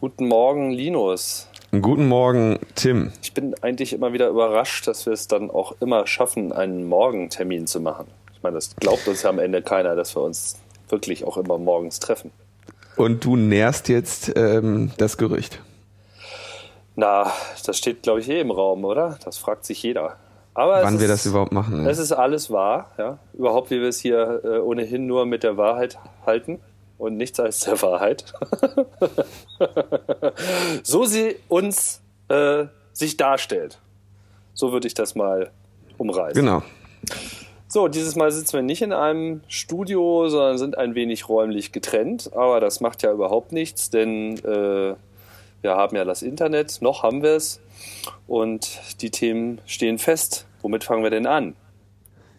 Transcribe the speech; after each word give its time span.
Guten 0.00 0.28
Morgen, 0.28 0.70
Linus. 0.70 1.46
Guten 1.72 2.08
Morgen, 2.08 2.58
Tim. 2.74 3.12
Ich 3.20 3.34
bin 3.34 3.54
eigentlich 3.60 3.92
immer 3.92 4.14
wieder 4.14 4.28
überrascht, 4.28 4.86
dass 4.86 5.04
wir 5.04 5.12
es 5.12 5.28
dann 5.28 5.50
auch 5.50 5.74
immer 5.82 6.06
schaffen, 6.06 6.52
einen 6.52 6.88
Morgentermin 6.88 7.66
zu 7.66 7.80
machen. 7.80 8.06
Ich 8.32 8.42
meine, 8.42 8.54
das 8.54 8.74
glaubt 8.76 9.06
uns 9.08 9.24
ja 9.24 9.28
am 9.28 9.38
Ende 9.38 9.60
keiner, 9.60 9.94
dass 9.96 10.16
wir 10.16 10.22
uns 10.22 10.58
wirklich 10.88 11.26
auch 11.26 11.36
immer 11.36 11.58
morgens 11.58 11.98
treffen. 11.98 12.30
Und 12.96 13.26
du 13.26 13.36
nährst 13.36 13.90
jetzt 13.90 14.32
ähm, 14.36 14.90
das 14.96 15.18
Gerücht. 15.18 15.60
Na, 16.96 17.30
das 17.66 17.76
steht, 17.76 18.02
glaube 18.02 18.20
ich, 18.20 18.30
eh 18.30 18.40
im 18.40 18.52
Raum, 18.52 18.86
oder? 18.86 19.18
Das 19.22 19.36
fragt 19.36 19.66
sich 19.66 19.82
jeder. 19.82 20.16
Aber 20.54 20.82
Wann 20.82 20.98
wir 20.98 21.08
das 21.08 21.26
überhaupt 21.26 21.52
machen. 21.52 21.86
Es 21.86 21.98
ist 21.98 22.12
alles 22.12 22.50
wahr, 22.50 22.90
ja. 22.96 23.18
Überhaupt, 23.34 23.70
wie 23.70 23.82
wir 23.82 23.88
es 23.88 24.00
hier 24.00 24.40
äh, 24.44 24.58
ohnehin 24.60 25.06
nur 25.06 25.26
mit 25.26 25.42
der 25.42 25.58
Wahrheit 25.58 25.98
halten 26.24 26.58
und 27.00 27.16
nichts 27.16 27.40
als 27.40 27.60
der 27.60 27.80
Wahrheit. 27.80 28.24
so 30.82 31.06
sie 31.06 31.36
uns 31.48 32.02
äh, 32.28 32.66
sich 32.92 33.16
darstellt. 33.16 33.78
So 34.52 34.72
würde 34.72 34.86
ich 34.86 34.94
das 34.94 35.14
mal 35.14 35.50
umreißen. 35.96 36.40
Genau. 36.40 36.62
So, 37.68 37.88
dieses 37.88 38.16
Mal 38.16 38.30
sitzen 38.30 38.54
wir 38.54 38.62
nicht 38.62 38.82
in 38.82 38.92
einem 38.92 39.42
Studio, 39.48 40.28
sondern 40.28 40.58
sind 40.58 40.76
ein 40.76 40.94
wenig 40.94 41.28
räumlich 41.28 41.72
getrennt. 41.72 42.30
Aber 42.34 42.60
das 42.60 42.80
macht 42.80 43.02
ja 43.02 43.12
überhaupt 43.12 43.52
nichts, 43.52 43.88
denn 43.88 44.36
äh, 44.38 44.94
wir 45.62 45.70
haben 45.70 45.96
ja 45.96 46.04
das 46.04 46.22
Internet, 46.22 46.82
noch 46.82 47.02
haben 47.02 47.22
wir 47.22 47.36
es. 47.36 47.60
Und 48.26 48.78
die 49.00 49.10
Themen 49.10 49.60
stehen 49.66 49.98
fest. 49.98 50.46
Womit 50.60 50.84
fangen 50.84 51.02
wir 51.02 51.10
denn 51.10 51.26
an? 51.26 51.54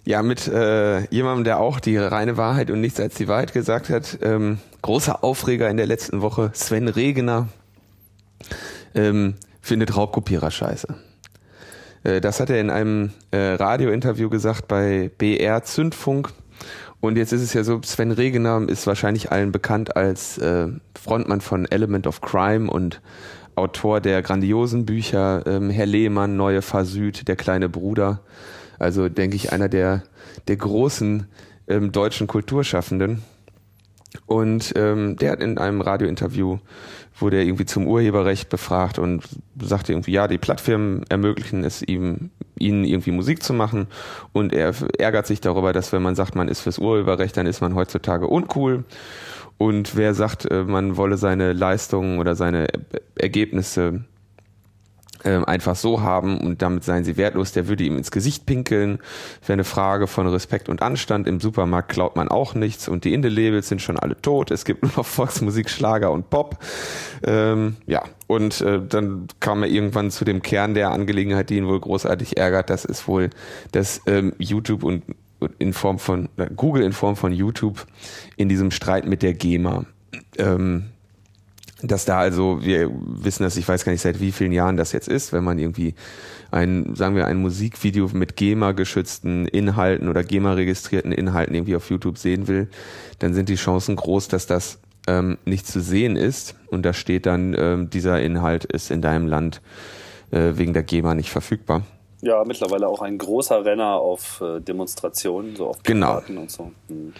Ja, 0.04 0.24
mit 0.24 0.48
äh, 0.48 1.02
jemandem, 1.14 1.44
der 1.44 1.60
auch 1.60 1.80
die 1.80 1.98
reine 1.98 2.36
Wahrheit 2.36 2.72
und 2.72 2.82
nichts 2.82 3.00
als 3.00 3.16
die 3.16 3.28
Wahrheit 3.28 3.54
gesagt 3.54 3.90
hat. 3.90 4.18
Ähm, 4.24 4.58
großer 4.82 5.24
Aufreger 5.24 5.70
in 5.70 5.78
der 5.78 5.86
letzten 5.86 6.22
Woche. 6.22 6.50
Sven 6.54 6.88
Regener 6.88 7.50
ähm, 8.96 9.36
findet 9.62 9.96
Raubkopierer 9.96 10.50
scheiße. 10.50 10.88
Äh, 12.04 12.22
das 12.22 12.40
hat 12.40 12.50
er 12.50 12.60
in 12.60 12.72
einem 12.72 13.12
äh, 13.30 13.38
Radiointerview 13.38 14.30
gesagt 14.30 14.68
bei 14.68 15.12
BR 15.18 15.64
Zündfunk. 15.64 16.30
Und 17.00 17.18
jetzt 17.18 17.32
ist 17.34 17.42
es 17.42 17.54
ja 17.54 17.64
so, 17.64 17.82
Sven 17.84 18.12
Regener 18.12 18.68
ist 18.68 18.86
wahrscheinlich 18.88 19.32
allen 19.32 19.52
bekannt 19.52 19.96
als 19.96 20.38
äh, 20.38 20.68
Frontmann 21.00 21.42
von 21.42 21.66
Element 21.66 22.08
of 22.08 22.22
Crime 22.22 22.70
und 22.70 23.02
Autor 23.56 24.00
der 24.00 24.22
grandiosen 24.22 24.86
Bücher 24.86 25.44
ähm, 25.46 25.70
Herr 25.70 25.86
Lehmann, 25.86 26.38
Neue 26.38 26.62
Fahr 26.62 26.86
Der 26.86 27.36
kleine 27.36 27.70
Bruder. 27.70 28.22
Also 28.82 29.10
denke 29.10 29.36
ich 29.36 29.54
einer 29.54 29.70
der, 29.70 30.02
der 30.48 30.56
großen 30.56 31.28
ähm, 31.68 31.92
deutschen 31.92 32.26
Kulturschaffenden. 32.26 33.22
Und 34.26 34.74
ähm, 34.76 35.16
der 35.18 35.32
hat 35.32 35.40
in 35.40 35.58
einem 35.58 35.82
Radiointerview 35.82 36.58
wurde 37.18 37.38
er 37.38 37.44
irgendwie 37.44 37.66
zum 37.66 37.88
Urheberrecht 37.88 38.50
befragt 38.50 38.98
und 38.98 39.24
sagte 39.62 39.94
irgendwie, 39.94 40.12
ja, 40.12 40.28
die 40.28 40.40
Plattfirmen 40.40 41.04
ermöglichen 41.10 41.64
es 41.64 41.84
ihm, 41.84 42.32
ihnen 42.58 42.84
irgendwie 42.84 43.12
Musik 43.12 43.44
zu 43.44 43.54
machen 43.54 43.88
und 44.34 44.52
er 44.52 44.74
ärgert 44.98 45.28
sich 45.28 45.40
darüber, 45.40 45.72
dass 45.72 45.94
wenn 45.94 46.02
man 46.02 46.16
sagt, 46.16 46.36
man 46.36 46.48
ist 46.48 46.62
fürs 46.62 46.80
Urheberrecht, 46.80 47.38
dann 47.38 47.46
ist 47.46 47.62
man 47.62 47.76
heutzutage 47.76 48.26
uncool 48.26 48.86
und 49.60 49.96
wer 49.96 50.16
sagt, 50.16 50.50
äh, 50.50 50.64
man 50.64 50.98
wolle 50.98 51.18
seine 51.18 51.54
Leistungen 51.54 52.18
oder 52.18 52.36
seine 52.36 52.68
Ergebnisse 53.16 54.04
einfach 55.24 55.76
so 55.76 56.02
haben 56.02 56.40
und 56.40 56.62
damit 56.62 56.84
seien 56.84 57.04
sie 57.04 57.18
wertlos, 57.18 57.52
der 57.52 57.68
würde 57.68 57.84
ihm 57.84 57.98
ins 57.98 58.12
Gesicht 58.12 58.46
pinkeln. 58.46 59.00
Wäre 59.42 59.54
eine 59.54 59.64
Frage 59.64 60.08
von 60.08 60.28
Respekt 60.28 60.70
und 60.70 60.82
Anstand. 60.82 61.28
Im 61.28 61.40
Supermarkt 61.40 61.90
klaut 61.90 62.16
man 62.16 62.28
auch 62.28 62.56
nichts 62.56 62.88
und 62.88 63.04
die 63.04 63.14
Indie-Labels 63.14 63.68
sind 63.68 63.82
schon 63.82 64.00
alle 64.00 64.20
tot. 64.22 64.52
Es 64.52 64.66
gibt 64.66 64.82
nur 64.84 64.92
noch 64.96 65.06
Volksmusik, 65.06 65.70
Schlager 65.70 66.12
und 66.12 66.30
Pop. 66.30 66.58
Ähm, 67.24 67.78
ja, 67.86 68.04
und 68.28 68.62
äh, 68.62 68.82
dann 68.88 69.28
kam 69.40 69.64
er 69.64 69.70
irgendwann 69.70 70.12
zu 70.12 70.26
dem 70.26 70.42
Kern 70.42 70.74
der 70.74 70.92
Angelegenheit, 70.92 71.50
die 71.50 71.58
ihn 71.58 71.68
wohl 71.68 71.80
großartig 71.80 72.38
ärgert. 72.38 72.70
Das 72.70 72.86
ist 72.86 73.08
wohl, 73.08 73.30
dass 73.72 74.02
ähm, 74.08 74.34
YouTube 74.38 74.84
und 74.84 75.04
in 75.58 75.74
Form 75.74 76.00
von 76.00 76.30
Google 76.56 76.84
in 76.84 76.94
Form 76.94 77.16
von 77.16 77.32
YouTube 77.32 77.86
in 78.38 78.50
diesem 78.50 78.72
Streit 78.72 79.06
mit 79.06 79.24
der 79.24 79.34
GEMA. 79.34 79.86
Ähm, 80.38 80.86
dass 81.84 82.06
da 82.06 82.20
also, 82.20 82.64
wir 82.64 82.92
wissen 83.06 83.44
das, 83.44 83.58
ich 83.58 83.68
weiß 83.68 83.86
gar 83.86 83.92
nicht 83.92 84.02
seit 84.02 84.20
wie 84.20 84.32
vielen 84.32 84.52
Jahren 84.52 84.78
das 84.78 84.92
jetzt 84.92 85.08
ist, 85.08 85.34
wenn 85.34 85.44
man 85.44 85.60
irgendwie 85.60 85.96
ein, 86.52 86.96
sagen 86.96 87.16
wir, 87.16 87.26
ein 87.28 87.38
Musikvideo 87.38 88.10
mit 88.14 88.36
GEMA-geschützten 88.36 89.48
Inhalten 89.48 90.10
oder 90.10 90.24
GEMA-registrierten 90.24 91.12
Inhalten 91.12 91.56
irgendwie 91.56 91.76
auf 91.76 91.90
YouTube 91.90 92.18
sehen 92.18 92.48
will, 92.48 92.68
dann 93.20 93.34
sind 93.34 93.50
die 93.50 93.56
Chancen 93.56 93.96
groß, 93.96 94.28
dass 94.28 94.46
das 94.46 94.80
ähm, 95.08 95.38
nicht 95.46 95.68
zu 95.68 95.82
sehen 95.82 96.16
ist 96.16 96.56
und 96.68 96.84
da 96.84 96.94
steht 96.94 97.26
dann, 97.26 97.56
ähm, 97.58 97.90
dieser 97.90 98.22
Inhalt 98.22 98.66
ist 98.66 98.92
in 98.92 99.02
deinem 99.02 99.28
Land 99.28 99.62
äh, 100.32 100.54
wegen 100.56 100.74
der 100.74 100.84
GEMA 100.84 101.16
nicht 101.16 101.32
verfügbar. 101.32 101.84
Ja, 102.22 102.44
mittlerweile 102.46 102.88
auch 102.88 103.02
ein 103.02 103.18
großer 103.18 103.66
Renner 103.66 103.96
auf 103.96 104.42
äh, 104.42 104.60
Demonstrationen, 104.60 105.56
so 105.56 105.68
auf 105.68 105.82
genau. 105.82 106.22
und 106.28 106.52
so. 106.52 106.72
Mhm. 106.88 107.14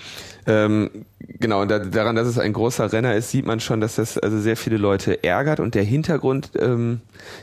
Ähm, 0.46 1.06
genau, 1.18 1.62
und 1.62 1.72
da, 1.72 1.80
daran, 1.80 2.16
dass 2.16 2.28
es 2.28 2.38
ein 2.38 2.54
großer 2.54 2.94
Renner 2.94 3.16
ist, 3.16 3.32
sieht 3.32 3.46
man 3.46 3.60
schon, 3.60 3.82
dass 3.82 3.96
das 3.96 4.20
also 4.20 4.40
sehr 4.40 4.56
viele 4.56 4.78
Leute 4.78 5.24
ärgert. 5.24 5.60
Und 5.60 5.74
der 5.74 5.84
Hintergrund 5.84 6.52
ähm, 6.60 7.02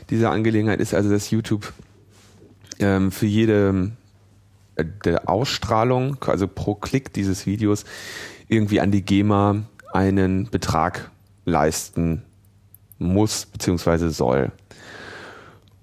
dieser 0.09 0.31
Angelegenheit 0.31 0.79
ist 0.79 0.93
also, 0.93 1.09
dass 1.09 1.31
YouTube 1.31 1.73
ähm, 2.79 3.11
für 3.11 3.25
jede 3.25 3.91
äh, 4.75 4.85
der 5.03 5.29
Ausstrahlung, 5.29 6.17
also 6.27 6.47
pro 6.47 6.75
Klick 6.75 7.11
dieses 7.13 7.45
Videos, 7.45 7.83
irgendwie 8.47 8.79
an 8.79 8.91
die 8.91 9.01
GEMA 9.01 9.63
einen 9.91 10.49
Betrag 10.49 11.11
leisten 11.45 12.23
muss 12.99 13.45
beziehungsweise 13.45 14.11
soll. 14.11 14.51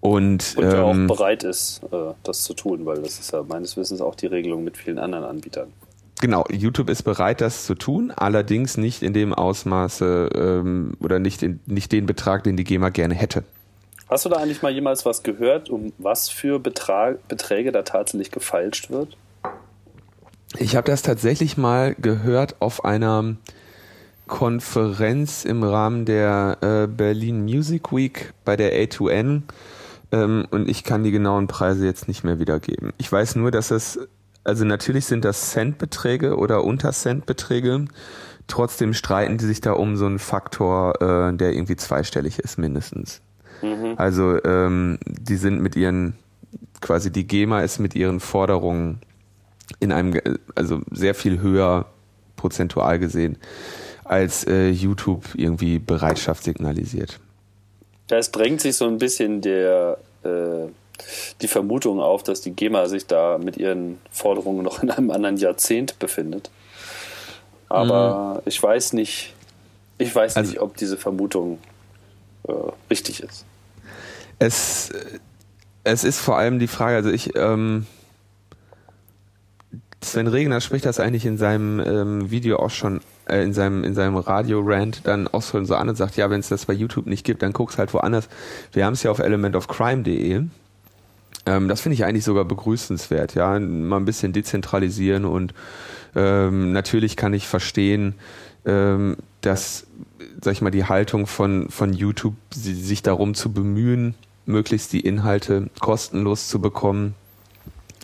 Und, 0.01 0.55
und 0.57 0.65
ähm, 0.65 1.11
auch 1.11 1.17
bereit 1.17 1.43
ist, 1.43 1.81
äh, 1.91 2.13
das 2.23 2.43
zu 2.43 2.55
tun, 2.55 2.87
weil 2.87 3.03
das 3.03 3.19
ist 3.19 3.33
ja 3.33 3.43
meines 3.43 3.77
Wissens 3.77 4.01
auch 4.01 4.15
die 4.15 4.27
Regelung 4.27 4.63
mit 4.63 4.77
vielen 4.77 4.99
anderen 4.99 5.25
Anbietern. 5.25 5.73
Genau, 6.21 6.45
YouTube 6.51 6.89
ist 6.89 7.03
bereit, 7.03 7.41
das 7.41 7.67
zu 7.67 7.75
tun, 7.75 8.11
allerdings 8.11 8.79
nicht 8.79 9.03
in 9.03 9.13
dem 9.13 9.35
Ausmaße 9.35 10.31
ähm, 10.35 10.95
oder 11.01 11.19
nicht, 11.19 11.43
in, 11.43 11.61
nicht 11.67 11.93
den 11.93 12.07
Betrag, 12.07 12.45
den 12.45 12.57
die 12.57 12.65
GEMA 12.65 12.89
gerne 12.89 13.15
hätte. 13.15 13.45
Hast 14.09 14.25
du 14.25 14.29
da 14.29 14.37
eigentlich 14.37 14.63
mal 14.63 14.73
jemals 14.73 15.05
was 15.05 15.23
gehört, 15.23 15.69
um 15.69 15.93
was 15.99 16.29
für 16.29 16.59
Betrag, 16.59 17.27
Beträge 17.29 17.73
da 17.73 17.83
tatsächlich 17.83 18.31
gefeilscht 18.31 18.91
wird? 18.91 19.17
Ich 20.59 20.77
habe 20.77 20.91
das 20.91 21.03
tatsächlich 21.03 21.57
mal 21.57 21.95
gehört 21.97 22.57
auf 22.61 22.85
einer 22.85 23.37
Konferenz 24.27 25.45
im 25.45 25.63
Rahmen 25.63 26.05
der 26.05 26.59
äh, 26.61 26.87
Berlin 26.87 27.45
Music 27.45 27.93
Week 27.93 28.33
bei 28.45 28.57
der 28.57 28.73
A2N 28.73 29.43
ähm, 30.17 30.47
und 30.51 30.69
ich 30.69 30.85
kann 30.85 31.05
die 31.05 31.11
genauen 31.11 31.47
Preise 31.47 31.85
jetzt 31.85 32.09
nicht 32.09 32.25
mehr 32.25 32.39
wiedergeben. 32.39 32.93
Ich 32.99 33.11
weiß 33.11 33.37
nur, 33.37 33.51
dass 33.51 33.71
es, 33.71 33.99
also 34.45 34.65
natürlich 34.65 35.05
sind 35.07 35.25
das 35.25 35.51
Centbeträge 35.51 36.37
oder 36.37 36.65
Untercentbeträge. 36.65 37.87
Trotzdem 38.47 38.95
streiten 38.95 39.39
die 39.39 39.45
sich 39.45 39.61
da 39.61 39.73
um 39.73 39.97
so 39.97 40.07
einen 40.07 40.19
Faktor, 40.19 41.01
äh, 41.03 41.37
der 41.37 41.53
irgendwie 41.53 41.77
zweistellig 41.77 42.39
ist, 42.39 42.59
mindestens. 42.59 43.21
Mhm. 43.63 43.95
Also 43.97 44.43
ähm, 44.45 44.99
die 45.07 45.37
sind 45.37 45.61
mit 45.61 45.77
ihren, 45.77 46.15
quasi 46.81 47.11
die 47.11 47.27
GEMA 47.27 47.61
ist 47.61 47.79
mit 47.79 47.95
ihren 47.95 48.21
Forderungen 48.21 49.01
in 49.81 49.93
einem, 49.93 50.21
also 50.55 50.81
sehr 50.93 51.15
viel 51.15 51.41
höher 51.41 51.87
prozentual 52.37 52.99
gesehen, 52.99 53.37
als 54.05 54.47
äh, 54.47 54.69
YouTube 54.69 55.25
irgendwie 55.35 55.79
Bereitschaft 55.81 56.45
signalisiert. 56.45 57.19
Es 58.09 58.31
drängt 58.31 58.61
sich 58.61 58.77
so 58.77 58.87
ein 58.87 58.99
bisschen 58.99 59.41
der, 59.41 59.99
äh, 60.27 60.69
die 61.41 61.49
Vermutung 61.49 62.01
auf, 62.01 62.23
dass 62.23 62.41
die 62.41 62.53
GEMA 62.53 62.89
sich 62.89 63.07
da 63.07 63.39
mit 63.39 63.57
ihren 63.57 63.99
Forderungen 64.11 64.63
noch 64.63 64.83
in 64.83 64.91
einem 64.91 65.11
anderen 65.11 65.37
Jahrzehnt 65.37 65.99
befindet. 65.99 66.51
Aber 67.69 68.35
mhm. 68.35 68.43
ich 68.47 68.63
weiß 68.63 68.93
nicht, 68.93 69.35
ich 69.99 70.15
weiß 70.15 70.37
also, 70.37 70.51
nicht, 70.51 70.61
ob 70.61 70.77
diese 70.77 70.97
Vermutung 70.97 71.59
äh, 72.49 72.53
richtig 72.91 73.23
ist. 73.23 73.45
Es, 74.39 74.91
es 75.85 76.05
ist 76.05 76.21
vor 76.21 76.37
allem 76.37 76.59
die 76.59 76.67
Frage, 76.67 76.97
also 76.97 77.11
ich, 77.11 77.35
ähm, 77.37 77.87
Sven 80.03 80.27
Regner 80.27 80.61
spricht 80.61 80.85
das 80.85 81.01
eigentlich 81.01 81.27
in 81.27 81.39
seinem 81.39 81.81
ähm, 81.81 82.31
Video 82.31 82.59
auch 82.59 82.71
schon 82.71 83.01
äh, 83.29 83.43
in 83.43 83.53
seinem, 83.53 83.85
in 83.85 83.95
seinem 83.95 84.17
Radio-Rant 84.17 85.03
dann 85.05 85.29
auch 85.29 85.43
so 85.43 85.59
an 85.59 85.89
und 85.89 85.97
sagt, 85.97 86.17
ja, 86.17 86.31
wenn 86.31 86.41
es 86.41 86.49
das 86.49 86.67
bei 86.67 86.73
YouTube 86.73 87.07
nicht 87.07 87.25
gibt, 87.25 87.43
dann 87.43 87.53
guck's 87.53 87.79
halt 87.79 87.93
woanders. 87.95 88.29
Wir 88.73 88.87
haben 88.87 88.95
es 88.95 89.03
ja 89.03 89.11
auf 89.11 89.19
elementofcrime.de. 89.19 90.43
Ähm, 91.47 91.69
das 91.69 91.81
finde 91.81 91.95
ich 91.95 92.05
eigentlich 92.05 92.25
sogar 92.25 92.45
begrüßenswert, 92.45 93.35
ja, 93.35 93.59
mal 93.59 93.99
ein 93.99 94.05
bisschen 94.05 94.33
dezentralisieren 94.33 95.25
und 95.25 95.55
ähm, 96.17 96.73
natürlich 96.73 97.17
kann 97.17 97.35
ich 97.35 97.47
verstehen, 97.47 98.15
ähm, 98.65 99.17
dass, 99.43 99.87
sag 100.43 100.53
ich 100.53 100.63
mal, 100.63 100.71
die 100.71 100.85
Haltung 100.85 101.27
von, 101.27 101.69
von 101.71 101.93
YouTube, 101.93 102.35
sich 102.51 103.03
darum 103.03 103.35
zu 103.35 103.53
bemühen, 103.53 104.15
möglichst 104.45 104.93
die 104.93 105.01
Inhalte 105.01 105.71
kostenlos 105.79 106.49
zu 106.49 106.61
bekommen, 106.61 107.15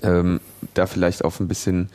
ähm, 0.02 0.40
da 0.74 0.86
vielleicht 0.86 1.24
auf 1.24 1.40
ein 1.40 1.48
bisschen 1.48 1.88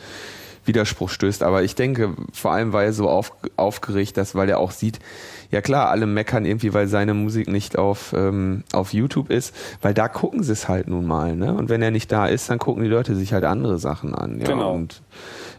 Widerspruch 0.67 1.09
stößt. 1.09 1.43
Aber 1.43 1.63
ich 1.63 1.75
denke, 1.75 2.13
vor 2.33 2.51
allem 2.51 2.73
war 2.73 2.83
er 2.83 2.93
so 2.93 3.09
auf, 3.09 3.31
aufgeregt, 3.55 4.17
dass, 4.17 4.35
weil 4.35 4.49
er 4.49 4.59
auch 4.59 4.71
sieht, 4.71 4.99
ja 5.51 5.61
klar, 5.61 5.89
alle 5.89 6.05
meckern 6.05 6.45
irgendwie, 6.45 6.73
weil 6.73 6.87
seine 6.87 7.13
Musik 7.13 7.47
nicht 7.47 7.77
auf, 7.77 8.13
ähm, 8.15 8.63
auf 8.73 8.93
YouTube 8.93 9.29
ist, 9.29 9.55
weil 9.81 9.93
da 9.93 10.07
gucken 10.07 10.43
sie 10.43 10.51
es 10.51 10.67
halt 10.67 10.87
nun 10.87 11.05
mal, 11.05 11.35
ne? 11.35 11.53
Und 11.53 11.69
wenn 11.69 11.81
er 11.81 11.91
nicht 11.91 12.11
da 12.11 12.27
ist, 12.27 12.49
dann 12.49 12.59
gucken 12.59 12.83
die 12.83 12.89
Leute 12.89 13.15
sich 13.15 13.33
halt 13.33 13.45
andere 13.45 13.79
Sachen 13.79 14.13
an. 14.13 14.39
Ja? 14.39 14.47
Genau. 14.47 14.73
Und 14.73 15.01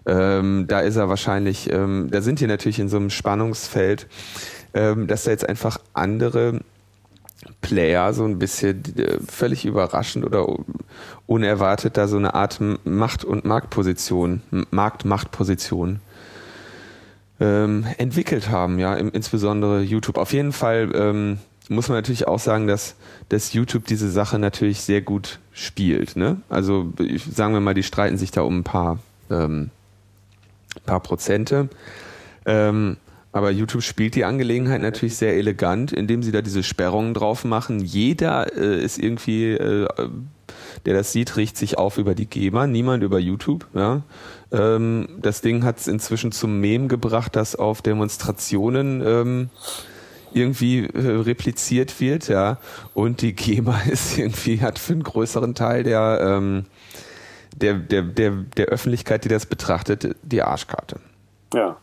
ähm, 0.07 0.67
da 0.69 0.81
ist 0.81 0.97
er 0.97 1.09
wahrscheinlich, 1.09 1.73
ähm, 1.73 2.09
da 2.11 2.21
sind 2.21 2.41
die 2.41 2.47
natürlich 2.47 2.79
in 2.79 2.89
so 2.89 2.97
einem 2.97 3.11
Spannungsfeld, 3.11 4.07
ähm, 4.75 5.07
dass 5.07 5.25
da 5.25 5.31
jetzt 5.31 5.49
einfach 5.49 5.79
andere 5.95 6.61
Player 7.61 8.13
so 8.13 8.25
ein 8.25 8.39
bisschen 8.39 8.83
äh, 8.99 9.19
völlig 9.27 9.65
überraschend 9.65 10.25
oder 10.25 10.47
unerwartet 11.27 11.97
da 11.97 12.09
so 12.09 12.17
eine 12.17 12.35
Art 12.35 12.61
Macht- 12.85 13.25
und 13.25 13.45
Marktposition, 13.45 14.43
Marktmachtposition 14.71 16.01
ähm, 17.41 17.87
entwickelt 17.99 18.51
haben, 18.51 18.79
ja, 18.79 18.95
insbesondere 18.95 19.83
YouTube. 19.83 20.19
Auf 20.19 20.33
jeden 20.33 20.53
Fall 20.53 20.91
ähm, 20.95 21.39
muss 21.69 21.89
man 21.89 21.99
natürlich 21.99 22.27
auch 22.27 22.41
sagen, 22.41 22.67
dass, 22.67 22.97
dass 23.29 23.53
YouTube 23.53 23.87
diese 23.87 24.11
Sache 24.11 24.39
natürlich 24.39 24.81
sehr 24.81 25.03
gut 25.03 25.39
spielt. 25.53 26.17
Ne? 26.17 26.39
Also 26.49 26.93
sagen 27.31 27.55
wir 27.55 27.61
mal, 27.61 27.75
die 27.75 27.83
streiten 27.83 28.19
sich 28.19 28.31
da 28.31 28.43
um 28.43 28.61
ein 28.61 28.65
paar, 28.65 28.99
ähm, 29.31 29.71
paar 30.87 31.01
Prozente. 31.01 31.69
Ähm, 32.47 32.97
aber 33.39 33.53
YouTube 33.53 33.85
spielt 33.85 34.17
die 34.17 34.25
Angelegenheit 34.25 34.83
natürlich 34.83 35.17
sehr 35.17 35.37
elegant, 35.37 35.93
indem 35.93 36.25
sie 36.25 36.33
da 36.33 36.43
diese 36.43 36.65
Sperrungen 36.65 37.15
drauf 37.15 37.45
machen. 37.45 37.79
Jeder 37.79 38.53
äh, 38.57 38.83
ist 38.83 38.99
irgendwie, 38.99 39.53
äh, 39.53 39.87
der 40.87 40.95
das 40.95 41.13
sieht, 41.13 41.37
riecht 41.37 41.57
sich 41.57 41.79
auf 41.79 41.99
über 41.99 42.17
die 42.17 42.27
GEMA, 42.27 42.67
niemand 42.67 43.05
über 43.05 43.21
YouTube. 43.21 43.69
Ja? 43.75 44.03
Ähm, 44.51 45.21
das 45.23 45.41
Ding 45.41 45.63
hat 45.63 45.79
es 45.79 45.87
inzwischen 45.87 46.33
zum 46.33 46.59
Mem 46.59 46.89
gebracht, 46.89 47.37
das 47.37 47.55
auf 47.55 47.81
Demonstrationen 47.81 49.03
ähm, 49.07 49.51
irgendwie 50.35 50.87
äh, 50.87 51.21
repliziert 51.21 52.01
wird, 52.01 52.27
ja. 52.27 52.59
Und 52.93 53.23
die 53.23 53.35
GEMA 53.35 53.83
ist 53.89 54.19
irgendwie, 54.19 54.61
hat 54.61 54.81
für 54.81 54.95
einen 54.95 55.05
größeren 55.05 55.55
Teil 55.55 55.85
der, 55.85 56.19
ähm, 56.21 56.67
der, 57.55 57.75
der, 57.75 58.03
der, 58.03 58.33
der 58.57 58.67
Öffentlichkeit, 58.67 59.25
die 59.25 59.29
das 59.29 59.47
betrachtet, 59.47 60.17
die 60.25 60.43
Arschkarte. 60.43 60.99
Ja. 61.55 61.77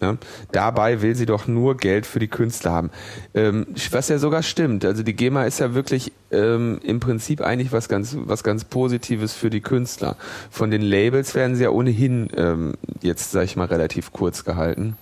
Ja, 0.00 0.16
dabei 0.52 1.02
will 1.02 1.14
sie 1.14 1.26
doch 1.26 1.46
nur 1.46 1.76
Geld 1.76 2.06
für 2.06 2.20
die 2.20 2.28
Künstler 2.28 2.72
haben. 2.72 2.90
Ähm, 3.34 3.66
was 3.90 4.08
ja 4.08 4.18
sogar 4.18 4.42
stimmt. 4.42 4.86
Also 4.86 5.02
die 5.02 5.14
GEMA 5.14 5.44
ist 5.44 5.60
ja 5.60 5.74
wirklich 5.74 6.12
ähm, 6.30 6.80
im 6.82 7.00
Prinzip 7.00 7.42
eigentlich 7.42 7.70
was 7.70 7.88
ganz, 7.88 8.16
was 8.18 8.42
ganz 8.42 8.64
Positives 8.64 9.34
für 9.34 9.50
die 9.50 9.60
Künstler. 9.60 10.16
Von 10.50 10.70
den 10.70 10.80
Labels 10.80 11.34
werden 11.34 11.54
sie 11.54 11.64
ja 11.64 11.70
ohnehin 11.70 12.28
ähm, 12.34 12.74
jetzt, 13.02 13.30
sag 13.32 13.44
ich 13.44 13.56
mal, 13.56 13.66
relativ 13.66 14.12
kurz 14.12 14.44
gehalten. 14.44 14.96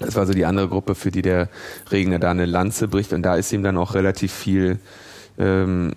Das 0.00 0.14
war 0.14 0.26
so 0.26 0.34
die 0.34 0.44
andere 0.44 0.68
Gruppe, 0.68 0.94
für 0.94 1.10
die 1.10 1.22
der 1.22 1.48
Regner 1.90 2.18
da 2.18 2.30
eine 2.30 2.44
Lanze 2.44 2.88
bricht 2.88 3.14
und 3.14 3.22
da 3.22 3.36
ist 3.36 3.52
ihm 3.52 3.62
dann 3.62 3.78
auch 3.78 3.94
relativ 3.94 4.32
viel 4.32 4.78
ähm, 5.38 5.92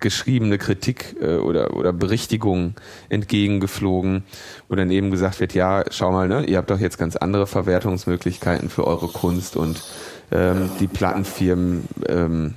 geschriebene 0.00 0.58
Kritik 0.58 1.16
äh, 1.20 1.36
oder, 1.36 1.76
oder 1.76 1.92
Berichtigung 1.92 2.74
entgegengeflogen, 3.08 4.24
wo 4.68 4.74
dann 4.74 4.90
eben 4.90 5.10
gesagt 5.10 5.40
wird, 5.40 5.54
ja, 5.54 5.84
schau 5.90 6.12
mal, 6.12 6.28
ne, 6.28 6.44
ihr 6.44 6.58
habt 6.58 6.70
doch 6.70 6.80
jetzt 6.80 6.98
ganz 6.98 7.16
andere 7.16 7.46
Verwertungsmöglichkeiten 7.46 8.68
für 8.68 8.86
eure 8.86 9.08
Kunst 9.08 9.56
und 9.56 9.82
ähm, 10.30 10.70
die 10.80 10.86
Plattenfirmen, 10.86 11.84
ähm, 12.08 12.54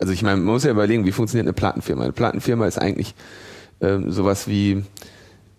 also 0.00 0.12
ich 0.12 0.22
meine, 0.22 0.36
man 0.36 0.54
muss 0.54 0.64
ja 0.64 0.70
überlegen, 0.70 1.04
wie 1.04 1.12
funktioniert 1.12 1.46
eine 1.46 1.52
Plattenfirma? 1.52 2.04
Eine 2.04 2.12
Plattenfirma 2.12 2.66
ist 2.66 2.78
eigentlich 2.78 3.14
ähm, 3.80 4.10
sowas 4.12 4.46
wie 4.46 4.84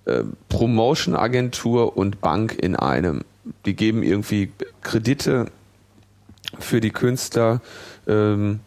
äh, 0.06 0.24
Promotion-Agentur 0.48 1.98
und 1.98 2.22
Bank 2.22 2.58
in 2.60 2.76
einem. 2.76 3.22
Die 3.66 3.76
geben 3.76 4.04
irgendwie 4.04 4.52
Kredite 4.82 5.48
für 6.60 6.80
die 6.80 6.92
Künstler, 6.92 7.62
ähm, 8.08 8.62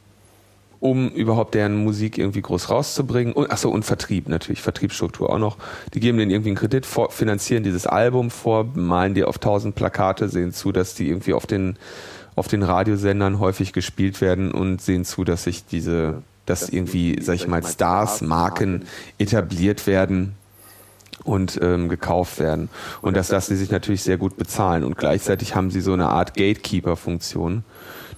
um 0.82 1.10
überhaupt 1.10 1.54
deren 1.54 1.76
Musik 1.76 2.18
irgendwie 2.18 2.42
groß 2.42 2.68
rauszubringen. 2.68 3.32
Und, 3.32 3.52
achso, 3.52 3.70
und 3.70 3.84
Vertrieb 3.84 4.28
natürlich, 4.28 4.62
Vertriebsstruktur 4.62 5.30
auch 5.30 5.38
noch. 5.38 5.56
Die 5.94 6.00
geben 6.00 6.18
denen 6.18 6.32
irgendwie 6.32 6.50
einen 6.50 6.56
Kredit, 6.56 6.86
vor, 6.86 7.12
finanzieren 7.12 7.62
dieses 7.62 7.86
Album 7.86 8.32
vor, 8.32 8.64
malen 8.74 9.14
die 9.14 9.22
auf 9.22 9.38
tausend 9.38 9.76
Plakate, 9.76 10.28
sehen 10.28 10.52
zu, 10.52 10.72
dass 10.72 10.96
die 10.96 11.08
irgendwie 11.08 11.34
auf 11.34 11.46
den, 11.46 11.76
auf 12.34 12.48
den 12.48 12.64
Radiosendern 12.64 13.38
häufig 13.38 13.72
gespielt 13.72 14.20
werden 14.20 14.50
und 14.50 14.82
sehen 14.82 15.04
zu, 15.04 15.22
dass 15.22 15.44
sich 15.44 15.64
diese, 15.64 16.22
dass 16.46 16.68
irgendwie, 16.68 17.16
sag 17.22 17.36
ich 17.36 17.46
mal, 17.46 17.64
Stars, 17.64 18.20
Marken 18.20 18.84
etabliert 19.18 19.86
werden 19.86 20.34
und 21.22 21.60
ähm, 21.62 21.90
gekauft 21.90 22.40
werden. 22.40 22.68
Und 23.02 23.16
das 23.16 23.30
lassen 23.30 23.54
sie 23.54 23.60
sich 23.60 23.70
natürlich 23.70 24.02
sehr 24.02 24.16
gut 24.16 24.36
bezahlen. 24.36 24.82
Und 24.82 24.98
gleichzeitig 24.98 25.54
haben 25.54 25.70
sie 25.70 25.80
so 25.80 25.92
eine 25.92 26.08
Art 26.08 26.34
Gatekeeper-Funktion 26.34 27.62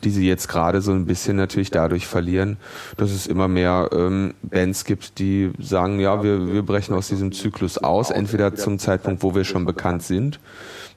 die 0.04 0.10
sie 0.10 0.26
jetzt 0.26 0.48
gerade 0.48 0.80
so 0.80 0.92
ein 0.92 1.06
bisschen 1.06 1.36
natürlich 1.36 1.70
dadurch 1.70 2.06
verlieren, 2.06 2.56
dass 2.96 3.10
es 3.10 3.26
immer 3.26 3.48
mehr 3.48 3.90
ähm, 3.92 4.34
Bands 4.42 4.84
gibt, 4.84 5.18
die 5.18 5.50
sagen, 5.58 6.00
ja, 6.00 6.22
wir, 6.22 6.52
wir 6.52 6.62
brechen 6.62 6.94
aus 6.94 7.08
diesem 7.08 7.32
Zyklus 7.32 7.78
aus, 7.78 8.10
entweder 8.10 8.54
zum 8.54 8.78
Zeitpunkt, 8.78 9.22
wo 9.22 9.34
wir 9.34 9.44
schon 9.44 9.64
bekannt 9.64 10.02
sind. 10.02 10.38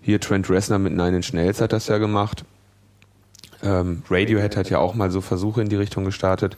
Hier 0.01 0.19
Trent 0.19 0.49
Reznor 0.49 0.79
mit 0.79 0.93
Nine 0.93 1.17
Inch 1.17 1.33
Nails 1.33 1.61
hat 1.61 1.73
das 1.73 1.87
ja 1.87 1.97
gemacht. 1.97 2.43
Ähm, 3.63 4.03
Radiohead 4.09 4.55
hat 4.55 4.69
ja 4.69 4.79
auch 4.79 4.93
mal 4.93 5.11
so 5.11 5.21
Versuche 5.21 5.61
in 5.61 5.69
die 5.69 5.75
Richtung 5.75 6.05
gestartet. 6.05 6.57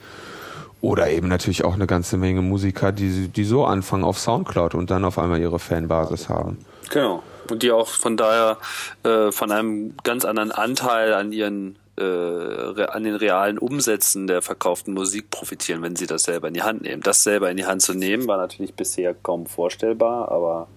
Oder 0.81 1.09
eben 1.09 1.27
natürlich 1.27 1.65
auch 1.65 1.73
eine 1.73 1.87
ganze 1.87 2.17
Menge 2.17 2.41
Musiker, 2.41 2.91
die, 2.91 3.27
die 3.27 3.43
so 3.43 3.65
anfangen 3.65 4.03
auf 4.03 4.17
Soundcloud 4.17 4.75
und 4.75 4.89
dann 4.89 5.03
auf 5.03 5.19
einmal 5.19 5.39
ihre 5.39 5.59
Fanbasis 5.59 6.29
haben. 6.29 6.57
Genau. 6.89 7.21
Und 7.49 7.63
die 7.63 7.71
auch 7.71 7.87
von 7.89 8.15
daher 8.15 8.57
äh, 9.03 9.31
von 9.31 9.51
einem 9.51 9.95
ganz 10.03 10.23
anderen 10.23 10.51
Anteil 10.51 11.13
an 11.13 11.33
ihren 11.33 11.75
äh, 11.99 12.83
an 12.83 13.03
den 13.03 13.15
realen 13.15 13.57
Umsätzen 13.57 14.27
der 14.27 14.41
verkauften 14.41 14.93
Musik 14.93 15.29
profitieren, 15.29 15.81
wenn 15.81 15.95
sie 15.95 16.07
das 16.07 16.23
selber 16.23 16.47
in 16.47 16.53
die 16.53 16.63
Hand 16.63 16.81
nehmen. 16.81 17.01
Das 17.01 17.23
selber 17.23 17.51
in 17.51 17.57
die 17.57 17.65
Hand 17.65 17.81
zu 17.81 17.93
nehmen, 17.93 18.27
war 18.27 18.37
natürlich 18.37 18.73
bisher 18.73 19.13
kaum 19.13 19.45
vorstellbar, 19.45 20.31
aber 20.31 20.67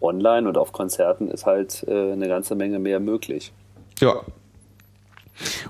online 0.00 0.48
und 0.48 0.58
auf 0.58 0.72
Konzerten 0.72 1.28
ist 1.30 1.46
halt 1.46 1.84
äh, 1.88 2.12
eine 2.12 2.28
ganze 2.28 2.54
Menge 2.54 2.78
mehr 2.78 3.00
möglich. 3.00 3.52
Ja. 4.00 4.22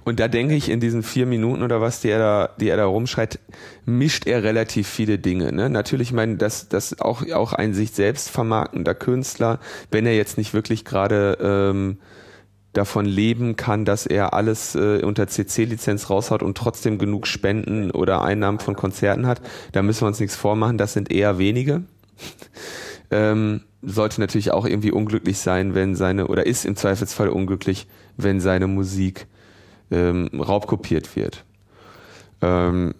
Und 0.04 0.18
da 0.18 0.28
denke 0.28 0.54
ich, 0.54 0.70
in 0.70 0.80
diesen 0.80 1.02
vier 1.02 1.26
Minuten 1.26 1.62
oder 1.62 1.80
was, 1.80 2.00
die 2.00 2.08
er 2.08 2.18
da, 2.18 2.50
die 2.58 2.68
er 2.68 2.78
da 2.78 2.86
rumschreit, 2.86 3.38
mischt 3.84 4.26
er 4.26 4.42
relativ 4.42 4.88
viele 4.88 5.18
Dinge. 5.18 5.52
Ne? 5.52 5.68
Natürlich, 5.68 6.08
ich 6.08 6.14
meine, 6.14 6.36
dass 6.36 6.68
das 6.68 7.00
auch, 7.00 7.28
auch 7.32 7.52
ein 7.52 7.74
sich 7.74 7.90
selbst 7.90 8.30
vermarktender 8.30 8.94
Künstler, 8.94 9.60
wenn 9.90 10.06
er 10.06 10.16
jetzt 10.16 10.38
nicht 10.38 10.54
wirklich 10.54 10.84
gerade 10.86 11.36
ähm, 11.40 11.98
davon 12.78 13.04
leben 13.04 13.56
kann, 13.56 13.84
dass 13.84 14.06
er 14.06 14.32
alles 14.34 14.74
äh, 14.74 15.02
unter 15.02 15.26
CC-Lizenz 15.26 16.10
raushaut 16.10 16.42
und 16.42 16.56
trotzdem 16.56 16.98
genug 16.98 17.26
Spenden 17.26 17.90
oder 17.90 18.22
Einnahmen 18.22 18.60
von 18.60 18.76
Konzerten 18.76 19.26
hat. 19.26 19.42
Da 19.72 19.82
müssen 19.82 20.02
wir 20.02 20.06
uns 20.08 20.20
nichts 20.20 20.36
vormachen, 20.36 20.78
das 20.78 20.92
sind 20.92 21.10
eher 21.10 21.38
wenige. 21.38 21.82
ähm, 23.10 23.62
sollte 23.82 24.20
natürlich 24.20 24.52
auch 24.52 24.64
irgendwie 24.64 24.92
unglücklich 24.92 25.38
sein, 25.38 25.74
wenn 25.74 25.96
seine, 25.96 26.28
oder 26.28 26.46
ist 26.46 26.64
im 26.64 26.76
Zweifelsfall 26.76 27.28
unglücklich, 27.28 27.86
wenn 28.16 28.40
seine 28.40 28.68
Musik 28.68 29.26
ähm, 29.90 30.28
raubkopiert 30.34 31.16
wird. 31.16 31.44
Ähm, 32.42 32.94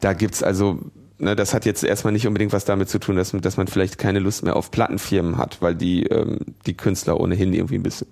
da 0.00 0.12
gibt's 0.12 0.42
also, 0.44 0.78
ne, 1.18 1.34
das 1.34 1.54
hat 1.54 1.64
jetzt 1.64 1.82
erstmal 1.82 2.12
nicht 2.12 2.26
unbedingt 2.26 2.52
was 2.52 2.64
damit 2.64 2.88
zu 2.88 3.00
tun, 3.00 3.16
dass, 3.16 3.32
dass 3.32 3.56
man 3.56 3.66
vielleicht 3.66 3.98
keine 3.98 4.20
Lust 4.20 4.44
mehr 4.44 4.54
auf 4.54 4.70
Plattenfirmen 4.70 5.38
hat, 5.38 5.60
weil 5.60 5.74
die 5.74 6.04
ähm, 6.04 6.38
die 6.66 6.76
Künstler 6.76 7.18
ohnehin 7.18 7.52
irgendwie 7.52 7.76
ein 7.76 7.82
bisschen 7.82 8.08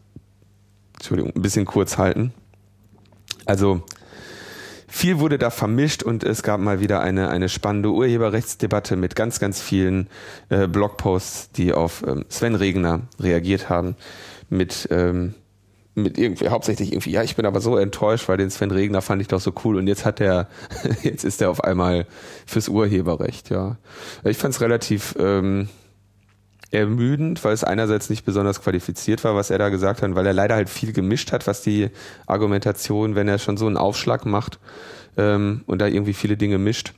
Entschuldigung, 1.01 1.33
ein 1.35 1.43
bisschen 1.43 1.65
kurz 1.65 1.97
halten. 1.97 2.35
Also 3.47 3.83
viel 4.87 5.19
wurde 5.19 5.39
da 5.39 5.49
vermischt 5.49 6.03
und 6.03 6.25
es 6.25 6.43
gab 6.43 6.61
mal 6.61 6.81
wieder 6.81 7.01
eine, 7.01 7.31
eine 7.31 7.49
spannende 7.49 7.91
Urheberrechtsdebatte 7.91 8.97
mit 8.97 9.17
ganz, 9.17 9.41
ganz 9.41 9.63
vielen 9.63 10.09
äh, 10.51 10.69
Blogposts, 10.69 11.53
die 11.53 11.73
auf 11.73 12.05
ähm, 12.07 12.27
Sven 12.29 12.55
Regner 12.55 13.01
reagiert 13.19 13.71
haben. 13.71 13.97
Mit, 14.51 14.89
ähm, 14.91 15.35
mit 15.95 16.19
irgendwie, 16.19 16.49
hauptsächlich 16.49 16.93
irgendwie, 16.93 17.13
ja, 17.13 17.23
ich 17.23 17.35
bin 17.35 17.47
aber 17.47 17.63
so 17.63 17.79
enttäuscht, 17.79 18.29
weil 18.29 18.37
den 18.37 18.51
Sven 18.51 18.73
Regner 18.73 19.01
fand 19.01 19.23
ich 19.23 19.29
doch 19.29 19.41
so 19.41 19.55
cool 19.65 19.77
und 19.77 19.87
jetzt 19.87 20.05
hat 20.05 20.21
er, 20.21 20.49
jetzt 21.03 21.25
ist 21.25 21.41
er 21.41 21.49
auf 21.51 21.65
einmal 21.65 22.07
fürs 22.45 22.69
Urheberrecht, 22.69 23.49
ja. 23.49 23.79
Ich 24.25 24.37
fand 24.37 24.53
es 24.53 24.61
relativ 24.61 25.15
ähm, 25.19 25.71
ermüdend, 26.71 27.43
weil 27.45 27.53
es 27.53 27.65
einerseits 27.65 28.11
nicht 28.11 28.25
besonders 28.25 28.63
qualifiziert 28.63 29.25
war, 29.25 29.35
was 29.35 29.51
er 29.51 29.59
da 29.59 29.69
gesagt 29.69 30.03
hat, 30.03 30.15
weil 30.15 30.27
er 30.27 30.33
leider 30.33 30.55
halt 30.55 30.69
viel 30.69 30.93
gemischt 30.93 31.33
hat, 31.33 31.47
was 31.47 31.63
die 31.63 31.91
Argumentation, 32.27 33.15
wenn 33.15 33.29
er 33.29 33.39
schon 33.39 33.57
so 33.57 33.67
einen 33.67 33.77
Aufschlag 33.77 34.25
macht 34.25 34.59
ähm, 35.17 35.63
und 35.67 35.81
da 35.81 35.87
irgendwie 35.87 36.13
viele 36.13 36.37
Dinge 36.37 36.59
mischt, 36.59 36.95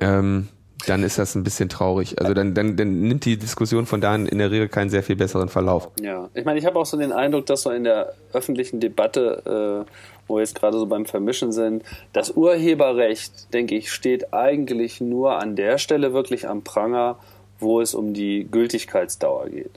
ähm, 0.00 0.48
dann 0.86 1.02
ist 1.02 1.18
das 1.18 1.34
ein 1.34 1.44
bisschen 1.44 1.68
traurig. 1.68 2.20
Also 2.20 2.34
dann, 2.34 2.52
dann, 2.54 2.76
dann 2.76 3.00
nimmt 3.00 3.24
die 3.24 3.38
Diskussion 3.38 3.86
von 3.86 4.02
da 4.02 4.14
in 4.14 4.38
der 4.38 4.50
Regel 4.50 4.68
keinen 4.68 4.90
sehr 4.90 5.02
viel 5.02 5.16
besseren 5.16 5.48
Verlauf. 5.48 5.90
Ja, 6.00 6.28
ich 6.34 6.44
meine, 6.44 6.58
ich 6.58 6.66
habe 6.66 6.78
auch 6.78 6.86
so 6.86 6.98
den 6.98 7.12
Eindruck, 7.12 7.46
dass 7.46 7.62
so 7.62 7.70
in 7.70 7.84
der 7.84 8.12
öffentlichen 8.34 8.80
Debatte, 8.80 9.86
äh, 9.86 9.90
wo 10.26 10.36
wir 10.36 10.40
jetzt 10.40 10.54
gerade 10.54 10.78
so 10.78 10.86
beim 10.86 11.06
Vermischen 11.06 11.52
sind, 11.52 11.82
das 12.12 12.30
Urheberrecht, 12.30 13.52
denke 13.54 13.74
ich, 13.76 13.92
steht 13.92 14.34
eigentlich 14.34 15.00
nur 15.00 15.38
an 15.38 15.56
der 15.56 15.78
Stelle 15.78 16.12
wirklich 16.12 16.48
am 16.48 16.62
Pranger, 16.62 17.18
wo 17.60 17.80
es 17.80 17.94
um 17.94 18.14
die 18.14 18.46
Gültigkeitsdauer 18.50 19.48
geht. 19.48 19.70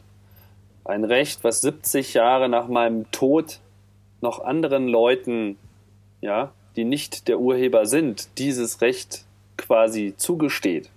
Ein 0.86 1.04
Recht, 1.04 1.44
was 1.44 1.62
70 1.62 2.14
Jahre 2.14 2.50
nach 2.50 2.68
meinem 2.68 3.12
Tod 3.12 3.60
noch 4.22 4.44
anderen 4.44 4.88
Leuten, 4.88 5.58
ja, 6.22 6.52
die 6.76 6.86
nicht 6.86 7.28
der 7.28 7.40
Urheber 7.40 7.86
sind, 7.86 8.30
dieses 8.38 8.82
Recht 8.82 9.26
quasi 9.58 10.14
zugesteht, 10.18 10.90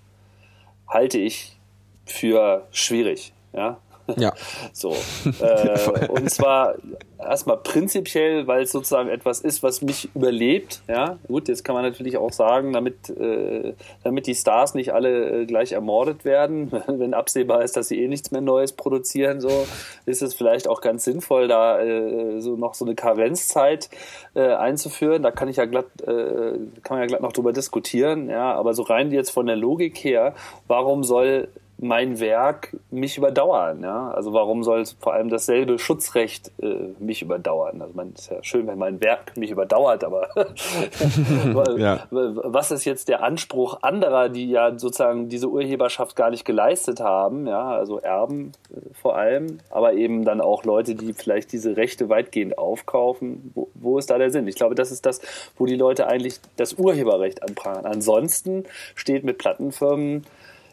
halte 0.86 1.18
ich 1.18 1.56
für 2.04 2.66
schwierig. 2.70 3.32
Ja, 3.52 3.78
ja. 4.18 4.32
So. 4.72 4.94
Äh, 5.40 6.08
und 6.08 6.30
zwar 6.30 6.74
erstmal 7.18 7.58
prinzipiell, 7.58 8.46
weil 8.46 8.62
es 8.62 8.72
sozusagen 8.72 9.08
etwas 9.08 9.40
ist, 9.40 9.62
was 9.62 9.82
mich 9.82 10.08
überlebt. 10.14 10.80
Ja, 10.88 11.18
gut, 11.26 11.48
jetzt 11.48 11.64
kann 11.64 11.74
man 11.74 11.84
natürlich 11.84 12.16
auch 12.16 12.32
sagen, 12.32 12.72
damit, 12.72 13.10
äh, 13.10 13.74
damit 14.02 14.26
die 14.26 14.34
Stars 14.34 14.74
nicht 14.74 14.92
alle 14.92 15.42
äh, 15.42 15.46
gleich 15.46 15.72
ermordet 15.72 16.24
werden, 16.24 16.72
wenn 16.86 17.14
absehbar 17.14 17.62
ist, 17.62 17.76
dass 17.76 17.88
sie 17.88 18.02
eh 18.02 18.08
nichts 18.08 18.30
mehr 18.30 18.40
Neues 18.40 18.72
produzieren, 18.72 19.40
so 19.40 19.66
ist 20.06 20.22
es 20.22 20.34
vielleicht 20.34 20.68
auch 20.68 20.80
ganz 20.80 21.04
sinnvoll, 21.04 21.48
da 21.48 21.80
äh, 21.80 22.40
so 22.40 22.56
noch 22.56 22.74
so 22.74 22.84
eine 22.84 22.94
Karenzzeit 22.94 23.90
äh, 24.34 24.54
einzuführen. 24.54 25.22
Da 25.22 25.30
kann 25.30 25.48
ich 25.48 25.56
ja 25.56 25.66
glatt, 25.66 25.86
äh, 26.02 26.58
kann 26.82 26.96
man 26.96 27.00
ja 27.00 27.06
glatt 27.06 27.22
noch 27.22 27.32
drüber 27.32 27.52
diskutieren. 27.52 28.28
Ja, 28.28 28.54
aber 28.54 28.74
so 28.74 28.82
rein 28.82 29.10
jetzt 29.12 29.30
von 29.30 29.46
der 29.46 29.56
Logik 29.56 29.98
her, 29.98 30.34
warum 30.66 31.04
soll 31.04 31.48
mein 31.82 32.20
Werk 32.20 32.76
mich 32.90 33.16
überdauern. 33.16 33.82
Ja? 33.82 34.10
Also 34.10 34.34
warum 34.34 34.62
soll 34.62 34.84
vor 34.98 35.14
allem 35.14 35.30
dasselbe 35.30 35.78
Schutzrecht 35.78 36.52
äh, 36.62 36.92
mich 36.98 37.22
überdauern? 37.22 37.80
Also 37.80 37.94
man 37.94 38.12
ist 38.12 38.30
ja 38.30 38.42
schön, 38.42 38.66
wenn 38.66 38.78
mein 38.78 39.00
Werk 39.00 39.36
mich 39.36 39.50
überdauert, 39.50 40.04
aber 40.04 40.28
ja. 41.78 42.06
was 42.10 42.70
ist 42.70 42.84
jetzt 42.84 43.08
der 43.08 43.22
Anspruch 43.22 43.78
anderer, 43.82 44.28
die 44.28 44.50
ja 44.50 44.78
sozusagen 44.78 45.30
diese 45.30 45.48
Urheberschaft 45.48 46.16
gar 46.16 46.30
nicht 46.30 46.44
geleistet 46.44 47.00
haben? 47.00 47.46
Ja, 47.46 47.70
also 47.70 47.98
Erben 47.98 48.52
äh, 48.70 48.80
vor 48.94 49.16
allem, 49.16 49.58
aber 49.70 49.94
eben 49.94 50.24
dann 50.24 50.42
auch 50.42 50.64
Leute, 50.64 50.94
die 50.94 51.14
vielleicht 51.14 51.52
diese 51.52 51.78
Rechte 51.78 52.10
weitgehend 52.10 52.58
aufkaufen. 52.58 53.52
Wo, 53.54 53.68
wo 53.74 53.98
ist 53.98 54.10
da 54.10 54.18
der 54.18 54.30
Sinn? 54.30 54.46
Ich 54.48 54.56
glaube, 54.56 54.74
das 54.74 54.90
ist 54.90 55.06
das, 55.06 55.22
wo 55.56 55.64
die 55.64 55.76
Leute 55.76 56.06
eigentlich 56.06 56.40
das 56.56 56.74
Urheberrecht 56.74 57.42
anprangern. 57.42 57.86
Ansonsten 57.86 58.64
steht 58.94 59.24
mit 59.24 59.38
Plattenfirmen 59.38 60.26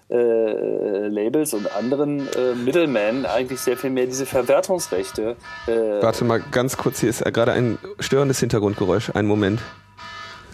äh, 0.09 1.07
Labels 1.07 1.53
und 1.53 1.73
anderen 1.75 2.27
äh, 2.33 2.55
Middlemen 2.55 3.25
eigentlich 3.25 3.59
sehr 3.59 3.77
viel 3.77 3.89
mehr 3.89 4.05
diese 4.05 4.25
Verwertungsrechte. 4.25 5.35
Äh, 5.67 6.01
Warte 6.01 6.23
mal 6.23 6.41
ganz 6.51 6.77
kurz, 6.77 7.01
hier 7.01 7.09
ist 7.09 7.23
gerade 7.33 7.51
ein 7.51 7.77
störendes 7.99 8.39
Hintergrundgeräusch. 8.39 9.11
Einen 9.15 9.27
Moment. 9.27 9.61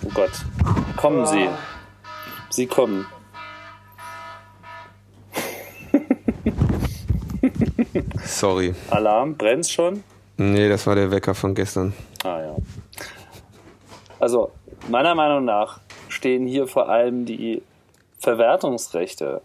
Oh 0.05 0.09
Gott. 0.13 0.31
Kommen 0.97 1.25
Sie. 1.25 1.47
Sie 2.49 2.67
kommen. 2.67 3.05
Sorry. 8.25 8.73
Alarm, 8.89 9.35
brennt's 9.35 9.71
schon? 9.71 10.03
Nee, 10.37 10.69
das 10.69 10.87
war 10.87 10.95
der 10.95 11.11
Wecker 11.11 11.35
von 11.35 11.53
gestern. 11.53 11.93
Ah 12.23 12.39
ja. 12.39 12.55
Also, 14.19 14.51
meiner 14.89 15.15
Meinung 15.15 15.45
nach 15.45 15.79
stehen 16.09 16.47
hier 16.47 16.67
vor 16.67 16.89
allem 16.89 17.25
die 17.25 17.61
Verwertungsrechte 18.23 19.41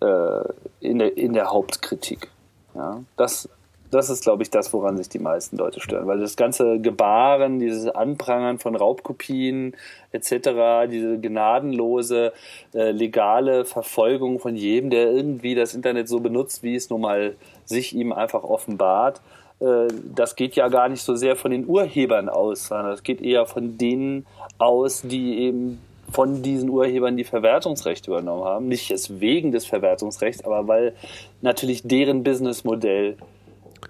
äh, 0.00 0.42
in, 0.80 0.98
der, 1.00 1.16
in 1.16 1.32
der 1.32 1.50
Hauptkritik. 1.50 2.28
Ja, 2.74 3.02
das, 3.16 3.48
das 3.90 4.08
ist, 4.08 4.22
glaube 4.22 4.44
ich, 4.44 4.50
das, 4.50 4.72
woran 4.72 4.96
sich 4.96 5.08
die 5.08 5.18
meisten 5.18 5.56
Leute 5.56 5.80
stören, 5.80 6.06
weil 6.06 6.20
das 6.20 6.36
ganze 6.36 6.78
Gebaren, 6.78 7.58
dieses 7.58 7.88
Anprangern 7.88 8.60
von 8.60 8.76
Raubkopien 8.76 9.74
etc., 10.12 10.88
diese 10.88 11.18
gnadenlose 11.18 12.32
äh, 12.72 12.92
legale 12.92 13.64
Verfolgung 13.64 14.38
von 14.38 14.54
jedem, 14.54 14.90
der 14.90 15.10
irgendwie 15.10 15.56
das 15.56 15.74
Internet 15.74 16.08
so 16.08 16.20
benutzt, 16.20 16.62
wie 16.62 16.76
es 16.76 16.88
nun 16.88 17.00
mal 17.00 17.34
sich 17.64 17.94
ihm 17.96 18.12
einfach 18.12 18.44
offenbart, 18.44 19.20
äh, 19.58 19.88
das 20.14 20.36
geht 20.36 20.54
ja 20.54 20.68
gar 20.68 20.88
nicht 20.88 21.02
so 21.02 21.16
sehr 21.16 21.34
von 21.34 21.50
den 21.50 21.66
Urhebern 21.66 22.28
aus, 22.28 22.68
sondern 22.68 22.92
das 22.92 23.02
geht 23.02 23.20
eher 23.20 23.46
von 23.46 23.76
denen 23.76 24.24
aus, 24.58 25.02
die 25.02 25.40
eben 25.40 25.80
von 26.10 26.42
diesen 26.42 26.68
Urhebern 26.68 27.16
die 27.16 27.24
Verwertungsrechte 27.24 28.10
übernommen 28.10 28.44
haben. 28.44 28.68
Nicht 28.68 28.88
jetzt 28.88 29.20
wegen 29.20 29.52
des 29.52 29.66
Verwertungsrechts, 29.66 30.44
aber 30.44 30.68
weil 30.68 30.94
natürlich 31.40 31.82
deren 31.84 32.22
Businessmodell 32.22 33.16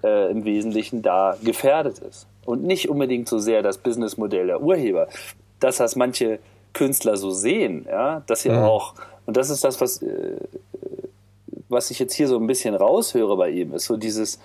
äh, 0.03 0.31
im 0.31 0.45
Wesentlichen 0.45 1.01
da 1.01 1.37
gefährdet 1.43 1.99
ist. 1.99 2.27
Und 2.45 2.63
nicht 2.63 2.89
unbedingt 2.89 3.29
so 3.29 3.39
sehr 3.39 3.61
das 3.61 3.77
Businessmodell 3.77 4.47
der 4.47 4.61
Urheber. 4.61 5.07
Das, 5.59 5.79
was 5.79 5.95
manche 5.95 6.39
Künstler 6.73 7.17
so 7.17 7.31
sehen, 7.31 7.85
ja, 7.87 8.23
dass 8.27 8.41
sie 8.41 8.49
mhm. 8.49 8.63
auch, 8.63 8.95
und 9.25 9.37
das 9.37 9.49
ist 9.49 9.63
das, 9.63 9.79
was, 9.81 10.01
äh, 10.01 10.37
was 11.69 11.91
ich 11.91 11.99
jetzt 11.99 12.13
hier 12.13 12.27
so 12.27 12.37
ein 12.37 12.47
bisschen 12.47 12.75
raushöre 12.75 13.37
bei 13.37 13.49
ihm, 13.49 13.73
ist 13.73 13.85
so 13.85 13.97
dieses, 13.97 14.39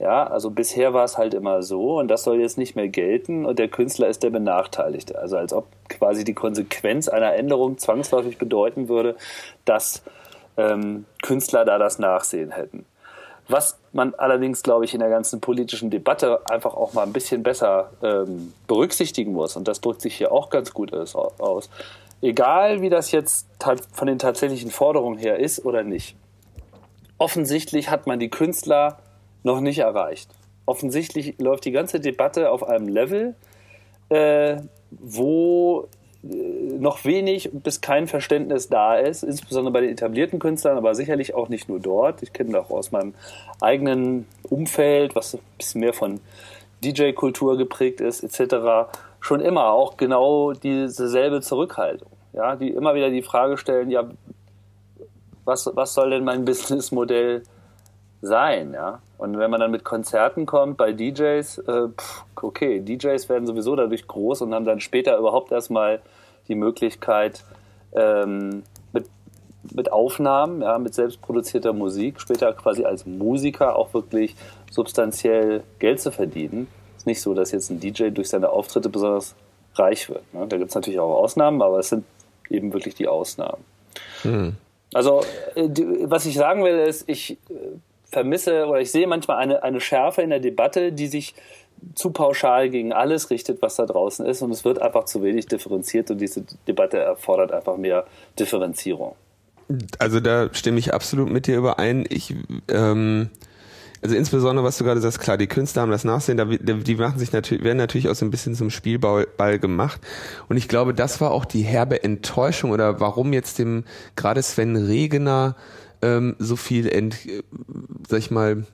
ja, 0.00 0.26
also 0.26 0.50
bisher 0.50 0.94
war 0.94 1.04
es 1.04 1.18
halt 1.18 1.34
immer 1.34 1.62
so 1.62 1.98
und 1.98 2.08
das 2.08 2.24
soll 2.24 2.40
jetzt 2.40 2.56
nicht 2.56 2.74
mehr 2.74 2.88
gelten 2.88 3.44
und 3.44 3.58
der 3.58 3.68
Künstler 3.68 4.08
ist 4.08 4.22
der 4.22 4.30
Benachteiligte. 4.30 5.18
Also 5.18 5.36
als 5.36 5.52
ob 5.52 5.66
quasi 5.90 6.24
die 6.24 6.32
Konsequenz 6.32 7.06
einer 7.06 7.34
Änderung 7.34 7.76
zwangsläufig 7.76 8.38
bedeuten 8.38 8.88
würde, 8.88 9.14
dass 9.66 10.02
ähm, 10.56 11.04
Künstler 11.22 11.66
da 11.66 11.78
das 11.78 11.98
Nachsehen 11.98 12.50
hätten. 12.50 12.86
Was 13.46 13.78
man 13.92 14.14
allerdings, 14.14 14.62
glaube 14.62 14.86
ich, 14.86 14.94
in 14.94 15.00
der 15.00 15.10
ganzen 15.10 15.40
politischen 15.40 15.90
Debatte 15.90 16.40
einfach 16.48 16.74
auch 16.74 16.94
mal 16.94 17.02
ein 17.02 17.12
bisschen 17.12 17.42
besser 17.42 17.90
ähm, 18.02 18.54
berücksichtigen 18.68 19.32
muss, 19.32 19.54
und 19.56 19.68
das 19.68 19.82
drückt 19.82 20.00
sich 20.00 20.14
hier 20.16 20.32
auch 20.32 20.48
ganz 20.48 20.72
gut 20.72 20.94
aus, 20.94 21.68
egal 22.22 22.80
wie 22.80 22.88
das 22.88 23.10
jetzt 23.10 23.48
von 23.92 24.06
den 24.06 24.18
tatsächlichen 24.18 24.70
Forderungen 24.70 25.18
her 25.18 25.38
ist 25.38 25.62
oder 25.64 25.82
nicht. 25.82 26.16
Offensichtlich 27.18 27.90
hat 27.90 28.06
man 28.06 28.18
die 28.18 28.30
Künstler 28.30 28.98
noch 29.42 29.60
nicht 29.60 29.78
erreicht. 29.78 30.30
Offensichtlich 30.66 31.34
läuft 31.38 31.64
die 31.64 31.72
ganze 31.72 32.00
Debatte 32.00 32.50
auf 32.50 32.62
einem 32.62 32.88
Level, 32.88 33.34
äh, 34.08 34.56
wo 34.90 35.88
äh, 36.22 36.26
noch 36.26 37.04
wenig 37.04 37.50
bis 37.52 37.80
kein 37.80 38.06
Verständnis 38.06 38.68
da 38.68 38.96
ist, 38.96 39.22
insbesondere 39.22 39.72
bei 39.72 39.80
den 39.80 39.90
etablierten 39.90 40.38
Künstlern, 40.38 40.76
aber 40.76 40.94
sicherlich 40.94 41.34
auch 41.34 41.48
nicht 41.48 41.68
nur 41.68 41.80
dort. 41.80 42.22
Ich 42.22 42.32
kenne 42.32 42.58
auch 42.60 42.70
aus 42.70 42.92
meinem 42.92 43.14
eigenen 43.60 44.26
Umfeld, 44.48 45.14
was 45.14 45.34
ein 45.34 45.40
bisschen 45.58 45.80
mehr 45.80 45.92
von 45.92 46.20
DJ-Kultur 46.84 47.56
geprägt 47.56 48.00
ist, 48.00 48.22
etc. 48.22 48.90
Schon 49.20 49.40
immer 49.40 49.72
auch 49.72 49.96
genau 49.96 50.52
dieselbe 50.52 51.40
Zurückhaltung. 51.40 52.08
Ja, 52.32 52.54
die 52.56 52.70
immer 52.70 52.94
wieder 52.94 53.10
die 53.10 53.22
Frage 53.22 53.58
stellen, 53.58 53.90
ja, 53.90 54.08
was, 55.44 55.68
was 55.74 55.94
soll 55.94 56.10
denn 56.10 56.24
mein 56.24 56.44
Businessmodell 56.44 57.42
sein, 58.22 58.72
ja? 58.72 59.00
Und 59.20 59.36
wenn 59.36 59.50
man 59.50 59.60
dann 59.60 59.70
mit 59.70 59.84
Konzerten 59.84 60.46
kommt 60.46 60.78
bei 60.78 60.92
DJs, 60.92 61.58
äh, 61.58 61.88
pff, 61.88 62.24
okay, 62.36 62.80
DJs 62.80 63.28
werden 63.28 63.46
sowieso 63.46 63.76
dadurch 63.76 64.06
groß 64.06 64.40
und 64.40 64.54
haben 64.54 64.64
dann 64.64 64.80
später 64.80 65.18
überhaupt 65.18 65.52
erstmal 65.52 66.00
die 66.48 66.54
Möglichkeit, 66.54 67.44
ähm, 67.92 68.62
mit, 68.94 69.10
mit 69.74 69.92
Aufnahmen, 69.92 70.62
ja, 70.62 70.78
mit 70.78 70.94
selbstproduzierter 70.94 71.74
Musik, 71.74 72.18
später 72.18 72.54
quasi 72.54 72.86
als 72.86 73.04
Musiker 73.04 73.76
auch 73.76 73.92
wirklich 73.92 74.36
substanziell 74.70 75.64
Geld 75.80 76.00
zu 76.00 76.12
verdienen. 76.12 76.66
Ist 76.96 77.06
nicht 77.06 77.20
so, 77.20 77.34
dass 77.34 77.52
jetzt 77.52 77.68
ein 77.68 77.78
DJ 77.78 78.08
durch 78.08 78.30
seine 78.30 78.48
Auftritte 78.48 78.88
besonders 78.88 79.34
reich 79.74 80.08
wird. 80.08 80.32
Ne? 80.32 80.46
Da 80.48 80.56
gibt 80.56 80.70
es 80.70 80.74
natürlich 80.74 80.98
auch 80.98 81.14
Ausnahmen, 81.14 81.60
aber 81.60 81.78
es 81.78 81.90
sind 81.90 82.06
eben 82.48 82.72
wirklich 82.72 82.94
die 82.94 83.06
Ausnahmen. 83.06 83.62
Mhm. 84.24 84.56
Also, 84.94 85.20
äh, 85.56 85.68
was 86.04 86.24
ich 86.24 86.36
sagen 86.36 86.64
will, 86.64 86.78
ist, 86.78 87.06
ich 87.06 87.32
äh, 87.50 87.76
vermisse 88.10 88.66
oder 88.66 88.80
ich 88.80 88.90
sehe 88.90 89.06
manchmal 89.06 89.38
eine, 89.38 89.62
eine 89.62 89.80
Schärfe 89.80 90.22
in 90.22 90.30
der 90.30 90.40
Debatte, 90.40 90.92
die 90.92 91.06
sich 91.06 91.34
zu 91.94 92.10
pauschal 92.10 92.68
gegen 92.68 92.92
alles 92.92 93.30
richtet, 93.30 93.62
was 93.62 93.76
da 93.76 93.86
draußen 93.86 94.26
ist. 94.26 94.42
Und 94.42 94.50
es 94.50 94.64
wird 94.64 94.80
einfach 94.80 95.04
zu 95.04 95.22
wenig 95.22 95.46
differenziert 95.46 96.10
und 96.10 96.18
diese 96.20 96.44
Debatte 96.68 96.98
erfordert 96.98 97.52
einfach 97.52 97.76
mehr 97.76 98.04
Differenzierung. 98.38 99.14
Also 99.98 100.20
da 100.20 100.52
stimme 100.52 100.78
ich 100.78 100.92
absolut 100.92 101.30
mit 101.30 101.46
dir 101.46 101.56
überein. 101.56 102.04
Ich, 102.08 102.34
ähm, 102.68 103.30
also 104.02 104.16
insbesondere, 104.16 104.64
was 104.64 104.78
du 104.78 104.84
gerade 104.84 105.00
sagst, 105.00 105.20
klar, 105.20 105.36
die 105.36 105.46
Künstler 105.46 105.82
haben 105.82 105.90
das 105.90 106.04
Nachsehen, 106.04 106.58
die 106.60 106.94
machen 106.96 107.18
sich 107.18 107.32
natürlich, 107.32 107.62
werden 107.62 107.78
natürlich 107.78 108.08
auch 108.08 108.14
so 108.14 108.24
ein 108.24 108.30
bisschen 108.30 108.54
zum 108.54 108.70
Spielball 108.70 109.58
gemacht. 109.58 110.00
Und 110.48 110.56
ich 110.56 110.68
glaube, 110.68 110.92
das 110.92 111.20
war 111.20 111.30
auch 111.30 111.44
die 111.44 111.62
herbe 111.62 112.02
Enttäuschung 112.02 112.72
oder 112.72 112.98
warum 112.98 113.32
jetzt 113.32 113.58
dem 113.58 113.84
gerade 114.16 114.42
Sven 114.42 114.76
Regener 114.76 115.54
ähm, 116.02 116.36
so 116.38 116.56
viel, 116.56 116.88
ent, 116.88 117.16
sag 118.08 118.18
ich 118.18 118.30
mal, 118.30 118.64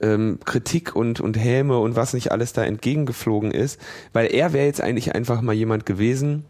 ähm, 0.00 0.38
Kritik 0.44 0.94
und, 0.94 1.20
und 1.20 1.36
Häme 1.36 1.78
und 1.78 1.96
was 1.96 2.14
nicht 2.14 2.30
alles 2.30 2.52
da 2.52 2.64
entgegengeflogen 2.64 3.50
ist, 3.50 3.80
weil 4.12 4.26
er 4.26 4.52
wäre 4.52 4.66
jetzt 4.66 4.80
eigentlich 4.80 5.14
einfach 5.14 5.40
mal 5.40 5.54
jemand 5.54 5.86
gewesen, 5.86 6.44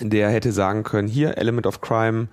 der 0.00 0.30
hätte 0.30 0.52
sagen 0.52 0.82
können, 0.82 1.08
hier 1.08 1.36
Element 1.36 1.66
of 1.66 1.80
Crime, 1.80 2.28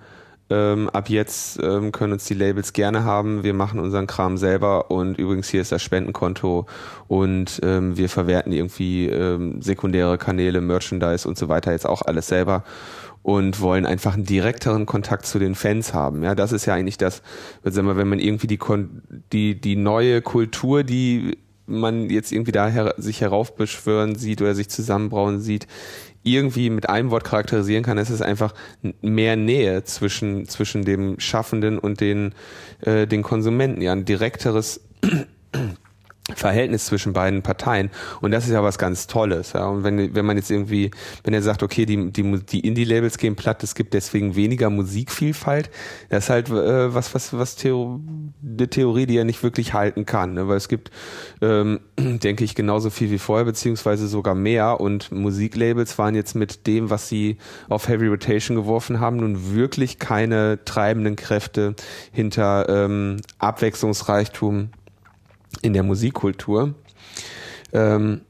ähm, 0.50 0.88
ab 0.90 1.10
jetzt 1.10 1.60
ähm, 1.62 1.92
können 1.92 2.14
uns 2.14 2.24
die 2.24 2.34
Labels 2.34 2.72
gerne 2.72 3.04
haben. 3.04 3.42
Wir 3.42 3.52
machen 3.52 3.80
unseren 3.80 4.06
Kram 4.06 4.38
selber 4.38 4.90
und 4.90 5.18
übrigens 5.18 5.48
hier 5.48 5.60
ist 5.60 5.72
das 5.72 5.82
Spendenkonto 5.82 6.66
und 7.06 7.60
ähm, 7.62 7.98
wir 7.98 8.08
verwerten 8.08 8.52
irgendwie 8.52 9.08
ähm, 9.08 9.60
sekundäre 9.60 10.16
Kanäle, 10.16 10.62
Merchandise 10.62 11.28
und 11.28 11.36
so 11.36 11.48
weiter 11.50 11.72
jetzt 11.72 11.86
auch 11.86 12.00
alles 12.02 12.28
selber 12.28 12.64
und 13.28 13.60
wollen 13.60 13.84
einfach 13.84 14.14
einen 14.14 14.24
direkteren 14.24 14.86
Kontakt 14.86 15.26
zu 15.26 15.38
den 15.38 15.54
Fans 15.54 15.92
haben. 15.92 16.22
Ja, 16.22 16.34
das 16.34 16.50
ist 16.50 16.64
ja 16.64 16.72
eigentlich 16.72 16.96
das, 16.96 17.20
wenn 17.62 17.84
man 17.84 18.20
irgendwie 18.20 18.46
die, 18.46 18.58
die, 19.34 19.60
die 19.60 19.76
neue 19.76 20.22
Kultur, 20.22 20.82
die 20.82 21.36
man 21.66 22.08
jetzt 22.08 22.32
irgendwie 22.32 22.52
da 22.52 22.68
her 22.68 22.94
sich 22.96 23.20
heraufbeschwören 23.20 24.14
sieht 24.14 24.40
oder 24.40 24.54
sich 24.54 24.70
zusammenbrauen 24.70 25.40
sieht, 25.40 25.66
irgendwie 26.22 26.70
mit 26.70 26.88
einem 26.88 27.10
Wort 27.10 27.24
charakterisieren 27.24 27.84
kann, 27.84 27.98
ist 27.98 28.08
es 28.08 28.22
einfach 28.22 28.54
mehr 29.02 29.36
Nähe 29.36 29.84
zwischen, 29.84 30.48
zwischen 30.48 30.86
dem 30.86 31.20
Schaffenden 31.20 31.78
und 31.78 32.00
den, 32.00 32.34
äh, 32.80 33.06
den 33.06 33.22
Konsumenten. 33.22 33.82
Ja, 33.82 33.92
ein 33.92 34.06
direkteres 34.06 34.80
Verhältnis 36.34 36.86
zwischen 36.86 37.12
beiden 37.12 37.42
Parteien. 37.42 37.90
Und 38.20 38.32
das 38.32 38.44
ist 38.44 38.52
ja 38.52 38.62
was 38.62 38.78
ganz 38.78 39.06
Tolles. 39.06 39.52
Ja. 39.54 39.66
Und 39.66 39.84
wenn, 39.84 40.14
wenn 40.14 40.26
man 40.26 40.36
jetzt 40.36 40.50
irgendwie, 40.50 40.90
wenn 41.24 41.34
er 41.34 41.42
sagt, 41.42 41.62
okay, 41.62 41.86
die, 41.86 42.12
die, 42.12 42.40
die 42.44 42.60
Indie-Labels 42.60 43.18
gehen 43.18 43.36
platt, 43.36 43.62
es 43.62 43.74
gibt 43.74 43.94
deswegen 43.94 44.36
weniger 44.36 44.70
Musikvielfalt, 44.70 45.70
das 46.10 46.24
ist 46.24 46.30
halt 46.30 46.50
äh, 46.50 46.94
was, 46.94 47.14
was, 47.14 47.32
was 47.32 47.56
Theo, 47.56 48.00
eine 48.42 48.68
Theorie, 48.68 49.06
die 49.06 49.16
er 49.16 49.24
nicht 49.24 49.42
wirklich 49.42 49.72
halten 49.72 50.04
kann. 50.04 50.34
Ne? 50.34 50.48
Weil 50.48 50.58
es 50.58 50.68
gibt, 50.68 50.90
ähm, 51.40 51.80
denke 51.98 52.44
ich, 52.44 52.54
genauso 52.54 52.90
viel 52.90 53.10
wie 53.10 53.18
vorher, 53.18 53.44
beziehungsweise 53.44 54.06
sogar 54.06 54.34
mehr. 54.34 54.80
Und 54.80 55.10
Musiklabels 55.10 55.98
waren 55.98 56.14
jetzt 56.14 56.34
mit 56.34 56.66
dem, 56.66 56.90
was 56.90 57.08
sie 57.08 57.38
auf 57.68 57.88
Heavy 57.88 58.06
Rotation 58.06 58.56
geworfen 58.56 59.00
haben, 59.00 59.16
nun 59.16 59.54
wirklich 59.54 59.98
keine 59.98 60.58
treibenden 60.64 61.16
Kräfte 61.16 61.74
hinter 62.12 62.68
ähm, 62.68 63.16
Abwechslungsreichtum 63.38 64.70
in 65.62 65.72
der 65.72 65.82
Musikkultur. 65.82 66.74
Ähm, 67.72 68.22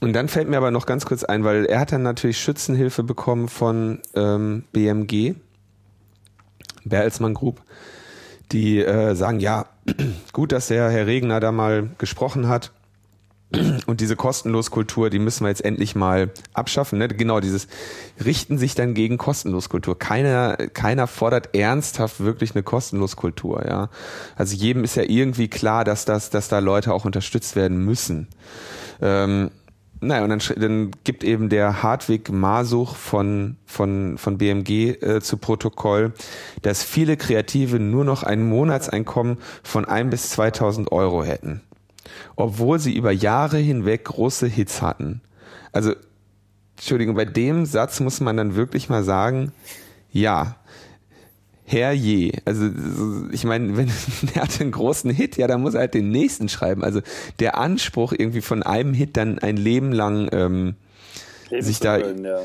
und 0.00 0.14
dann 0.14 0.28
fällt 0.28 0.48
mir 0.48 0.56
aber 0.56 0.72
noch 0.72 0.86
ganz 0.86 1.04
kurz 1.04 1.22
ein, 1.22 1.44
weil 1.44 1.64
er 1.64 1.78
hat 1.78 1.92
dann 1.92 2.02
natürlich 2.02 2.38
Schützenhilfe 2.38 3.04
bekommen 3.04 3.48
von 3.48 4.00
ähm, 4.14 4.64
BMG, 4.72 5.36
Bertelsmann 6.84 7.34
Group, 7.34 7.62
die 8.50 8.80
äh, 8.80 9.14
sagen, 9.14 9.38
ja, 9.38 9.66
gut, 10.32 10.52
dass 10.52 10.68
der 10.68 10.90
Herr 10.90 11.06
Regner 11.06 11.38
da 11.38 11.52
mal 11.52 11.90
gesprochen 11.98 12.48
hat. 12.48 12.72
Und 13.86 14.00
diese 14.00 14.16
Kostenloskultur, 14.16 15.10
die 15.10 15.18
müssen 15.18 15.44
wir 15.44 15.48
jetzt 15.48 15.64
endlich 15.64 15.94
mal 15.94 16.30
abschaffen. 16.54 16.98
Ne? 16.98 17.08
Genau, 17.08 17.40
dieses 17.40 17.68
richten 18.24 18.58
sich 18.58 18.74
dann 18.74 18.94
gegen 18.94 19.18
Kostenloskultur. 19.18 19.98
Keiner, 19.98 20.56
keiner 20.56 21.06
fordert 21.06 21.54
ernsthaft 21.54 22.20
wirklich 22.20 22.54
eine 22.54 22.62
Kostenloskultur. 22.62 23.64
Ja? 23.66 23.90
Also 24.36 24.56
jedem 24.56 24.84
ist 24.84 24.96
ja 24.96 25.02
irgendwie 25.02 25.48
klar, 25.48 25.84
dass, 25.84 26.04
das, 26.04 26.30
dass 26.30 26.48
da 26.48 26.60
Leute 26.60 26.92
auch 26.92 27.04
unterstützt 27.04 27.56
werden 27.56 27.84
müssen. 27.84 28.28
Ähm, 29.00 29.50
naja, 30.00 30.24
und 30.24 30.30
dann, 30.30 30.40
dann 30.56 30.90
gibt 31.04 31.22
eben 31.22 31.48
der 31.48 31.82
Hartwig 31.82 32.28
Masuch 32.30 32.96
von, 32.96 33.56
von, 33.66 34.18
von 34.18 34.36
BMG 34.36 35.00
äh, 35.00 35.20
zu 35.20 35.36
Protokoll, 35.36 36.12
dass 36.62 36.82
viele 36.82 37.16
Kreative 37.16 37.78
nur 37.78 38.04
noch 38.04 38.24
ein 38.24 38.48
Monatseinkommen 38.48 39.38
von 39.62 39.84
ein 39.84 40.10
bis 40.10 40.30
2000 40.30 40.90
Euro 40.90 41.22
hätten 41.22 41.60
obwohl 42.36 42.78
sie 42.78 42.96
über 42.96 43.12
Jahre 43.12 43.58
hinweg 43.58 44.04
große 44.04 44.46
Hits 44.46 44.82
hatten. 44.82 45.20
Also, 45.72 45.94
Entschuldigung, 46.76 47.14
bei 47.14 47.24
dem 47.24 47.64
Satz 47.66 48.00
muss 48.00 48.20
man 48.20 48.36
dann 48.36 48.54
wirklich 48.54 48.88
mal 48.88 49.04
sagen, 49.04 49.52
ja, 50.10 50.56
herrje. 51.64 52.32
Also 52.44 52.70
ich 53.32 53.44
meine, 53.44 53.76
wenn 53.76 53.90
er 54.34 54.42
hat 54.42 54.60
einen 54.60 54.70
großen 54.70 55.10
Hit, 55.10 55.36
ja, 55.36 55.46
dann 55.46 55.62
muss 55.62 55.74
er 55.74 55.80
halt 55.80 55.94
den 55.94 56.10
nächsten 56.10 56.48
schreiben. 56.48 56.84
Also 56.84 57.00
der 57.40 57.58
Anspruch 57.58 58.12
irgendwie 58.12 58.40
von 58.40 58.62
einem 58.62 58.94
Hit 58.94 59.16
dann 59.16 59.38
ein 59.38 59.56
Leben 59.56 59.92
lang 59.92 60.28
ähm, 60.32 60.74
sich 61.60 61.80
da 61.80 61.98
können, 61.98 62.24
ja. 62.24 62.40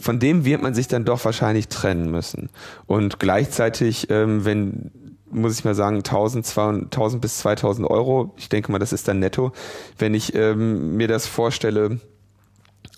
von 0.00 0.18
dem 0.18 0.44
wird 0.44 0.62
man 0.62 0.74
sich 0.74 0.88
dann 0.88 1.04
doch 1.04 1.24
wahrscheinlich 1.24 1.68
trennen 1.68 2.10
müssen. 2.10 2.48
Und 2.86 3.18
gleichzeitig, 3.18 4.08
ähm, 4.10 4.44
wenn 4.44 4.90
muss 5.36 5.58
ich 5.58 5.64
mal 5.64 5.74
sagen, 5.74 5.98
1000, 5.98 6.46
1000 6.46 7.20
bis 7.20 7.38
2000 7.38 7.88
Euro. 7.88 8.34
Ich 8.36 8.48
denke 8.48 8.72
mal, 8.72 8.78
das 8.78 8.92
ist 8.92 9.06
dann 9.06 9.18
netto. 9.18 9.52
Wenn 9.98 10.14
ich 10.14 10.34
ähm, 10.34 10.96
mir 10.96 11.08
das 11.08 11.26
vorstelle, 11.26 12.00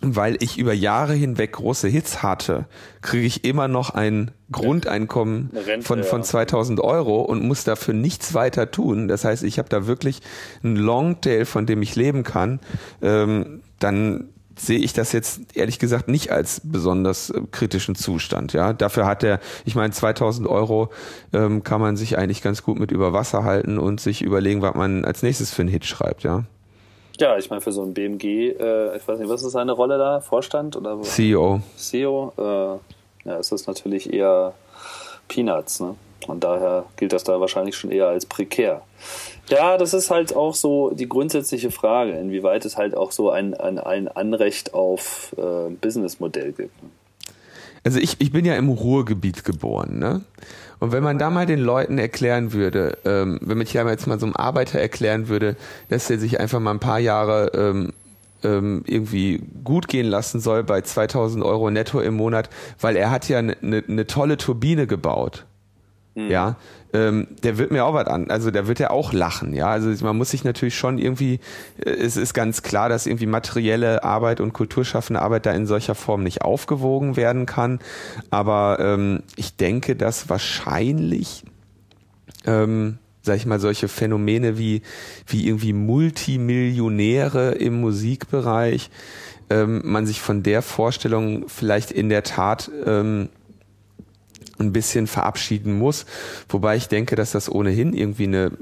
weil 0.01 0.37
ich 0.41 0.59
über 0.59 0.73
Jahre 0.73 1.15
hinweg 1.15 1.53
große 1.53 1.89
Hits 1.89 2.23
hatte, 2.23 2.67
kriege 3.03 3.27
ich 3.27 3.45
immer 3.45 3.67
noch 3.67 3.91
ein 3.91 4.31
Grundeinkommen 4.53 5.51
Rente, 5.53 5.87
von, 5.87 6.05
von 6.05 6.23
2000 6.23 6.81
Euro 6.81 7.21
und 7.23 7.43
muss 7.43 7.65
dafür 7.65 7.95
nichts 7.95 8.33
weiter 8.33 8.71
tun. 8.71 9.09
Das 9.09 9.25
heißt, 9.25 9.43
ich 9.43 9.59
habe 9.59 9.69
da 9.69 9.87
wirklich 9.87 10.21
ein 10.63 10.77
Longtail, 10.77 11.45
von 11.45 11.67
dem 11.67 11.83
ich 11.83 11.97
leben 11.97 12.23
kann. 12.23 12.61
Ähm, 13.03 13.63
dann 13.81 14.29
sehe 14.59 14.79
ich 14.79 14.93
das 14.93 15.13
jetzt 15.13 15.57
ehrlich 15.57 15.79
gesagt 15.79 16.09
nicht 16.09 16.31
als 16.31 16.61
besonders 16.65 17.31
äh, 17.31 17.41
kritischen 17.51 17.95
Zustand. 17.95 18.53
Ja, 18.53 18.73
dafür 18.73 19.07
hat 19.07 19.23
er, 19.23 19.41
ich 19.65 19.75
meine, 19.75 19.93
2000 19.93 20.49
Euro 20.49 20.91
ähm, 21.33 21.63
kann 21.65 21.81
man 21.81 21.97
sich 21.97 22.19
eigentlich 22.19 22.43
ganz 22.43 22.63
gut 22.63 22.79
mit 22.79 22.91
über 22.91 23.13
Wasser 23.13 23.45
halten 23.45 23.79
und 23.79 24.01
sich 24.01 24.23
überlegen, 24.23 24.63
was 24.63 24.75
man 24.75 25.05
als 25.05 25.23
nächstes 25.23 25.53
für 25.53 25.63
einen 25.63 25.71
Hit 25.71 25.85
schreibt. 25.85 26.23
Ja. 26.23 26.45
Ja, 27.21 27.37
ich 27.37 27.51
meine, 27.51 27.61
für 27.61 27.73
so 27.73 27.83
ein 27.83 27.95
BMG, 27.95 28.25
äh, 28.25 28.97
ich 28.97 29.07
weiß 29.07 29.19
nicht, 29.19 29.29
was 29.29 29.43
ist 29.43 29.53
seine 29.53 29.73
Rolle 29.73 29.99
da? 29.99 30.21
Vorstand 30.21 30.77
oder? 30.77 31.01
CEO. 31.03 31.61
CEO, 31.77 32.33
äh, 32.39 33.29
ja, 33.29 33.37
ist 33.39 33.51
das 33.51 33.67
natürlich 33.67 34.13
eher 34.13 34.55
Peanuts, 35.27 35.81
ne? 35.81 35.97
Und 36.27 36.45
daher 36.45 36.85
gilt 36.97 37.13
das 37.13 37.25
da 37.25 37.41
wahrscheinlich 37.41 37.77
schon 37.77 37.91
eher 37.91 38.09
als 38.09 38.27
prekär. 38.27 38.83
Ja, 39.49 39.79
das 39.79 39.95
ist 39.95 40.11
halt 40.11 40.35
auch 40.35 40.55
so 40.55 40.91
die 40.91 41.09
grundsätzliche 41.09 41.71
Frage, 41.71 42.13
inwieweit 42.13 42.65
es 42.65 42.77
halt 42.77 42.97
auch 42.97 43.13
so 43.13 43.31
ein, 43.31 43.55
ein, 43.55 43.79
ein 43.79 44.09
Anrecht 44.09 44.75
auf 44.75 45.35
äh, 45.39 45.71
Businessmodell 45.71 46.53
gibt. 46.53 46.73
Also 47.85 47.99
ich, 47.99 48.21
ich 48.21 48.33
bin 48.33 48.45
ja 48.45 48.55
im 48.57 48.69
Ruhrgebiet 48.69 49.45
geboren, 49.45 49.99
ne? 49.99 50.23
Und 50.81 50.93
wenn 50.93 51.03
man 51.03 51.19
da 51.19 51.31
mal 51.31 51.47
den 51.47 51.59
Leuten 51.59 51.99
erklären 51.99 52.53
würde, 52.53 52.99
ähm, 53.05 53.39
wenn 53.43 53.59
man 53.59 53.67
hier 53.67 53.85
jetzt 53.89 54.07
mal 54.07 54.21
so 54.21 54.27
einem 54.27 54.37
Arbeiter 54.37 54.79
erklären 54.79 55.29
würde, 55.29 55.57
dass 55.89 56.09
er 56.09 56.19
sich 56.19 56.39
einfach 56.39 56.61
mal 56.61 56.71
ein 56.71 56.79
paar 56.79 57.01
Jahre 57.01 57.51
ähm, 57.55 57.93
ähm, 58.45 58.85
irgendwie 58.87 59.43
gut 59.65 59.89
gehen 59.89 60.07
lassen 60.07 60.41
soll 60.41 60.63
bei 60.63 60.81
2000 60.83 61.45
Euro 61.45 61.71
netto 61.71 62.01
im 62.01 62.15
Monat, 62.15 62.49
weil 62.81 62.95
er 62.97 63.11
hat 63.11 63.29
ja 63.29 63.39
eine 63.39 63.57
ne, 63.61 63.83
ne 63.87 64.07
tolle 64.07 64.37
Turbine 64.37 64.87
gebaut. 64.87 65.47
Mhm. 66.15 66.31
Ja, 66.31 66.57
ähm, 66.93 67.29
der 67.43 67.59
wird 67.59 67.71
mir 67.71 67.85
auch 67.85 67.95
was 67.95 68.07
an, 68.07 68.31
also 68.31 68.51
der 68.51 68.67
wird 68.67 68.79
ja 68.79 68.91
auch 68.91 69.13
lachen, 69.13 69.53
ja. 69.55 69.69
Also 69.69 69.93
man 70.05 70.17
muss 70.17 70.31
sich 70.31 70.45
natürlich 70.45 70.77
schon 70.77 70.99
irgendwie, 70.99 71.41
äh, 71.85 71.91
es 71.91 72.17
ist 72.17 72.35
ganz 72.35 72.63
klar, 72.63 72.89
dass 72.89 73.07
irgendwie 73.07 73.27
materielle 73.27 74.05
Arbeit 74.05 74.41
und 74.41 74.53
kulturschaffende 74.53 75.21
Arbeit 75.21 75.47
da 75.47 75.53
in 75.53 75.67
solcher 75.67 75.95
Form 75.95 76.23
nicht 76.23 76.43
aufgewogen 76.43 77.17
werden 77.17 77.47
kann. 77.47 77.79
Aber 78.31 78.79
ähm, 78.81 79.23
ich 79.37 79.57
denke, 79.57 79.97
dass 79.97 80.29
wahrscheinlich 80.29 81.45
ähm, 82.47 82.99
sag 83.23 83.37
ich 83.37 83.47
mal, 83.47 83.61
solche 83.61 83.89
Phänomene 83.89 84.59
wie, 84.59 84.83
wie 85.27 85.47
irgendwie 85.47 85.75
Multimillionäre 85.75 87.53
im 87.53 87.81
Musikbereich, 87.81 88.91
ähm, 89.51 89.83
man 89.85 90.07
sich 90.07 90.21
von 90.21 90.43
der 90.43 90.63
Vorstellung 90.63 91.45
vielleicht 91.49 91.91
in 91.91 92.09
der 92.09 92.23
Tat 92.23 92.71
ähm, 92.87 93.29
ein 94.59 94.73
bisschen 94.73 95.07
verabschieden 95.07 95.79
muss. 95.79 96.07
Wobei 96.49 96.77
ich 96.77 96.89
denke, 96.89 97.17
dass 97.17 97.33
das 97.33 97.51
ohnehin 97.51 97.93
irgendwie 97.93 98.25
eine 98.25 98.53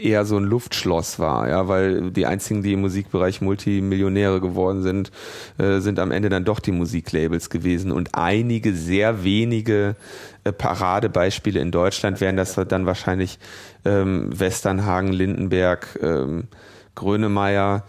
eher 0.00 0.24
so 0.24 0.36
ein 0.36 0.44
Luftschloss 0.44 1.18
war, 1.18 1.48
ja, 1.48 1.68
weil 1.68 2.10
die 2.10 2.26
einzigen, 2.26 2.62
die 2.62 2.72
im 2.72 2.80
Musikbereich 2.80 3.40
Multimillionäre 3.40 4.40
geworden 4.40 4.82
sind, 4.82 5.10
äh, 5.58 5.80
sind 5.80 5.98
am 5.98 6.10
Ende 6.10 6.30
dann 6.30 6.44
doch 6.44 6.60
die 6.60 6.72
Musiklabels 6.72 7.50
gewesen 7.50 7.92
und 7.92 8.14
einige 8.14 8.74
sehr 8.74 9.24
wenige 9.24 9.96
äh, 10.44 10.52
Paradebeispiele 10.52 11.60
in 11.60 11.70
Deutschland 11.70 12.20
wären 12.20 12.36
das 12.36 12.54
dann 12.54 12.86
wahrscheinlich 12.86 13.38
ähm, 13.84 14.28
Westernhagen, 14.38 15.12
Lindenberg, 15.12 15.98
ähm, 16.02 16.48
Grönemeyer, 16.94 17.84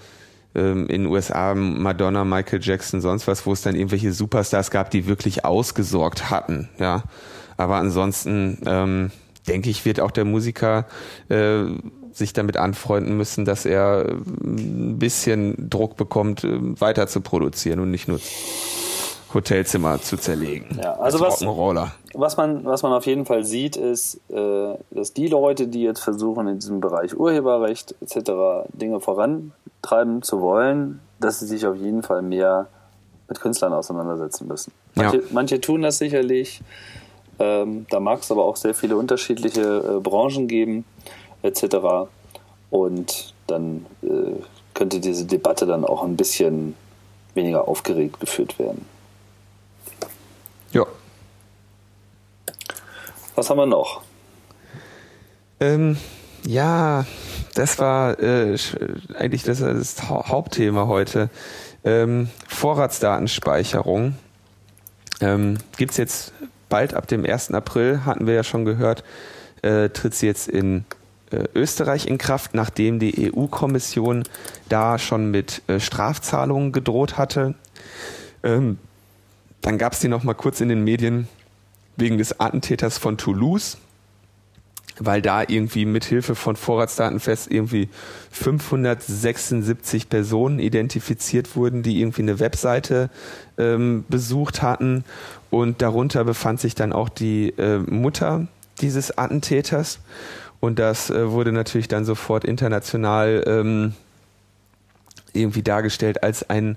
ähm, 0.55 0.88
in 0.88 1.03
den 1.03 1.12
USA 1.12 1.53
Madonna, 1.53 2.23
Michael 2.23 2.60
Jackson, 2.62 3.01
sonst 3.01 3.27
was, 3.27 3.45
wo 3.45 3.53
es 3.53 3.62
dann 3.62 3.75
irgendwelche 3.75 4.13
Superstars 4.13 4.71
gab, 4.71 4.89
die 4.89 5.05
wirklich 5.05 5.45
ausgesorgt 5.45 6.29
hatten, 6.29 6.69
ja. 6.79 7.03
Aber 7.58 7.76
ansonsten 7.76 8.58
ähm, 8.65 9.12
denke 9.48 9.70
ich, 9.70 9.86
wird 9.86 10.00
auch 10.00 10.12
der 10.12 10.26
Musiker 10.26 10.86
äh, 11.30 11.63
sich 12.12 12.34
damit 12.34 12.58
anfreunden 12.58 13.18
müssen, 13.18 13.46
dass 13.46 13.65
er 13.65 14.06
ein 14.08 14.98
bisschen 14.98 15.70
Druck 15.70 15.98
bekommt, 15.98 16.44
äh, 16.44 16.80
weiter 16.80 17.08
zu 17.08 17.22
produzieren 17.22 17.80
und 17.80 17.91
nicht 17.91 18.08
nur 18.08 18.20
Hotelzimmer 19.34 20.02
zu 20.02 20.18
zerlegen. 20.18 20.80
Ja, 20.82 20.94
also 20.94 21.20
was, 21.20 21.41
was, 22.13 22.38
man, 22.38 22.65
was 22.65 22.84
man 22.84 22.94
auf 22.94 23.06
jeden 23.06 23.26
Fall 23.26 23.44
sieht, 23.44 23.76
ist, 23.76 24.22
äh, 24.30 24.76
dass 24.91 25.13
die 25.13 25.28
Leute, 25.28 25.68
die 25.68 25.84
jetzt 25.84 26.00
versuchen, 26.00 26.48
in 26.48 26.60
diesem 26.60 26.80
Bereich 26.80 27.18
Urheberrecht 27.18 27.96
etc. 28.02 28.32
Dinge 28.74 29.02
vorantreiben 29.02 30.22
zu 30.22 30.39
wollen, 30.41 31.02
dass 31.20 31.41
sie 31.41 31.48
sich 31.48 31.68
auf 31.68 31.76
jeden 31.76 32.02
Fall 32.02 32.22
mehr 32.22 32.68
mit 33.28 33.41
Künstlern 33.41 33.74
auseinandersetzen 33.74 34.48
müssen. 34.48 34.72
Manche, 34.96 35.18
ja. 35.18 35.24
manche 35.32 35.60
tun 35.60 35.82
das 35.82 35.98
sicherlich, 35.98 36.62
Ähm, 37.39 37.86
da 37.89 38.00
mag 38.00 38.21
es 38.21 38.32
aber 38.32 38.45
auch 38.45 38.56
sehr 38.56 38.74
viele 38.74 38.98
unterschiedliche 38.98 39.62
äh, 39.62 40.00
Branchen 40.00 40.48
geben, 40.48 40.86
etc. 41.41 42.08
Und 42.69 43.34
dann 43.48 43.86
äh, 44.04 44.41
könnte 44.74 45.00
diese 45.00 45.26
Debatte 45.26 45.65
dann 45.65 45.86
auch 45.86 46.04
ein 46.04 46.15
bisschen 46.15 46.76
weniger 47.34 47.67
aufgeregt 47.67 48.19
geführt 48.19 48.58
werden. 48.60 48.86
Ja. 50.71 50.86
Was 53.36 53.50
haben 53.50 53.58
wir 53.58 53.65
noch? 53.65 54.02
Ähm, 55.60 55.98
ja, 56.45 57.06
das 57.54 57.80
war 57.80 58.19
äh, 58.19 58.58
eigentlich 59.17 59.43
das, 59.43 59.60
das 59.60 60.04
Hauptthema 60.04 60.88
heute. 60.88 61.30
Ähm, 61.84 62.30
Vorratsdatenspeicherung. 62.48 64.15
Ähm, 65.21 65.58
Gibt 65.78 65.91
es 65.91 65.98
jetzt 65.98 66.34
bald 66.69 66.93
ab 66.93 67.08
dem 67.08 67.25
1. 67.25 67.51
April, 67.51 68.06
hatten 68.06 68.28
wir 68.28 68.34
ja 68.34 68.43
schon 68.43 68.65
gehört, 68.65 69.04
äh, 69.62 69.89
tritt 69.89 70.13
sie 70.13 70.28
jetzt 70.28 70.47
in 70.47 70.86
äh, 71.32 71.43
Österreich 71.54 72.08
in 72.08 72.17
Kraft, 72.17 72.54
nachdem 72.54 72.99
die 72.99 73.32
EU-Kommission 73.34 74.23
da 74.69 74.97
schon 74.97 75.32
mit 75.32 75.62
äh, 75.67 75.80
Strafzahlungen 75.80 76.71
gedroht 76.71 77.17
hatte. 77.17 77.56
Ähm, 78.43 78.78
dann 79.62 79.78
gab 79.78 79.93
es 79.93 79.99
die 79.99 80.08
noch 80.08 80.23
mal 80.23 80.36
kurz 80.36 80.62
in 80.62 80.69
den 80.69 80.84
Medien 80.84 81.28
wegen 81.95 82.17
des 82.17 82.39
Attentäters 82.39 82.97
von 82.97 83.17
Toulouse, 83.17 83.78
weil 84.99 85.21
da 85.21 85.43
irgendwie 85.45 85.86
mithilfe 85.86 86.36
von 86.36 86.55
Vorratsdatenfest 86.55 87.51
irgendwie 87.51 87.89
576 88.31 90.10
Personen 90.10 90.60
identifiziert 90.60 91.55
wurden, 91.55 91.84
die 91.84 91.99
irgendwie 91.99 92.21
eine 92.21 92.39
Webseite 92.39 93.10
ähm, 93.58 94.05
besucht 94.08 94.62
hatten. 94.62 95.03
Und 95.49 95.81
darunter 95.81 96.23
befand 96.23 96.60
sich 96.60 96.75
dann 96.75 96.93
auch 96.93 97.10
die 97.10 97.49
äh, 97.58 97.79
Mutter 97.79 98.47
dieses 98.81 99.17
Attentäters. 99.17 99.99
Und 100.60 100.79
das 100.79 101.10
äh, 101.10 101.31
wurde 101.31 101.51
natürlich 101.51 101.88
dann 101.88 102.05
sofort 102.05 102.45
international 102.45 103.43
ähm, 103.45 103.93
irgendwie 105.34 105.63
dargestellt 105.63 106.23
als 106.23 106.49
ein 106.49 106.75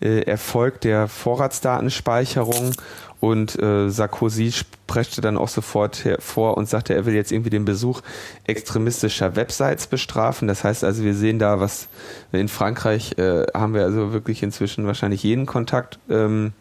äh, 0.00 0.22
Erfolg 0.22 0.80
der 0.80 1.08
Vorratsdatenspeicherung. 1.08 2.72
Und 3.20 3.60
äh, 3.60 3.90
Sarkozy 3.90 4.50
sprechte 4.50 5.20
dann 5.20 5.36
auch 5.36 5.48
sofort 5.48 6.04
hervor 6.04 6.56
und 6.56 6.68
sagte, 6.68 6.94
er 6.94 7.04
will 7.04 7.14
jetzt 7.14 7.32
irgendwie 7.32 7.50
den 7.50 7.66
Besuch 7.66 8.00
extremistischer 8.44 9.36
Websites 9.36 9.86
bestrafen. 9.86 10.48
Das 10.48 10.64
heißt 10.64 10.84
also, 10.84 11.04
wir 11.04 11.14
sehen 11.14 11.38
da, 11.38 11.60
was 11.60 11.88
in 12.32 12.48
Frankreich 12.48 13.18
äh, 13.18 13.44
haben 13.52 13.74
wir 13.74 13.82
also 13.82 14.14
wirklich 14.14 14.42
inzwischen 14.42 14.86
wahrscheinlich 14.86 15.22
jeden 15.22 15.44
Kontakt 15.44 15.98
ähm, 16.08 16.54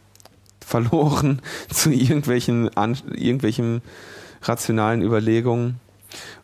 verloren 0.59 1.41
zu 1.69 1.91
irgendwelchen, 1.91 2.75
an, 2.75 2.97
irgendwelchen 3.13 3.81
rationalen 4.43 5.01
Überlegungen. 5.01 5.79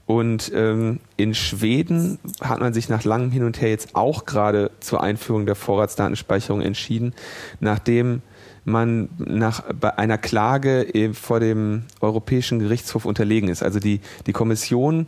Und 0.08 0.52
ähm, 0.54 1.00
in 1.18 1.34
Schweden 1.34 2.20
hat 2.42 2.60
man 2.60 2.74
sich 2.74 2.90
nach 2.90 3.04
langem 3.04 3.32
Hin 3.32 3.44
und 3.44 3.60
Her 3.60 3.70
jetzt 3.70 3.96
auch 3.96 4.26
gerade 4.26 4.70
zur 4.80 5.02
Einführung 5.02 5.48
der 5.48 5.56
Vorratsdatenspeicherung 5.56 6.62
entschieden, 6.62 7.14
nachdem 7.60 8.22
man 8.66 9.10
nach 9.18 9.64
bei 9.80 9.98
einer 9.98 10.18
Klage 10.18 10.88
vor 11.14 11.40
dem 11.40 11.84
Europäischen 12.02 12.60
Gerichtshof 12.60 13.06
unterlegen 13.06 13.48
ist. 13.48 13.62
Also 13.62 13.80
die, 13.80 14.02
die 14.26 14.34
Kommission 14.34 15.08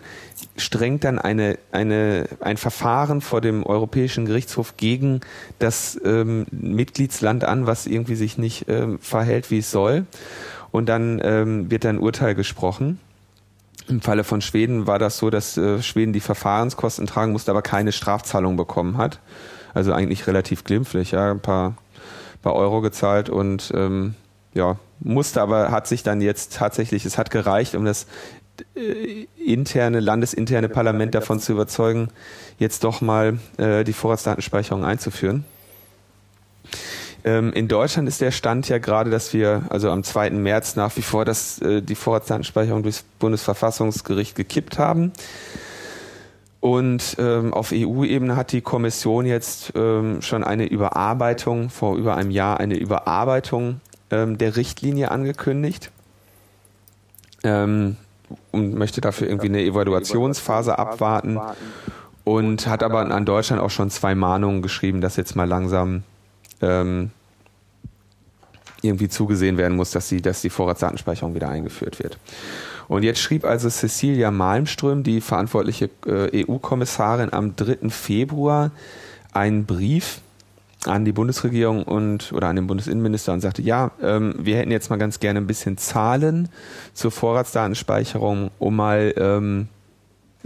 strengt 0.58 1.04
dann 1.04 1.18
eine, 1.18 1.58
eine, 1.72 2.28
ein 2.40 2.58
Verfahren 2.58 3.20
vor 3.20 3.42
dem 3.42 3.64
Europäischen 3.64 4.26
Gerichtshof 4.26 4.78
gegen 4.78 5.22
das 5.58 6.00
ähm, 6.06 6.46
Mitgliedsland 6.52 7.44
an, 7.44 7.66
was 7.66 7.88
irgendwie 7.88 8.16
sich 8.16 8.38
nicht 8.38 8.66
ähm, 8.68 9.00
verhält, 9.00 9.50
wie 9.50 9.60
es 9.60 9.72
soll. 9.72 10.06
Und 10.70 10.88
dann 10.88 11.20
ähm, 11.24 11.72
wird 11.72 11.86
ein 11.88 11.98
Urteil 11.98 12.36
gesprochen. 12.36 13.00
Im 13.88 14.02
Falle 14.02 14.24
von 14.24 14.42
Schweden 14.42 14.86
war 14.86 15.00
das 15.00 15.18
so, 15.18 15.30
dass 15.30 15.58
äh, 15.58 15.82
Schweden 15.82 16.12
die 16.12 16.20
Verfahrenskosten 16.20 17.08
tragen 17.08 17.32
musste, 17.32 17.52
aber 17.52 17.62
keine 17.62 17.92
Strafzahlung 17.92 18.58
bekommen 18.58 18.98
hat. 18.98 19.20
Also 19.74 19.94
eigentlich 19.94 20.28
relativ 20.28 20.64
glimpflich, 20.64 21.12
ja, 21.12 21.32
ein 21.32 21.40
paar, 21.40 21.76
paar 22.42 22.56
Euro 22.56 22.82
gezahlt 22.82 23.30
und 23.30 23.72
ähm, 23.76 24.16
ja, 24.54 24.78
musste 25.00 25.42
aber, 25.42 25.72
hat 25.72 25.88
sich 25.88 26.04
dann 26.04 26.20
jetzt 26.20 26.56
tatsächlich, 26.56 27.06
es 27.06 27.18
hat 27.18 27.32
gereicht, 27.32 27.76
um 27.76 27.86
das 27.86 28.08
äh, 28.76 29.28
interne, 29.38 30.00
landesinterne 30.00 30.68
Parlament 30.68 31.16
davon 31.16 31.40
zu 31.40 31.54
überzeugen, 31.54 32.10
jetzt 32.58 32.84
doch 32.84 33.02
mal 33.02 33.40
äh, 33.58 33.84
die 33.84 33.94
Vorratsdatenspeicherung 33.94 34.84
einzuführen. 34.84 35.46
Ähm, 37.28 37.52
in 37.52 37.68
Deutschland 37.68 38.08
ist 38.08 38.22
der 38.22 38.32
Stand 38.32 38.70
ja 38.70 38.78
gerade, 38.78 39.10
dass 39.10 39.34
wir 39.34 39.64
also 39.68 39.92
am 39.92 40.02
2. 40.02 40.30
März 40.30 40.78
nach 40.78 40.96
wie 40.96 41.02
vor 41.02 41.26
das, 41.26 41.60
äh, 41.60 41.82
die 41.82 41.96
Vorratsdatenspeicherung 41.96 42.84
durchs 42.84 43.04
Bundesverfassungsgericht 43.20 44.34
gekippt 44.34 44.80
haben. 44.80 45.12
Und 46.62 47.18
ähm, 47.20 47.54
auf 47.54 47.74
EU-Ebene 47.74 48.38
hat 48.38 48.54
die 48.54 48.62
Kommission 48.62 49.26
jetzt 49.26 49.74
ähm, 49.76 50.22
schon 50.22 50.46
eine 50.46 50.68
Überarbeitung, 50.68 51.70
vor 51.70 51.98
über 51.98 52.16
einem 52.16 52.32
Jahr 52.32 52.62
eine 52.62 52.78
Überarbeitung 52.78 53.82
ähm, 54.10 54.38
der 54.38 54.56
Richtlinie 54.56 55.12
angekündigt 55.12 55.92
ähm, 57.44 57.98
und 58.54 58.74
möchte 58.74 59.02
dafür 59.02 59.28
irgendwie 59.28 59.50
eine 59.50 59.64
Evaluationsphase 59.64 60.80
abwarten 60.80 61.38
und 62.24 62.68
hat 62.68 62.84
aber 62.84 63.00
an 63.00 63.26
Deutschland 63.26 63.62
auch 63.62 63.70
schon 63.70 63.90
zwei 63.90 64.16
Mahnungen 64.16 64.62
geschrieben, 64.62 65.02
dass 65.02 65.18
jetzt 65.18 65.36
mal 65.36 65.48
langsam 65.48 66.04
ähm, 66.62 67.12
irgendwie 68.82 69.10
zugesehen 69.10 69.58
werden 69.58 69.76
muss, 69.76 69.92
dass 69.92 70.10
die, 70.10 70.22
dass 70.22 70.42
die 70.42 70.50
Vorratsdatenspeicherung 70.50 71.36
wieder 71.36 71.50
eingeführt 71.50 72.00
wird. 72.00 72.18
Und 72.88 73.04
jetzt 73.04 73.20
schrieb 73.20 73.44
also 73.44 73.70
Cecilia 73.70 74.32
Malmström, 74.32 75.04
die 75.04 75.20
verantwortliche 75.20 75.90
äh, 76.06 76.46
EU-Kommissarin, 76.46 77.34
am 77.34 77.56
3. 77.56 77.90
Februar 77.90 78.72
einen 79.34 79.66
Brief 79.66 80.22
an 80.86 81.04
die 81.04 81.12
Bundesregierung 81.12 81.84
und 81.84 82.32
oder 82.32 82.48
an 82.48 82.56
den 82.56 82.68
Bundesinnenminister 82.68 83.34
und 83.34 83.42
sagte, 83.42 83.62
ja, 83.62 83.92
ähm, 84.02 84.36
wir 84.38 84.58
hätten 84.58 84.72
jetzt 84.72 84.90
mal 84.90 84.98
ganz 84.98 85.20
gerne 85.20 85.40
ein 85.40 85.48
bisschen 85.48 85.78
Zahlen 85.78 86.50
zur 86.94 87.12
Vorratsdatenspeicherung, 87.12 88.52
um 88.60 88.76
mal 88.76 89.14
ähm, 89.18 89.68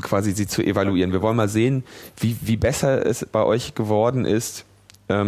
quasi 0.02 0.32
sie 0.32 0.48
zu 0.48 0.64
evaluieren. 0.64 1.12
Wir 1.12 1.22
wollen 1.22 1.36
mal 1.36 1.50
sehen, 1.50 1.84
wie, 2.18 2.38
wie 2.42 2.58
besser 2.58 3.06
es 3.06 3.26
bei 3.32 3.44
euch 3.44 3.76
geworden 3.76 4.26
ist, 4.26 4.66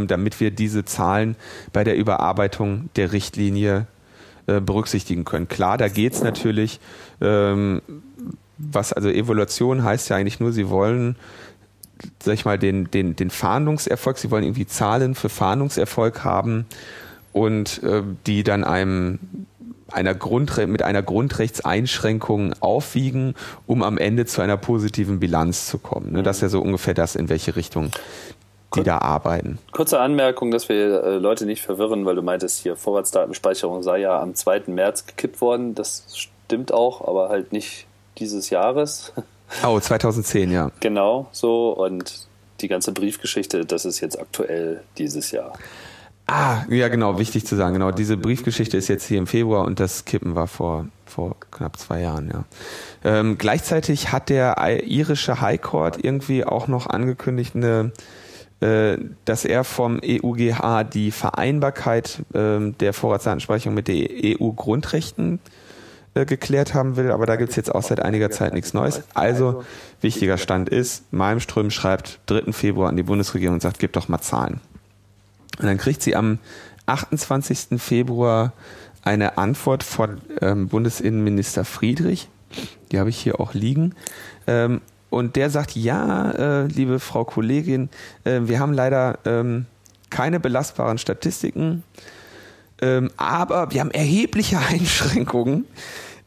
damit 0.08 0.40
wir 0.40 0.52
diese 0.52 0.86
Zahlen 0.86 1.36
bei 1.72 1.84
der 1.84 1.96
Überarbeitung 1.96 2.90
der 2.96 3.12
Richtlinie 3.12 3.88
äh, 4.48 4.60
berücksichtigen 4.60 5.26
können. 5.26 5.48
Klar, 5.48 5.78
da 5.78 5.88
geht 5.88 6.14
es 6.14 6.24
natürlich, 6.24 6.80
ähm, 7.22 7.82
was 8.58 8.94
also 8.94 9.10
Evaluation 9.10 9.84
heißt 9.84 10.10
ja 10.10 10.18
eigentlich 10.18 10.40
nur, 10.40 10.52
sie 10.52 10.70
wollen 10.70 11.16
sag 12.22 12.34
ich 12.34 12.46
mal, 12.46 12.60
den, 12.60 12.90
den, 12.92 13.16
den 13.16 13.30
Fahndungserfolg, 13.30 14.18
sie 14.18 14.32
wollen 14.32 14.44
irgendwie 14.44 14.66
Zahlen 14.66 15.16
für 15.16 15.30
Fahndungserfolg 15.30 16.24
haben 16.24 16.66
und 17.32 17.82
äh, 17.84 18.04
die 18.26 18.44
dann 18.44 18.64
einem 18.64 19.20
einer 19.92 20.16
Grundre 20.16 20.66
mit 20.66 20.82
einer 20.82 21.04
Grundrechtseinschränkung 21.04 22.54
aufwiegen, 22.62 23.36
um 23.68 23.84
am 23.84 23.98
Ende 23.98 24.26
zu 24.26 24.42
einer 24.42 24.58
positiven 24.58 25.20
Bilanz 25.20 25.68
zu 25.68 25.78
kommen. 25.78 26.14
Ne? 26.14 26.24
Das 26.24 26.38
ist 26.38 26.42
ja 26.42 26.50
so 26.50 26.62
ungefähr 26.62 26.96
das, 26.96 27.16
in 27.16 27.30
welche 27.30 27.56
Richtung 27.56 27.92
die 28.76 28.84
da 28.84 29.00
arbeiten. 29.00 29.60
Kurze 29.72 30.00
Anmerkung, 30.00 30.52
dass 30.52 30.70
wir 30.70 31.04
äh, 31.04 31.18
Leute 31.18 31.46
nicht 31.46 31.62
verwirren, 31.62 32.06
weil 32.06 32.16
du 32.16 32.22
meintest 32.22 32.60
hier, 32.60 32.76
Vorratsdatenspeicherung 32.76 33.84
sei 33.84 34.00
ja 34.00 34.20
am 34.20 34.36
2. 34.36 34.64
März 34.68 35.06
gekippt 35.06 35.42
worden. 35.42 35.76
Das 35.76 36.06
stimmt 36.14 36.74
auch, 36.74 37.08
aber 37.08 37.30
halt 37.30 37.52
nicht 37.52 37.86
dieses 38.18 38.50
Jahres. 38.50 39.14
Oh, 39.64 39.80
2010, 39.80 40.52
ja. 40.52 40.72
Genau, 40.80 41.28
so. 41.32 41.74
Und 41.74 42.28
die 42.62 42.68
ganze 42.68 42.92
Briefgeschichte, 42.92 43.66
das 43.66 43.86
ist 43.86 44.00
jetzt 44.00 44.20
aktuell 44.20 44.82
dieses 44.98 45.30
Jahr. 45.30 45.54
Ah, 46.26 46.64
ja, 46.70 46.88
genau, 46.88 47.20
wichtig 47.20 47.46
zu 47.46 47.56
sagen. 47.56 47.74
Genau, 47.74 47.92
diese 47.92 48.16
Briefgeschichte 48.16 48.78
ist 48.78 48.88
jetzt 48.88 49.06
hier 49.06 49.18
im 49.18 49.28
Februar 49.28 49.66
und 49.66 49.80
das 49.80 50.06
Kippen 50.06 50.36
war 50.36 50.48
vor, 50.48 50.88
vor 51.06 51.36
knapp 51.52 51.78
zwei 51.78 52.02
Jahren, 52.02 52.32
ja. 52.34 52.46
Ähm, 53.04 53.38
gleichzeitig 53.38 54.12
hat 54.14 54.30
der 54.30 54.58
irische 54.86 55.42
High 55.42 55.62
Court 55.62 56.04
irgendwie 56.04 56.46
auch 56.46 56.68
noch 56.68 56.88
angekündigt, 56.88 57.56
eine 57.56 57.92
dass 59.26 59.46
er 59.46 59.64
vom 59.64 60.00
EUGH 60.02 60.84
die 60.94 61.12
Vereinbarkeit 61.12 62.24
ähm, 62.34 62.78
der 62.78 62.94
Vorratsdatenspeicherung 62.94 63.74
mit 63.74 63.88
den 63.88 64.08
EU-Grundrechten 64.40 65.40
äh, 66.16 66.26
geklärt 66.26 66.76
haben 66.76 66.96
will, 66.96 67.12
aber 67.12 67.26
da 67.26 67.36
gibt 67.36 67.50
es 67.50 67.56
jetzt 67.56 67.74
auch 67.74 67.82
seit 67.82 68.00
einiger 68.00 68.30
Zeit 68.30 68.54
nichts 68.54 68.76
Neues. 68.76 69.02
Also 69.16 69.64
wichtiger 70.00 70.38
Stand 70.38 70.70
ist, 70.70 71.12
Malmström 71.12 71.72
schreibt 71.72 72.20
3. 72.28 72.54
Februar 72.54 72.90
an 72.90 72.98
die 72.98 73.04
Bundesregierung 73.04 73.56
und 73.56 73.62
sagt, 73.62 73.80
gib 73.80 73.94
doch 73.94 74.10
mal 74.10 74.22
Zahlen. 74.22 74.62
Und 75.60 75.66
dann 75.66 75.80
kriegt 75.80 76.04
sie 76.04 76.16
am 76.16 76.38
28. 76.86 77.82
Februar 77.82 78.54
eine 79.04 79.40
Antwort 79.40 79.84
von 79.84 80.22
ähm, 80.40 80.68
Bundesinnenminister 80.68 81.66
Friedrich, 81.66 82.30
die 82.92 83.00
habe 83.00 83.10
ich 83.10 83.18
hier 83.18 83.40
auch 83.40 83.56
liegen, 83.56 83.96
ähm, 84.46 84.82
und 85.14 85.36
der 85.36 85.50
sagt, 85.50 85.76
ja, 85.76 86.32
äh, 86.32 86.66
liebe 86.66 87.00
Frau 87.00 87.24
Kollegin, 87.24 87.90
äh, 88.24 88.42
wir 88.44 88.60
haben 88.60 88.74
leider 88.74 89.20
ähm, 89.26 89.68
keine 90.10 90.40
belastbaren 90.40 90.98
Statistiken. 90.98 91.84
Ähm, 92.82 93.12
aber 93.18 93.72
wir 93.72 93.82
haben 93.82 93.92
erhebliche 93.92 94.58
Einschränkungen, 94.70 95.66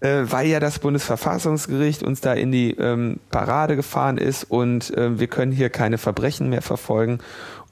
äh, 0.01 0.23
weil 0.25 0.47
ja 0.47 0.61
das 0.61 0.79
Bundesverfassungsgericht 0.79 2.03
uns 2.03 2.21
da 2.21 2.33
in 2.35 2.53
die 2.53 2.73
ähm, 2.73 3.21
Parade 3.31 3.77
gefahren 3.77 4.19
ist 4.19 4.45
und 4.45 4.97
äh, 4.97 5.19
wir 5.19 5.27
können 5.27 5.53
hier 5.53 5.71
keine 5.71 5.99
Verbrechen 5.99 6.49
mehr 6.49 6.63
verfolgen. 6.63 7.21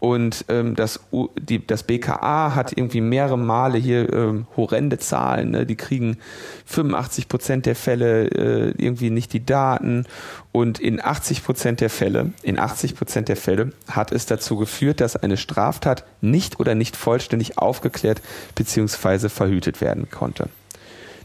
Und 0.04 0.44
ähm, 0.48 0.74
das, 0.74 1.00
U, 1.12 1.28
die, 1.40 1.66
das 1.66 1.82
BKA 1.84 2.54
hat 2.54 2.76
irgendwie 2.76 3.00
mehrere 3.00 3.38
Male 3.38 3.78
hier 3.78 4.12
ähm, 4.12 4.46
horrende 4.54 4.98
Zahlen. 4.98 5.52
Ne? 5.52 5.64
Die 5.64 5.76
kriegen 5.76 6.18
85 6.66 7.26
Prozent 7.26 7.64
der 7.64 7.74
Fälle 7.74 8.26
äh, 8.26 8.74
irgendwie 8.76 9.08
nicht 9.08 9.32
die 9.32 9.46
Daten. 9.46 10.04
Und 10.52 10.78
in 10.78 11.02
80 11.02 11.42
Prozent 11.42 11.80
der 11.80 11.88
Fälle, 11.88 12.32
in 12.42 12.58
80 12.58 12.96
Prozent 12.96 13.28
der 13.28 13.36
Fälle 13.36 13.72
hat 13.90 14.12
es 14.12 14.26
dazu 14.26 14.56
geführt, 14.56 15.00
dass 15.00 15.16
eine 15.16 15.38
Straftat 15.38 16.04
nicht 16.20 16.60
oder 16.60 16.74
nicht 16.74 16.96
vollständig 16.96 17.56
aufgeklärt 17.56 18.20
beziehungsweise 18.54 19.30
verhütet 19.30 19.80
werden 19.80 20.10
konnte. 20.10 20.50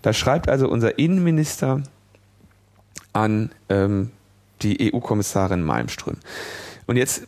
Da 0.01 0.13
schreibt 0.13 0.49
also 0.49 0.69
unser 0.69 0.97
Innenminister 0.97 1.83
an 3.13 3.51
ähm, 3.69 4.11
die 4.61 4.93
EU-Kommissarin 4.93 5.63
Malmström. 5.63 6.17
Und 6.87 6.97
jetzt 6.97 7.27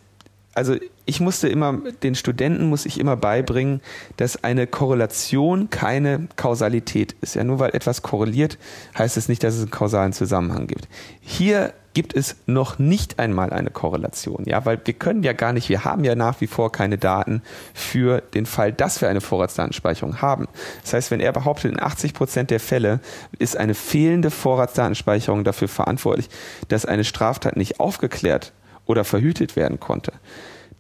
also 0.54 0.76
ich 1.06 1.20
musste 1.20 1.48
immer, 1.48 1.78
den 2.04 2.16
Studenten 2.16 2.70
muss 2.70 2.86
ich 2.86 3.00
immer 3.00 3.16
beibringen, 3.16 3.82
dass 4.18 4.44
eine 4.44 4.68
Korrelation 4.68 5.70
keine 5.70 6.28
Kausalität 6.36 7.16
ist. 7.22 7.36
Ja, 7.36 7.44
nur 7.44 7.60
weil 7.60 7.76
etwas 7.76 8.02
korreliert, 8.02 8.58
heißt 8.98 9.18
es 9.18 9.30
nicht, 9.30 9.44
dass 9.44 9.56
es 9.56 9.62
einen 9.62 9.72
kausalen 9.72 10.14
Zusammenhang 10.14 10.68
gibt. 10.68 10.88
Hier 11.22 11.74
gibt 11.94 12.16
es 12.16 12.38
noch 12.46 12.80
nicht 12.80 13.20
einmal 13.20 13.52
eine 13.52 13.70
Korrelation, 13.70 14.44
ja, 14.46 14.66
weil 14.66 14.80
wir 14.86 14.94
können 14.94 15.24
ja 15.24 15.34
gar 15.34 15.54
nicht, 15.54 15.70
wir 15.70 15.84
haben 15.84 16.04
ja 16.04 16.16
nach 16.16 16.40
wie 16.40 16.48
vor 16.48 16.72
keine 16.72 16.98
Daten 16.98 17.42
für 17.74 18.22
den 18.34 18.46
Fall, 18.46 18.72
dass 18.72 19.02
wir 19.02 19.10
eine 19.10 19.22
Vorratsdatenspeicherung 19.22 20.22
haben. 20.22 20.48
Das 20.84 20.94
heißt, 20.94 21.12
wenn 21.12 21.20
er 21.20 21.34
behauptet, 21.34 21.72
in 21.72 21.82
80 21.82 22.14
Prozent 22.14 22.50
der 22.50 22.60
Fälle 22.60 23.00
ist 23.40 23.58
eine 23.58 23.74
fehlende 23.74 24.32
Vorratsdatenspeicherung 24.32 25.44
dafür 25.44 25.68
verantwortlich, 25.68 26.30
dass 26.70 26.86
eine 26.86 27.04
Straftat 27.04 27.58
nicht 27.58 27.80
aufgeklärt 27.80 28.54
oder 28.86 29.04
verhütet 29.04 29.56
werden 29.56 29.80
konnte, 29.80 30.14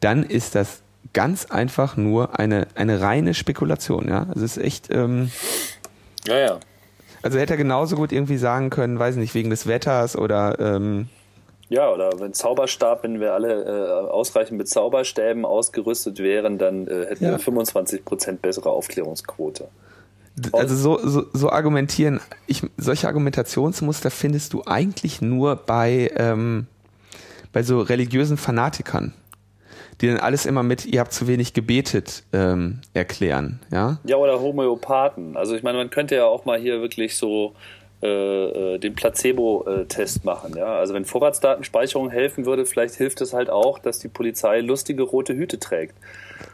dann 0.01 0.23
ist 0.23 0.55
das 0.55 0.81
ganz 1.13 1.45
einfach 1.45 1.95
nur 1.95 2.37
eine, 2.37 2.67
eine 2.75 3.01
reine 3.01 3.33
Spekulation. 3.33 4.07
Ja, 4.09 4.27
also 4.29 4.43
es 4.43 4.57
ist 4.57 4.63
echt. 4.63 4.89
Ähm, 4.91 5.31
ja, 6.27 6.37
ja. 6.37 6.59
Also 7.23 7.37
hätte 7.37 7.53
er 7.53 7.57
genauso 7.57 7.95
gut 7.95 8.11
irgendwie 8.11 8.37
sagen 8.37 8.69
können, 8.69 8.97
weiß 8.97 9.15
nicht, 9.15 9.33
wegen 9.33 9.49
des 9.49 9.67
Wetters 9.67 10.17
oder. 10.17 10.59
Ähm, 10.59 11.07
ja, 11.69 11.89
oder 11.89 12.19
wenn 12.19 12.33
Zauberstab, 12.33 13.03
wenn 13.03 13.21
wir 13.21 13.33
alle 13.33 13.63
äh, 13.63 14.09
ausreichend 14.09 14.57
mit 14.57 14.67
Zauberstäben 14.67 15.45
ausgerüstet 15.45 16.19
wären, 16.19 16.57
dann 16.57 16.87
äh, 16.87 17.05
hätten 17.05 17.23
ja. 17.23 17.31
wir 17.31 17.39
25% 17.39 18.39
bessere 18.41 18.69
Aufklärungsquote. 18.69 19.69
Also 20.51 20.75
so, 20.75 21.07
so, 21.07 21.25
so 21.31 21.49
argumentieren, 21.49 22.19
ich, 22.47 22.63
solche 22.77 23.07
Argumentationsmuster 23.07 24.11
findest 24.11 24.53
du 24.53 24.63
eigentlich 24.65 25.21
nur 25.21 25.55
bei 25.55 26.11
ähm, 26.15 26.67
bei 27.53 27.63
so 27.63 27.81
religiösen 27.81 28.37
Fanatikern, 28.37 29.13
die 29.99 30.07
dann 30.07 30.17
alles 30.17 30.45
immer 30.45 30.63
mit, 30.63 30.85
ihr 30.85 30.99
habt 30.99 31.13
zu 31.13 31.27
wenig 31.27 31.53
gebetet, 31.53 32.23
ähm, 32.33 32.81
erklären, 32.93 33.59
ja? 33.71 33.99
Ja, 34.03 34.17
oder 34.17 34.39
Homöopathen. 34.39 35.35
Also 35.37 35.55
ich 35.55 35.63
meine, 35.63 35.77
man 35.77 35.89
könnte 35.89 36.15
ja 36.15 36.25
auch 36.25 36.45
mal 36.45 36.59
hier 36.59 36.81
wirklich 36.81 37.17
so 37.17 37.53
äh, 38.01 38.07
äh 38.07 38.77
den 38.79 38.95
Placebo-Test 38.95 40.25
machen. 40.25 40.55
Ja? 40.57 40.75
Also 40.75 40.93
wenn 40.93 41.05
Vorratsdatenspeicherung 41.05 42.09
helfen 42.09 42.45
würde, 42.45 42.65
vielleicht 42.65 42.95
hilft 42.95 43.21
es 43.21 43.33
halt 43.33 43.49
auch, 43.49 43.79
dass 43.79 43.99
die 43.99 44.07
Polizei 44.07 44.61
lustige 44.61 45.03
rote 45.03 45.35
Hüte 45.35 45.59
trägt. 45.59 45.95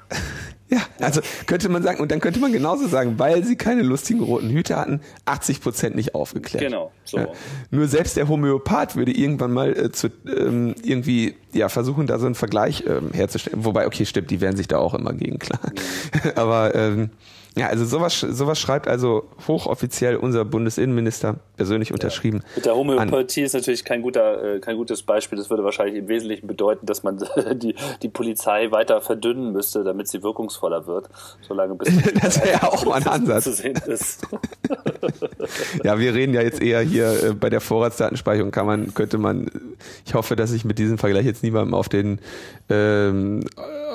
Ja, 0.70 0.82
also 1.00 1.22
könnte 1.46 1.70
man 1.70 1.82
sagen, 1.82 2.02
und 2.02 2.12
dann 2.12 2.20
könnte 2.20 2.42
man 2.42 2.52
genauso 2.52 2.90
sagen, 2.90 3.18
weil 3.18 3.46
sie 3.46 3.56
keine 3.56 3.84
lustigen 3.84 4.22
roten 4.22 4.50
Hüte 4.50 4.76
hatten, 4.76 5.00
80 5.24 5.62
Prozent 5.62 5.96
nicht 5.96 6.14
aufgeklärt. 6.14 6.62
Genau, 6.62 6.92
so. 7.06 7.20
Ja. 7.20 7.28
Nur 7.72 7.88
selbst 7.88 8.18
der 8.18 8.28
Homöopath 8.28 8.98
würde 8.98 9.14
irgendwann 9.14 9.54
mal 9.54 9.78
äh, 9.78 9.92
zu, 9.94 10.10
ähm, 10.26 10.76
irgendwie 10.84 11.36
ja 11.54 11.70
versuchen, 11.70 12.06
da 12.06 12.20
so 12.20 12.26
einen 12.26 12.36
Vergleich 12.36 12.84
ähm, 12.86 13.12
herzustellen. 13.14 13.64
Wobei, 13.64 13.88
okay, 13.88 14.06
stimmt, 14.06 14.30
die 14.30 14.42
werden 14.42 14.58
sich 14.58 14.68
da 14.68 14.78
auch 14.78 14.94
immer 14.94 15.14
gegen 15.14 15.40
klar. 15.40 15.62
Mhm. 15.64 16.32
Aber 16.36 16.76
ähm, 16.76 17.12
ja, 17.58 17.68
also 17.68 17.86
sowas, 17.86 18.20
sowas 18.20 18.60
schreibt 18.60 18.88
also 18.88 19.28
hochoffiziell 19.48 20.16
unser 20.16 20.46
Bundesinnenminister 20.46 21.36
persönlich 21.56 21.92
unterschrieben. 21.92 22.42
Ja. 22.44 22.52
Mit 22.56 22.66
der 22.66 22.76
Homöopathie 22.76 23.42
ist 23.42 23.54
natürlich 23.54 23.84
kein 23.84 24.02
guter, 24.02 24.56
äh, 24.56 24.60
kein 24.60 24.78
gutes 24.78 25.02
Beispiel. 25.02 25.38
Das 25.38 25.50
würde 25.50 25.64
wahrscheinlich 25.64 25.96
im 25.96 26.08
Wesentlichen 26.08 26.48
bedeuten, 26.48 26.86
dass 26.86 27.04
man 27.04 27.18
die, 27.54 27.76
die 28.02 28.10
Polizei 28.10 28.72
weiter 28.72 29.02
verdünnen 29.02 29.52
müsste, 29.54 29.84
damit 29.84 30.08
sie 30.08 30.22
wirkungsvoller 30.24 30.86
wird, 30.88 31.10
solange 31.42 31.76
bis 31.76 31.90
das 32.22 32.40
wäre 32.40 32.52
ja 32.52 32.64
auch 32.64 32.86
mal 32.86 32.96
ein 32.96 33.08
Ansatz. 33.08 33.46
Zu 33.46 33.54
sehen 33.54 33.80
ist. 33.88 34.28
ja, 35.84 36.00
wir 36.00 36.14
reden 36.14 36.34
ja 36.34 36.42
jetzt 36.42 36.62
eher 36.62 36.82
hier 36.82 37.24
äh, 37.24 37.34
bei 37.34 37.50
der 37.50 37.62
Vorratsdatenspeicherung 37.62 38.52
kann 38.52 38.66
man, 38.66 38.94
könnte 38.94 39.18
man, 39.18 39.50
ich 40.06 40.14
hoffe, 40.14 40.36
dass 40.36 40.52
ich 40.52 40.66
mit 40.66 40.78
diesem 40.80 40.98
Vergleich 40.98 41.26
jetzt 41.26 41.44
niemandem 41.44 41.74
auf 41.74 41.90
den 41.90 42.20
ähm, 42.70 43.42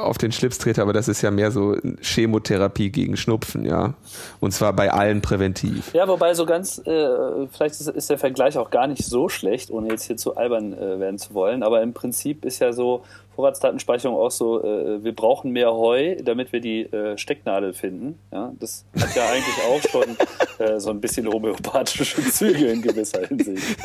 auf 0.02 0.18
den 0.18 0.32
Schlips 0.32 0.58
trete, 0.58 0.82
aber 0.82 0.92
das 0.92 1.08
ist 1.08 1.22
ja 1.22 1.30
mehr 1.30 1.50
so 1.50 1.76
Chemotherapie 2.00 2.90
gegen 2.90 3.16
Schnupfen, 3.16 3.51
ja. 3.54 3.94
Und 4.40 4.52
zwar 4.52 4.72
bei 4.72 4.90
allen 4.92 5.22
präventiv. 5.22 5.92
Ja, 5.94 6.08
wobei 6.08 6.34
so 6.34 6.46
ganz, 6.46 6.78
äh, 6.86 7.46
vielleicht 7.50 7.80
ist, 7.80 7.88
ist, 7.88 8.10
der 8.10 8.18
Vergleich 8.18 8.58
auch 8.58 8.70
gar 8.70 8.86
nicht 8.86 9.04
so 9.04 9.28
schlecht, 9.28 9.70
ohne 9.70 9.88
jetzt 9.88 10.04
hier 10.04 10.16
zu 10.16 10.36
albern 10.36 10.72
äh, 10.72 10.98
werden 10.98 11.18
zu 11.18 11.34
wollen, 11.34 11.62
aber 11.62 11.82
im 11.82 11.92
Prinzip 11.92 12.44
ist 12.44 12.58
ja 12.60 12.72
so 12.72 13.02
Vorratsdatenspeicherung 13.34 14.16
auch 14.16 14.30
so, 14.30 14.62
äh, 14.62 15.02
wir 15.02 15.14
brauchen 15.14 15.52
mehr 15.52 15.72
Heu, 15.72 16.16
damit 16.22 16.52
wir 16.52 16.60
die 16.60 16.82
äh, 16.82 17.16
Stecknadel 17.16 17.72
finden. 17.72 18.18
Ja, 18.30 18.52
das 18.60 18.84
hat 19.00 19.14
ja 19.14 19.28
eigentlich 19.28 19.56
auch 19.68 19.80
schon 19.90 20.16
äh, 20.58 20.78
so 20.78 20.90
ein 20.90 21.00
bisschen 21.00 21.26
homöopathische 21.26 22.22
Züge 22.30 22.66
in 22.66 22.82
gewisser 22.82 23.26
Hinsicht. 23.26 23.78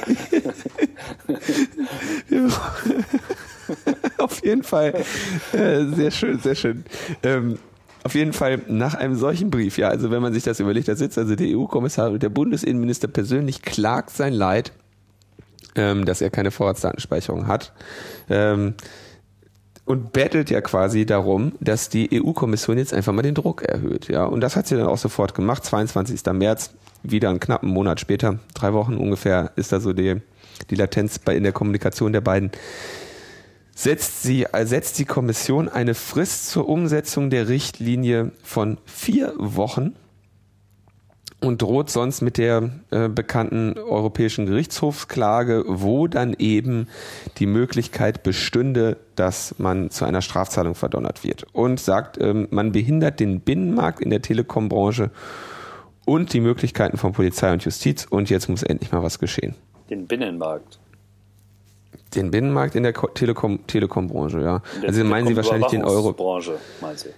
Auf 4.17 4.43
jeden 4.43 4.63
Fall. 4.63 4.93
Äh, 5.53 5.85
sehr 5.85 6.11
schön, 6.11 6.39
sehr 6.39 6.55
schön. 6.55 6.83
Ähm, 7.23 7.59
auf 8.07 8.15
jeden 8.15 8.31
Fall 8.31 8.61
nach 8.69 8.95
einem 8.95 9.15
solchen 9.15 9.51
Brief, 9.51 9.77
ja, 9.77 9.89
also 9.89 10.11
wenn 10.11 10.21
man 10.21 10.31
sich 10.31 10.43
das 10.43 10.61
überlegt, 10.61 10.87
da 10.87 10.95
sitzt 10.95 11.17
also 11.17 11.35
der 11.35 11.57
EU-Kommissar 11.57 12.09
und 12.09 12.23
der 12.23 12.29
Bundesinnenminister 12.29 13.09
persönlich 13.09 13.63
klagt 13.63 14.11
sein 14.11 14.31
Leid, 14.31 14.71
ähm, 15.75 16.05
dass 16.05 16.21
er 16.21 16.29
keine 16.29 16.51
Vorratsdatenspeicherung 16.51 17.47
hat. 17.47 17.73
Ähm, 18.29 18.75
und 19.83 20.13
bettelt 20.13 20.49
ja 20.49 20.61
quasi 20.61 21.05
darum, 21.05 21.51
dass 21.59 21.89
die 21.89 22.09
EU-Kommission 22.13 22.77
jetzt 22.77 22.93
einfach 22.93 23.11
mal 23.11 23.23
den 23.23 23.35
Druck 23.35 23.63
erhöht, 23.63 24.07
ja. 24.07 24.23
Und 24.23 24.39
das 24.39 24.55
hat 24.55 24.67
sie 24.67 24.77
dann 24.77 24.87
auch 24.87 24.97
sofort 24.97 25.35
gemacht. 25.35 25.65
22. 25.65 26.21
März, 26.31 26.71
wieder 27.03 27.29
einen 27.29 27.41
knappen 27.41 27.67
Monat 27.69 27.99
später, 27.99 28.39
drei 28.53 28.71
Wochen 28.71 28.95
ungefähr, 28.95 29.51
ist 29.57 29.73
da 29.73 29.81
so 29.81 29.91
die, 29.91 30.21
die 30.69 30.75
Latenz 30.75 31.19
bei 31.19 31.35
in 31.35 31.43
der 31.43 31.51
Kommunikation 31.51 32.13
der 32.13 32.21
beiden 32.21 32.51
setzt, 33.77 34.23
sie, 34.23 34.47
setzt 34.63 34.97
die 34.97 35.05
Kommission 35.05 35.69
eine 35.69 35.93
Frist 35.93 36.49
zur 36.49 36.67
Umsetzung 36.67 37.29
der 37.29 37.47
Richtlinie 37.47 38.31
von 38.41 38.79
vier 38.85 39.33
Wochen 39.37 39.93
und 41.41 41.61
droht 41.61 41.91
sonst 41.91 42.21
mit 42.21 42.39
der 42.39 42.71
äh, 42.89 43.07
bekannten 43.07 43.77
Europäischen 43.77 44.47
Gerichtshofsklage, 44.47 45.63
wo 45.67 46.07
dann 46.07 46.35
eben 46.39 46.87
die 47.37 47.45
Möglichkeit 47.45 48.23
bestünde, 48.23 48.97
dass 49.15 49.59
man 49.59 49.91
zu 49.91 50.05
einer 50.05 50.23
Strafzahlung 50.23 50.73
verdonnert 50.73 51.23
wird. 51.23 51.45
Und 51.53 51.79
sagt, 51.79 52.19
ähm, 52.19 52.47
man 52.49 52.71
behindert 52.71 53.19
den 53.19 53.41
Binnenmarkt 53.41 54.01
in 54.01 54.09
der 54.09 54.23
Telekombranche 54.23 55.11
und 56.03 56.33
die 56.33 56.41
Möglichkeiten 56.41 56.97
von 56.97 57.13
Polizei 57.13 57.53
und 57.53 57.63
Justiz 57.63 58.07
und 58.09 58.31
jetzt 58.31 58.49
muss 58.49 58.63
endlich 58.63 58.91
mal 58.91 59.03
was 59.03 59.19
geschehen. 59.19 59.53
Den 59.91 60.07
Binnenmarkt. 60.07 60.79
Den 62.15 62.31
Binnenmarkt 62.31 62.75
in 62.75 62.83
der 62.83 62.93
Telekom, 62.93 63.65
Telekom-Branche, 63.67 64.41
ja. 64.41 64.61
Also 64.85 65.03
meinen 65.03 65.27
Sie 65.27 65.35
wahrscheinlich 65.35 65.69
den 65.69 65.83
Euro. 65.83 66.13
Branche, 66.13 66.57
meinst 66.81 67.05
du? 67.05 67.09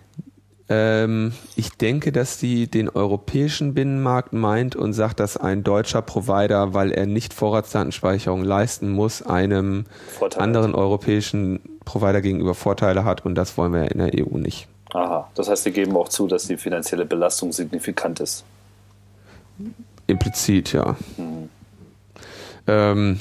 Ähm, 0.71 1.34
ich 1.56 1.71
denke, 1.71 2.12
dass 2.12 2.38
die 2.38 2.67
den 2.67 2.89
europäischen 2.89 3.73
Binnenmarkt 3.73 4.34
meint 4.34 4.75
und 4.75 4.93
sagt, 4.93 5.19
dass 5.19 5.36
ein 5.36 5.63
deutscher 5.63 6.04
Provider, 6.04 6.75
weil 6.75 6.91
er 6.91 7.08
nicht 7.08 7.34
Vorratsdatenspeicherung 7.34 8.43
leisten 8.43 8.91
muss, 8.91 9.23
einem 9.23 9.86
Vorteile 10.19 10.43
anderen 10.43 10.75
europäischen 10.75 11.60
Provider 11.86 12.21
gegenüber 12.21 12.54
Vorteile 12.54 13.04
hat 13.04 13.25
und 13.25 13.34
das 13.34 13.58
wollen 13.58 13.73
wir 13.73 13.91
in 13.91 13.97
der 13.97 14.12
EU 14.13 14.38
nicht. 14.38 14.67
Aha, 14.93 15.30
das 15.34 15.49
heißt, 15.49 15.63
Sie 15.63 15.71
geben 15.71 15.95
auch 15.97 16.10
zu, 16.10 16.28
dass 16.28 16.45
die 16.45 16.58
finanzielle 16.58 17.06
Belastung 17.06 17.52
signifikant 17.52 18.19
ist. 18.19 18.43
Implizit, 20.06 20.73
ja. 20.73 20.95
Mhm. 21.17 21.49
Ähm, 22.67 23.19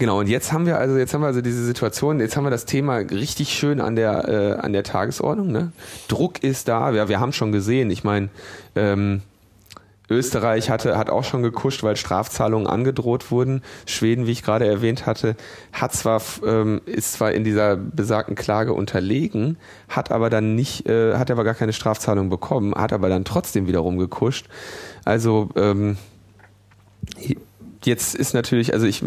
Genau, 0.00 0.18
und 0.18 0.30
jetzt 0.30 0.50
haben 0.50 0.64
wir 0.64 0.78
also, 0.78 0.96
jetzt 0.96 1.12
haben 1.12 1.20
wir 1.20 1.26
also 1.26 1.42
diese 1.42 1.62
Situation, 1.62 2.20
jetzt 2.20 2.34
haben 2.34 2.44
wir 2.44 2.50
das 2.50 2.64
Thema 2.64 2.96
richtig 2.96 3.52
schön 3.52 3.82
an 3.82 3.96
der, 3.96 4.28
äh, 4.28 4.52
an 4.58 4.72
der 4.72 4.82
Tagesordnung. 4.82 5.52
Ne? 5.52 5.72
Druck 6.08 6.42
ist 6.42 6.68
da, 6.68 6.90
ja, 6.90 7.10
wir 7.10 7.20
haben 7.20 7.34
schon 7.34 7.52
gesehen, 7.52 7.90
ich 7.90 8.02
meine, 8.02 8.30
ähm, 8.76 9.20
Österreich 10.08 10.70
hatte, 10.70 10.96
hat 10.96 11.10
auch 11.10 11.24
schon 11.24 11.42
gekuscht, 11.42 11.82
weil 11.82 11.96
Strafzahlungen 11.96 12.66
angedroht 12.66 13.30
wurden. 13.30 13.62
Schweden, 13.84 14.26
wie 14.26 14.32
ich 14.32 14.42
gerade 14.42 14.66
erwähnt 14.66 15.04
hatte, 15.04 15.36
hat 15.70 15.92
zwar, 15.92 16.22
ähm, 16.46 16.80
ist 16.86 17.12
zwar 17.12 17.32
in 17.32 17.44
dieser 17.44 17.76
besagten 17.76 18.36
Klage 18.36 18.72
unterlegen, 18.72 19.58
hat 19.90 20.12
aber 20.12 20.30
dann 20.30 20.54
nicht, 20.54 20.88
äh, 20.88 21.18
hat 21.18 21.30
aber 21.30 21.44
gar 21.44 21.54
keine 21.54 21.74
Strafzahlung 21.74 22.30
bekommen, 22.30 22.74
hat 22.74 22.94
aber 22.94 23.10
dann 23.10 23.26
trotzdem 23.26 23.66
wiederum 23.66 23.98
gekuscht. 23.98 24.46
Also, 25.04 25.50
ähm, 25.56 25.98
jetzt 27.84 28.14
ist 28.14 28.34
natürlich, 28.34 28.72
also 28.74 28.86
ich 28.86 29.00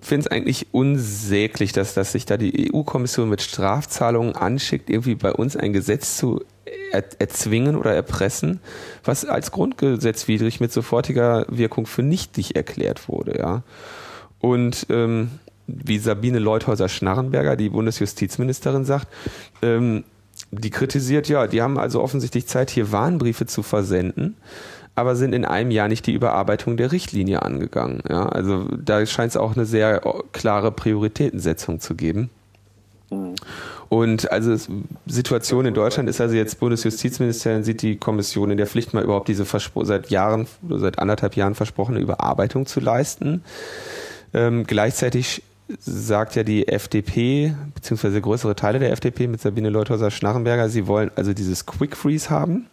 finde 0.00 0.26
es 0.26 0.26
eigentlich 0.26 0.68
unsäglich, 0.72 1.72
dass, 1.72 1.94
dass 1.94 2.12
sich 2.12 2.26
da 2.26 2.36
die 2.36 2.72
EU-Kommission 2.72 3.28
mit 3.28 3.42
Strafzahlungen 3.42 4.34
anschickt, 4.34 4.90
irgendwie 4.90 5.14
bei 5.14 5.32
uns 5.32 5.56
ein 5.56 5.72
Gesetz 5.72 6.16
zu 6.16 6.42
er, 6.92 7.04
erzwingen 7.18 7.76
oder 7.76 7.94
erpressen, 7.94 8.60
was 9.04 9.24
als 9.24 9.50
grundgesetzwidrig 9.50 10.60
mit 10.60 10.72
sofortiger 10.72 11.46
Wirkung 11.48 11.86
für 11.86 12.02
nichtig 12.02 12.56
erklärt 12.56 13.08
wurde, 13.08 13.38
ja. 13.38 13.62
Und 14.40 14.86
ähm, 14.90 15.30
wie 15.66 15.98
Sabine 15.98 16.40
Leuthäuser-Schnarrenberger, 16.40 17.56
die 17.56 17.68
Bundesjustizministerin, 17.68 18.84
sagt, 18.84 19.06
ähm, 19.62 20.04
die 20.50 20.70
kritisiert, 20.70 21.28
ja, 21.28 21.46
die 21.46 21.62
haben 21.62 21.78
also 21.78 22.02
offensichtlich 22.02 22.46
Zeit, 22.46 22.70
hier 22.70 22.90
Warnbriefe 22.92 23.46
zu 23.46 23.62
versenden 23.62 24.36
aber 24.94 25.16
sind 25.16 25.34
in 25.34 25.44
einem 25.44 25.70
Jahr 25.70 25.88
nicht 25.88 26.06
die 26.06 26.12
Überarbeitung 26.12 26.76
der 26.76 26.92
Richtlinie 26.92 27.42
angegangen. 27.42 28.02
Ja, 28.08 28.26
also 28.26 28.66
da 28.76 29.04
scheint 29.06 29.30
es 29.30 29.36
auch 29.36 29.56
eine 29.56 29.64
sehr 29.64 30.02
klare 30.32 30.70
Prioritätensetzung 30.70 31.80
zu 31.80 31.94
geben. 31.94 32.30
Mhm. 33.10 33.34
Und 33.88 34.32
also 34.32 34.56
Situation 35.06 35.66
in 35.66 35.74
Deutschland 35.74 36.08
ist 36.08 36.20
also 36.20 36.34
jetzt 36.34 36.60
Bundesjustizministerin 36.60 37.62
sieht 37.62 37.82
die 37.82 37.96
Kommission 37.96 38.50
in 38.50 38.56
der 38.56 38.66
Pflicht 38.66 38.94
mal 38.94 39.04
überhaupt 39.04 39.28
diese 39.28 39.44
seit 39.44 40.10
Jahren 40.10 40.46
oder 40.66 40.78
seit 40.78 40.98
anderthalb 40.98 41.36
Jahren 41.36 41.54
versprochene 41.54 42.00
Überarbeitung 42.00 42.64
zu 42.64 42.80
leisten. 42.80 43.44
Ähm, 44.32 44.64
gleichzeitig 44.64 45.42
sagt 45.78 46.36
ja 46.36 46.42
die 46.42 46.68
FDP, 46.68 47.54
beziehungsweise 47.74 48.20
größere 48.20 48.56
Teile 48.56 48.78
der 48.78 48.92
FDP 48.92 49.26
mit 49.26 49.40
Sabine 49.40 49.68
Leuthäuser-Schnarrenberger, 49.68 50.68
sie 50.68 50.86
wollen 50.86 51.10
also 51.14 51.32
dieses 51.34 51.66
Quick 51.66 51.96
Freeze 51.96 52.30
haben 52.30 52.66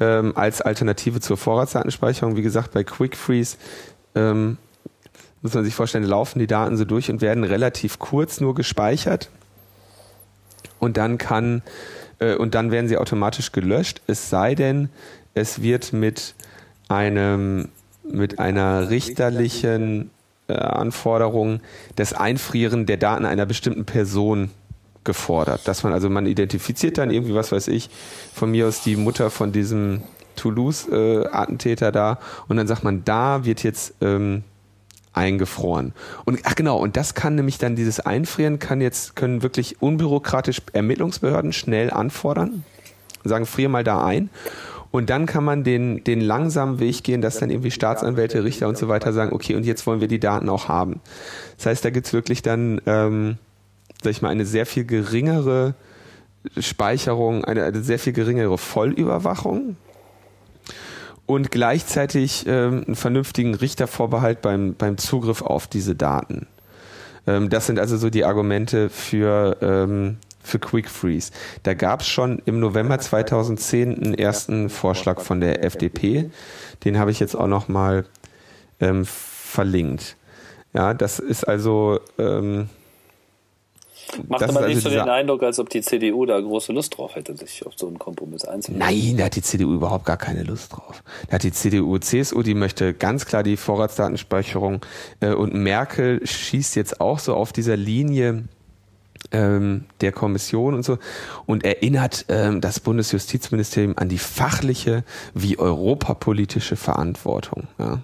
ähm, 0.00 0.32
als 0.36 0.60
Alternative 0.60 1.20
zur 1.20 1.36
Vorratsdatenspeicherung. 1.36 2.36
Wie 2.36 2.42
gesagt, 2.42 2.72
bei 2.72 2.84
Quick 2.84 3.16
Freeze 3.16 3.56
ähm, 4.14 4.58
muss 5.42 5.54
man 5.54 5.64
sich 5.64 5.74
vorstellen, 5.74 6.04
laufen 6.04 6.38
die 6.38 6.46
Daten 6.46 6.76
so 6.76 6.84
durch 6.84 7.10
und 7.10 7.20
werden 7.20 7.44
relativ 7.44 7.98
kurz 7.98 8.40
nur 8.40 8.54
gespeichert. 8.54 9.30
Und 10.78 10.96
dann 10.96 11.18
kann 11.18 11.62
äh, 12.18 12.34
und 12.34 12.54
dann 12.54 12.70
werden 12.70 12.88
sie 12.88 12.96
automatisch 12.96 13.52
gelöscht, 13.52 14.02
es 14.06 14.30
sei 14.30 14.54
denn, 14.54 14.90
es 15.34 15.62
wird 15.62 15.92
mit 15.92 16.34
einem 16.88 17.68
mit 18.02 18.38
einer 18.38 18.88
richterlichen 18.88 20.10
äh, 20.48 20.54
Anforderung 20.54 21.60
das 21.96 22.14
Einfrieren 22.14 22.86
der 22.86 22.96
Daten 22.96 23.26
einer 23.26 23.44
bestimmten 23.44 23.84
Person 23.84 24.50
gefordert. 25.04 25.66
Dass 25.66 25.82
man, 25.84 25.92
also 25.92 26.10
man 26.10 26.26
identifiziert 26.26 26.98
dann 26.98 27.10
irgendwie, 27.10 27.34
was 27.34 27.52
weiß 27.52 27.68
ich, 27.68 27.90
von 28.34 28.50
mir 28.50 28.66
aus 28.68 28.82
die 28.82 28.96
Mutter 28.96 29.30
von 29.30 29.52
diesem 29.52 30.02
Toulouse-Attentäter 30.36 31.92
da 31.92 32.18
und 32.46 32.56
dann 32.56 32.66
sagt 32.66 32.84
man, 32.84 33.04
da 33.04 33.44
wird 33.44 33.62
jetzt 33.62 33.94
ähm, 34.00 34.44
eingefroren. 35.12 35.92
Und 36.24 36.40
ach 36.44 36.54
genau, 36.54 36.78
und 36.78 36.96
das 36.96 37.14
kann 37.14 37.34
nämlich 37.34 37.58
dann 37.58 37.76
dieses 37.76 38.00
Einfrieren 38.00 38.58
kann 38.58 38.80
jetzt 38.80 39.16
können 39.16 39.42
wirklich 39.42 39.82
unbürokratisch 39.82 40.62
Ermittlungsbehörden 40.72 41.52
schnell 41.52 41.90
anfordern, 41.90 42.64
sagen 43.24 43.46
frier 43.46 43.68
mal 43.68 43.84
da 43.84 44.04
ein. 44.04 44.30
Und 44.90 45.10
dann 45.10 45.26
kann 45.26 45.44
man 45.44 45.64
den, 45.64 46.02
den 46.04 46.20
langsamen 46.20 46.78
Weg 46.78 47.04
gehen, 47.04 47.20
dass 47.20 47.38
dann 47.38 47.50
irgendwie 47.50 47.70
Staatsanwälte, 47.70 48.42
Richter 48.42 48.68
und 48.68 48.78
so 48.78 48.88
weiter 48.88 49.12
sagen, 49.12 49.34
okay, 49.34 49.54
und 49.54 49.66
jetzt 49.66 49.86
wollen 49.86 50.00
wir 50.00 50.08
die 50.08 50.20
Daten 50.20 50.48
auch 50.48 50.68
haben. 50.68 51.00
Das 51.58 51.66
heißt, 51.66 51.84
da 51.84 51.90
gibt's 51.90 52.14
wirklich 52.14 52.40
dann 52.40 52.80
ähm, 52.86 53.36
sag 54.02 54.10
ich 54.10 54.22
mal, 54.22 54.30
eine 54.30 54.46
sehr 54.46 54.66
viel 54.66 54.84
geringere 54.84 55.74
Speicherung, 56.58 57.44
eine, 57.44 57.64
eine 57.64 57.82
sehr 57.82 57.98
viel 57.98 58.12
geringere 58.12 58.58
Vollüberwachung 58.58 59.76
und 61.26 61.50
gleichzeitig 61.50 62.46
ähm, 62.46 62.84
einen 62.86 62.96
vernünftigen 62.96 63.54
Richtervorbehalt 63.54 64.40
beim, 64.40 64.74
beim 64.74 64.96
Zugriff 64.96 65.42
auf 65.42 65.66
diese 65.66 65.94
Daten. 65.94 66.46
Ähm, 67.26 67.50
das 67.50 67.66
sind 67.66 67.78
also 67.78 67.96
so 67.96 68.08
die 68.08 68.24
Argumente 68.24 68.88
für, 68.88 69.58
ähm, 69.60 70.16
für 70.42 70.58
Quick 70.58 70.88
Freeze. 70.88 71.32
Da 71.64 71.74
gab 71.74 72.00
es 72.00 72.08
schon 72.08 72.40
im 72.46 72.60
November 72.60 72.98
2010 72.98 74.02
einen 74.02 74.14
ersten 74.14 74.70
Vorschlag 74.70 75.20
von 75.20 75.40
der 75.40 75.64
FDP. 75.64 76.30
Den 76.84 76.98
habe 76.98 77.10
ich 77.10 77.20
jetzt 77.20 77.34
auch 77.34 77.46
noch 77.46 77.68
mal 77.68 78.06
ähm, 78.80 79.04
verlinkt. 79.04 80.16
Ja, 80.72 80.94
das 80.94 81.18
ist 81.18 81.46
also 81.46 82.00
ähm, 82.18 82.70
Macht 84.28 84.42
aber 84.42 84.66
nicht 84.66 84.76
also 84.76 84.90
so 84.90 84.96
den 84.96 85.08
Eindruck, 85.08 85.42
als 85.42 85.58
ob 85.58 85.68
die 85.70 85.82
CDU 85.82 86.26
da 86.26 86.40
große 86.40 86.72
Lust 86.72 86.96
drauf 86.96 87.14
hätte, 87.14 87.36
sich 87.36 87.66
auf 87.66 87.74
so 87.76 87.86
einen 87.86 87.98
Kompromiss 87.98 88.44
einzulassen. 88.44 88.78
Nein, 88.78 89.16
da 89.16 89.24
hat 89.24 89.36
die 89.36 89.42
CDU 89.42 89.74
überhaupt 89.74 90.04
gar 90.04 90.16
keine 90.16 90.42
Lust 90.42 90.72
drauf. 90.72 91.02
Da 91.28 91.34
hat 91.34 91.42
die 91.42 91.52
CDU, 91.52 91.98
CSU, 91.98 92.42
die 92.42 92.54
möchte 92.54 92.94
ganz 92.94 93.26
klar 93.26 93.42
die 93.42 93.56
Vorratsdatenspeicherung 93.56 94.80
äh, 95.20 95.32
und 95.32 95.54
Merkel 95.54 96.26
schießt 96.26 96.76
jetzt 96.76 97.00
auch 97.00 97.18
so 97.18 97.34
auf 97.34 97.52
dieser 97.52 97.76
Linie 97.76 98.44
ähm, 99.32 99.84
der 100.00 100.12
Kommission 100.12 100.74
und 100.74 100.84
so 100.84 100.98
und 101.46 101.64
erinnert 101.64 102.24
ähm, 102.28 102.60
das 102.60 102.80
Bundesjustizministerium 102.80 103.96
an 103.96 104.08
die 104.08 104.18
fachliche 104.18 105.04
wie 105.34 105.58
europapolitische 105.58 106.76
Verantwortung. 106.76 107.68
Ja. 107.78 108.02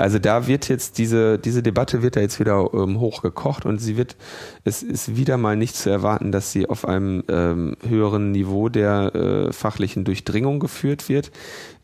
Also 0.00 0.18
da 0.18 0.46
wird 0.46 0.70
jetzt 0.70 0.96
diese, 0.96 1.38
diese 1.38 1.62
Debatte 1.62 2.00
wird 2.00 2.16
da 2.16 2.20
jetzt 2.20 2.40
wieder 2.40 2.70
ähm, 2.72 3.00
hochgekocht 3.00 3.66
und 3.66 3.80
sie 3.80 3.98
wird, 3.98 4.16
es 4.64 4.82
ist 4.82 5.14
wieder 5.14 5.36
mal 5.36 5.56
nicht 5.56 5.76
zu 5.76 5.90
erwarten, 5.90 6.32
dass 6.32 6.52
sie 6.52 6.66
auf 6.70 6.86
einem 6.86 7.22
ähm, 7.28 7.76
höheren 7.86 8.32
Niveau 8.32 8.70
der 8.70 9.14
äh, 9.14 9.52
fachlichen 9.52 10.04
Durchdringung 10.04 10.58
geführt 10.58 11.10
wird. 11.10 11.30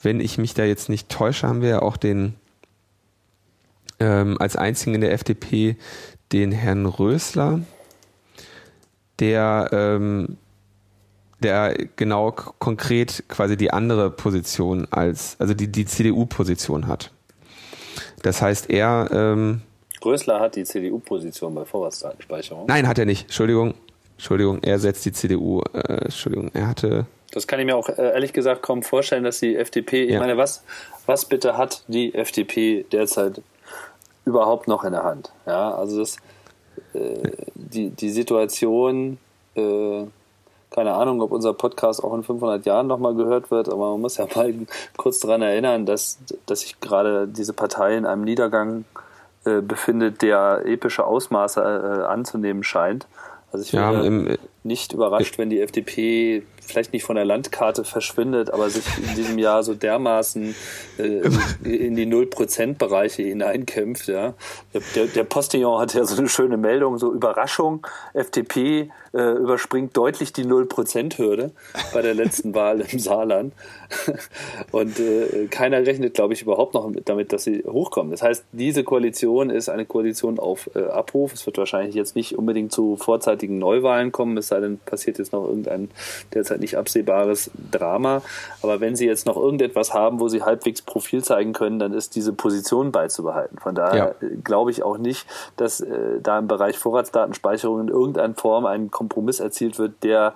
Wenn 0.01 0.21
ich 0.21 0.39
mich 0.39 0.55
da 0.55 0.65
jetzt 0.65 0.89
nicht 0.89 1.11
täusche, 1.11 1.47
haben 1.47 1.61
wir 1.61 1.69
ja 1.69 1.83
auch 1.83 1.99
den 1.99 2.37
ähm, 4.01 4.39
als 4.41 4.57
einzigen 4.57 4.95
in 4.95 5.03
der 5.03 5.13
FDP 5.13 5.77
den 6.33 6.53
Herrn 6.53 6.87
Rösler, 6.87 7.61
der 9.19 9.69
ähm, 9.73 10.37
der 11.43 11.77
genau 11.97 12.33
konkret 12.33 13.25
quasi 13.29 13.57
die 13.57 13.71
andere 13.71 14.11
Position 14.11 14.89
als, 14.91 15.37
also 15.39 15.55
die, 15.55 15.71
die 15.71 15.85
CDU-Position 15.85 16.87
hat. 16.87 17.11
Das 18.23 18.41
heißt, 18.43 18.71
er. 18.71 19.09
Ähm, 19.13 19.63
Rösler 20.05 20.41
hat 20.41 20.57
die 20.57 20.65
CDU-Position 20.65 21.55
bei 21.55 21.65
Vorratsdatenspeicherung. 21.65 22.67
Nein, 22.67 22.89
hat 22.89 22.99
er 22.99 23.05
nicht. 23.05 23.25
Entschuldigung. 23.25 23.75
Entschuldigung, 24.15 24.63
er 24.63 24.79
setzt 24.79 25.05
die 25.05 25.13
CDU. 25.13 25.63
Äh, 25.75 26.05
Entschuldigung, 26.05 26.51
er 26.55 26.69
hatte. 26.69 27.07
Das 27.33 27.47
kann 27.47 27.61
ich 27.61 27.67
mir 27.67 27.77
auch 27.77 27.89
äh, 27.89 27.95
ehrlich 27.97 28.33
gesagt 28.33 28.63
kaum 28.63 28.83
vorstellen, 28.83 29.25
dass 29.25 29.41
die 29.41 29.57
FDP. 29.57 30.05
Ich 30.05 30.19
meine, 30.19 30.37
was, 30.37 30.65
was 31.05 31.27
bitte 31.27 31.59
hat 31.59 31.85
die 31.89 32.15
FDP 32.15 32.87
derzeit 32.91 33.43
überhaupt 34.25 34.69
noch 34.69 34.85
in 34.85 34.93
der 34.93 35.05
Hand? 35.05 35.33
Ja, 35.45 35.75
also 35.75 35.99
das, 35.99 36.17
äh, 36.95 37.31
die, 37.55 37.91
die 37.91 38.11
Situation. 38.11 39.19
Äh, 39.55 40.05
keine 40.71 40.95
Ahnung, 40.95 41.23
ob 41.23 41.33
unser 41.33 41.55
Podcast 41.55 42.03
auch 42.03 42.13
in 42.15 42.23
500 42.23 42.67
Jahren 42.67 42.87
nochmal 42.87 43.15
gehört 43.15 43.51
wird, 43.51 43.69
aber 43.69 43.93
man 43.93 44.01
muss 44.01 44.17
ja 44.19 44.27
mal 44.35 44.53
kurz 44.97 45.21
daran 45.21 45.43
erinnern, 45.43 45.87
dass, 45.87 46.19
dass 46.45 46.61
sich 46.61 46.81
gerade 46.81 47.29
diese 47.29 47.53
Partei 47.53 47.97
in 47.97 48.05
einem 48.05 48.25
Niedergang 48.25 48.85
äh, 49.45 49.61
befindet, 49.61 50.23
der 50.23 50.63
epische 50.67 51.07
Ausmaße 51.07 51.61
äh, 51.61 52.07
anzunehmen 52.07 52.63
scheint. 52.65 53.07
Also 53.53 53.65
ich 53.65 53.73
ja, 53.73 53.93
nicht 54.67 54.93
überrascht, 54.93 55.39
wenn 55.39 55.51
die 55.51 55.61
FDP 55.61 56.43
vielleicht 56.67 56.93
nicht 56.93 57.05
von 57.05 57.17
der 57.17 57.25
Landkarte 57.25 57.85
verschwindet, 57.85 58.51
aber 58.51 58.69
sich 58.71 58.85
in 58.99 59.15
diesem 59.15 59.39
Jahr 59.39 59.63
so 59.63 59.75
dermaßen 59.75 60.55
äh, 60.99 61.23
in 61.65 61.95
die 61.95 62.07
Null-Prozent-Bereiche 62.07 63.23
hineinkämpft. 63.23 64.09
Ja. 64.09 64.35
Der, 64.95 65.07
der 65.07 65.25
Postillon 65.25 65.81
hat 65.81 65.95
ja 65.95 66.05
so 66.05 66.17
eine 66.17 66.29
schöne 66.29 66.57
Meldung, 66.57 66.99
so 66.99 67.13
Überraschung, 67.13 67.87
FDP 68.15 68.91
äh, 69.15 69.33
überspringt 69.33 69.97
deutlich 69.97 70.33
die 70.33 70.45
Null-Prozent-Hürde 70.45 71.53
bei 71.93 72.03
der 72.03 72.15
letzten 72.15 72.55
Wahl 72.55 72.81
im 72.81 72.99
Saarland. 72.99 73.55
Und 74.73 74.99
äh, 74.99 75.47
keiner 75.49 75.79
rechnet, 75.87 76.15
glaube 76.15 76.35
ich, 76.35 76.43
überhaupt 76.43 76.75
noch 76.75 76.91
damit, 77.05 77.33
dass 77.33 77.45
sie 77.45 77.65
hochkommen. 77.67 78.11
Das 78.11 78.23
heißt, 78.23 78.45
diese 78.53 78.85
Koalition 78.85 79.51
ist 79.51 79.69
eine 79.69 79.87
Koalition 79.87 80.39
auf 80.39 80.69
äh, 80.75 80.81
Abruf. 80.81 81.33
Es 81.33 81.47
wird 81.47 81.59
wahrscheinlich 81.59 81.95
jetzt 81.95 82.17
nicht 82.17 82.37
unbedingt 82.37 82.73
zu 82.73 82.97
vorzeitigen 82.97 83.59
Neuwahlen 83.59 84.13
kommen, 84.13 84.37
es 84.37 84.49
sei 84.57 84.67
denn, 84.67 84.79
passiert 84.79 85.19
jetzt 85.19 85.33
noch 85.33 85.47
irgendein 85.47 85.91
derzeit 86.35 86.61
nicht 86.61 86.77
absehbares 86.77 87.51
Drama. 87.71 88.23
Aber 88.63 88.81
wenn 88.81 88.97
sie 88.97 89.07
jetzt 89.07 89.27
noch 89.27 89.37
irgendetwas 89.37 89.95
haben, 89.95 90.21
wo 90.21 90.29
sie 90.29 90.43
halbwegs 90.43 90.83
Profil 90.83 91.23
zeigen 91.23 91.53
können, 91.53 91.79
dann 91.79 91.93
ist 91.93 92.15
diese 92.17 92.33
Position 92.33 92.93
beizubehalten. 92.93 93.59
Von 93.59 93.75
daher 93.75 94.17
ja. 94.21 94.29
glaube 94.43 94.71
ich 94.71 94.83
auch 94.83 94.99
nicht, 94.99 95.27
dass 95.57 95.81
äh, 95.81 96.21
da 96.23 96.39
im 96.39 96.49
Bereich 96.49 96.79
Vorratsdatenspeicherung 96.79 97.81
in 97.81 97.89
irgendeiner 97.89 98.35
Form 98.35 98.67
ein 98.67 98.91
Kompromiss 98.91 99.41
erzielt 99.41 99.79
wird, 99.79 100.03
der 100.03 100.35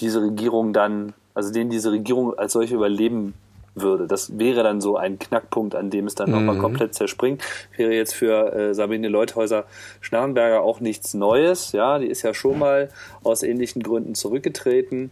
diese 0.00 0.22
Regierung 0.22 0.72
dann, 0.72 1.14
also 1.34 1.52
den 1.52 1.70
diese 1.70 1.92
Regierung 1.92 2.36
als 2.38 2.52
solche 2.52 2.74
überleben 2.74 3.34
würde. 3.74 4.06
Das 4.06 4.38
wäre 4.38 4.62
dann 4.62 4.80
so 4.80 4.96
ein 4.96 5.18
Knackpunkt, 5.18 5.74
an 5.74 5.90
dem 5.90 6.06
es 6.06 6.14
dann 6.14 6.30
mhm. 6.30 6.36
nochmal 6.36 6.58
komplett 6.58 6.94
zerspringt. 6.94 7.42
Wäre 7.76 7.92
jetzt 7.92 8.14
für 8.14 8.52
äh, 8.52 8.74
Sabine 8.74 9.08
Leuthäuser-Schnarrenberger 9.08 10.62
auch 10.62 10.80
nichts 10.80 11.14
Neues. 11.14 11.72
Ja, 11.72 11.98
die 11.98 12.06
ist 12.06 12.22
ja 12.22 12.34
schon 12.34 12.58
mal 12.58 12.88
aus 13.22 13.42
ähnlichen 13.42 13.82
Gründen 13.82 14.14
zurückgetreten. 14.14 15.10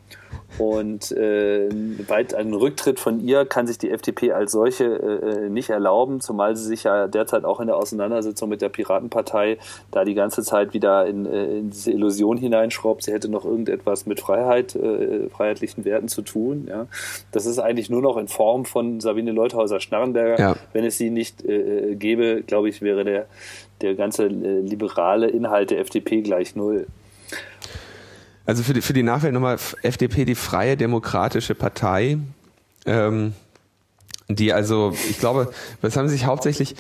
Und 0.59 1.13
äh, 1.13 1.69
weit 2.09 2.35
einen 2.35 2.55
Rücktritt 2.55 3.01
von 3.01 3.21
ihr 3.21 3.45
kann 3.47 3.67
sich 3.67 3.79
die 3.79 3.91
FDP 3.91 4.33
als 4.33 4.53
solche 4.53 4.85
äh, 4.85 5.49
nicht 5.49 5.71
erlauben, 5.71 6.21
zumal 6.21 6.57
sie 6.57 6.65
sich 6.65 6.85
ja 6.85 7.07
derzeit 7.07 7.45
auch 7.45 7.61
in 7.61 7.67
der 7.67 7.77
Auseinandersetzung 7.77 8.49
mit 8.49 8.61
der 8.61 8.69
Piratenpartei 8.69 9.59
da 9.91 10.05
die 10.05 10.15
ganze 10.15 10.43
Zeit 10.43 10.75
wieder 10.75 11.07
in, 11.07 11.27
äh, 11.27 11.59
in 11.59 11.71
diese 11.71 11.93
Illusion 11.93 12.37
hineinschraubt, 12.37 13.05
sie 13.05 13.13
hätte 13.13 13.29
noch 13.29 13.45
irgendetwas 13.45 14.07
mit 14.07 14.21
Freiheit, 14.21 14.75
äh, 14.75 15.29
freiheitlichen 15.29 15.85
Werten 15.85 16.09
zu 16.09 16.23
tun. 16.23 16.67
Ja. 16.69 16.87
Das 17.33 17.47
ist 17.47 17.59
eigentlich 17.59 17.91
nur 17.91 18.03
noch 18.03 18.17
in 18.17 18.29
Form 18.29 18.65
von 18.65 19.01
Sabine 19.01 19.33
Leuthäuser-Schnarrenberger. 19.33 20.39
Ja. 20.39 20.57
Wenn 20.73 20.85
es 20.85 20.99
sie 20.99 21.11
nicht 21.11 21.45
äh, 21.45 21.95
gäbe, 21.95 22.43
glaube 22.47 22.69
ich, 22.69 22.83
wäre 22.83 23.05
der, 23.05 23.27
der 23.81 23.95
ganze 23.95 24.27
äh, 24.27 24.61
liberale 24.61 25.29
Inhalt 25.29 25.71
der 25.71 25.81
FDP 25.81 26.23
gleich 26.23 26.57
null. 26.57 26.87
Also 28.47 28.63
für 28.63 28.73
die, 28.73 28.81
für 28.81 28.93
die 28.93 29.03
Nachwelt 29.03 29.35
nochmal 29.35 29.59
FDP, 29.83 30.25
die 30.25 30.35
Freie 30.35 30.77
Demokratische 30.77 31.55
Partei, 31.55 32.19
ähm, 32.87 33.35
die 34.29 34.53
also, 34.53 34.95
ich 35.09 35.19
glaube, 35.19 35.53
was 35.83 35.97
haben 35.97 36.09
sie 36.09 36.15
sich 36.15 36.27
hauptsächlich, 36.27 36.77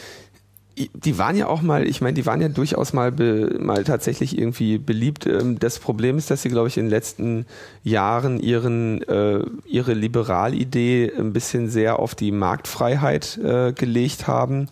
die 0.94 1.18
waren 1.18 1.36
ja 1.36 1.46
auch 1.46 1.62
mal, 1.62 1.86
ich 1.86 2.00
meine, 2.00 2.14
die 2.14 2.26
waren 2.26 2.40
ja 2.40 2.48
durchaus 2.48 2.92
mal, 2.92 3.12
be, 3.12 3.56
mal 3.60 3.84
tatsächlich 3.84 4.38
irgendwie 4.38 4.78
beliebt. 4.78 5.26
Ähm, 5.26 5.58
das 5.58 5.78
Problem 5.78 6.16
ist, 6.16 6.30
dass 6.30 6.42
sie, 6.42 6.48
glaube 6.48 6.68
ich, 6.68 6.78
in 6.78 6.86
den 6.86 6.90
letzten 6.90 7.46
Jahren 7.82 8.40
ihren, 8.40 9.02
äh, 9.02 9.40
ihre 9.66 9.94
Liberalidee 9.94 11.12
ein 11.18 11.32
bisschen 11.32 11.68
sehr 11.68 11.98
auf 11.98 12.14
die 12.14 12.32
Marktfreiheit 12.32 13.38
äh, 13.38 13.72
gelegt 13.72 14.26
haben. 14.26 14.60
Mhm. 14.60 14.68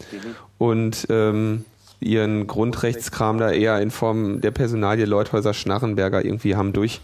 Und 0.59 1.07
ähm, 1.11 1.65
ihren 2.01 2.47
Grundrechtskram 2.47 3.39
da 3.39 3.51
eher 3.51 3.81
in 3.81 3.91
Form 3.91 4.41
der 4.41 4.51
Personalie 4.51 5.05
Leuthäuser 5.05 5.55
Schnarrenberger 5.55 6.25
irgendwie 6.25 6.57
haben 6.57 6.73
durch 6.73 7.01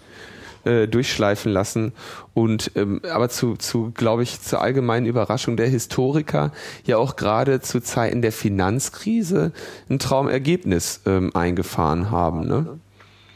äh, 0.64 0.88
durchschleifen 0.88 1.52
lassen 1.52 1.92
und 2.32 2.70
ähm, 2.74 3.02
aber 3.10 3.28
zu, 3.28 3.56
zu 3.56 3.92
glaube 3.94 4.22
ich 4.22 4.40
zur 4.40 4.62
allgemeinen 4.62 5.04
Überraschung 5.04 5.56
der 5.58 5.68
Historiker 5.68 6.52
ja 6.84 6.96
auch 6.96 7.16
gerade 7.16 7.60
zu 7.60 7.80
Zeiten 7.80 8.22
der 8.22 8.32
Finanzkrise 8.32 9.52
ein 9.90 9.98
Traumergebnis 9.98 11.02
ähm, 11.04 11.34
eingefahren 11.34 12.10
haben. 12.10 12.46
Ne? 12.46 12.78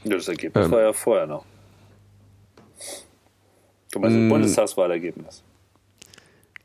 Ja, 0.04 0.16
das 0.16 0.28
Ergebnis 0.28 0.64
ähm, 0.64 0.70
war 0.70 0.80
ja 0.80 0.92
vorher 0.92 1.26
noch. 1.26 1.44
Du 3.92 4.00
meinst 4.00 4.16
das 4.16 4.22
mm. 4.22 4.28
Bundestagswahlergebnis? 4.28 5.42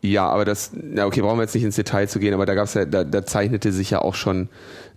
Ja, 0.05 0.27
aber 0.27 0.43
das, 0.43 0.71
na 0.73 1.05
okay, 1.05 1.21
brauchen 1.21 1.37
wir 1.37 1.43
jetzt 1.43 1.55
nicht 1.55 1.63
ins 1.63 1.77
Detail 1.77 2.09
zu 2.09 2.19
gehen, 2.19 2.33
aber 2.33 2.45
da 2.45 2.55
gab's 2.55 2.73
ja, 2.73 2.83
da, 2.83 3.05
da 3.05 3.25
zeichnete 3.25 3.71
sich 3.71 3.89
ja 3.89 4.01
auch 4.01 4.15
schon, 4.15 4.49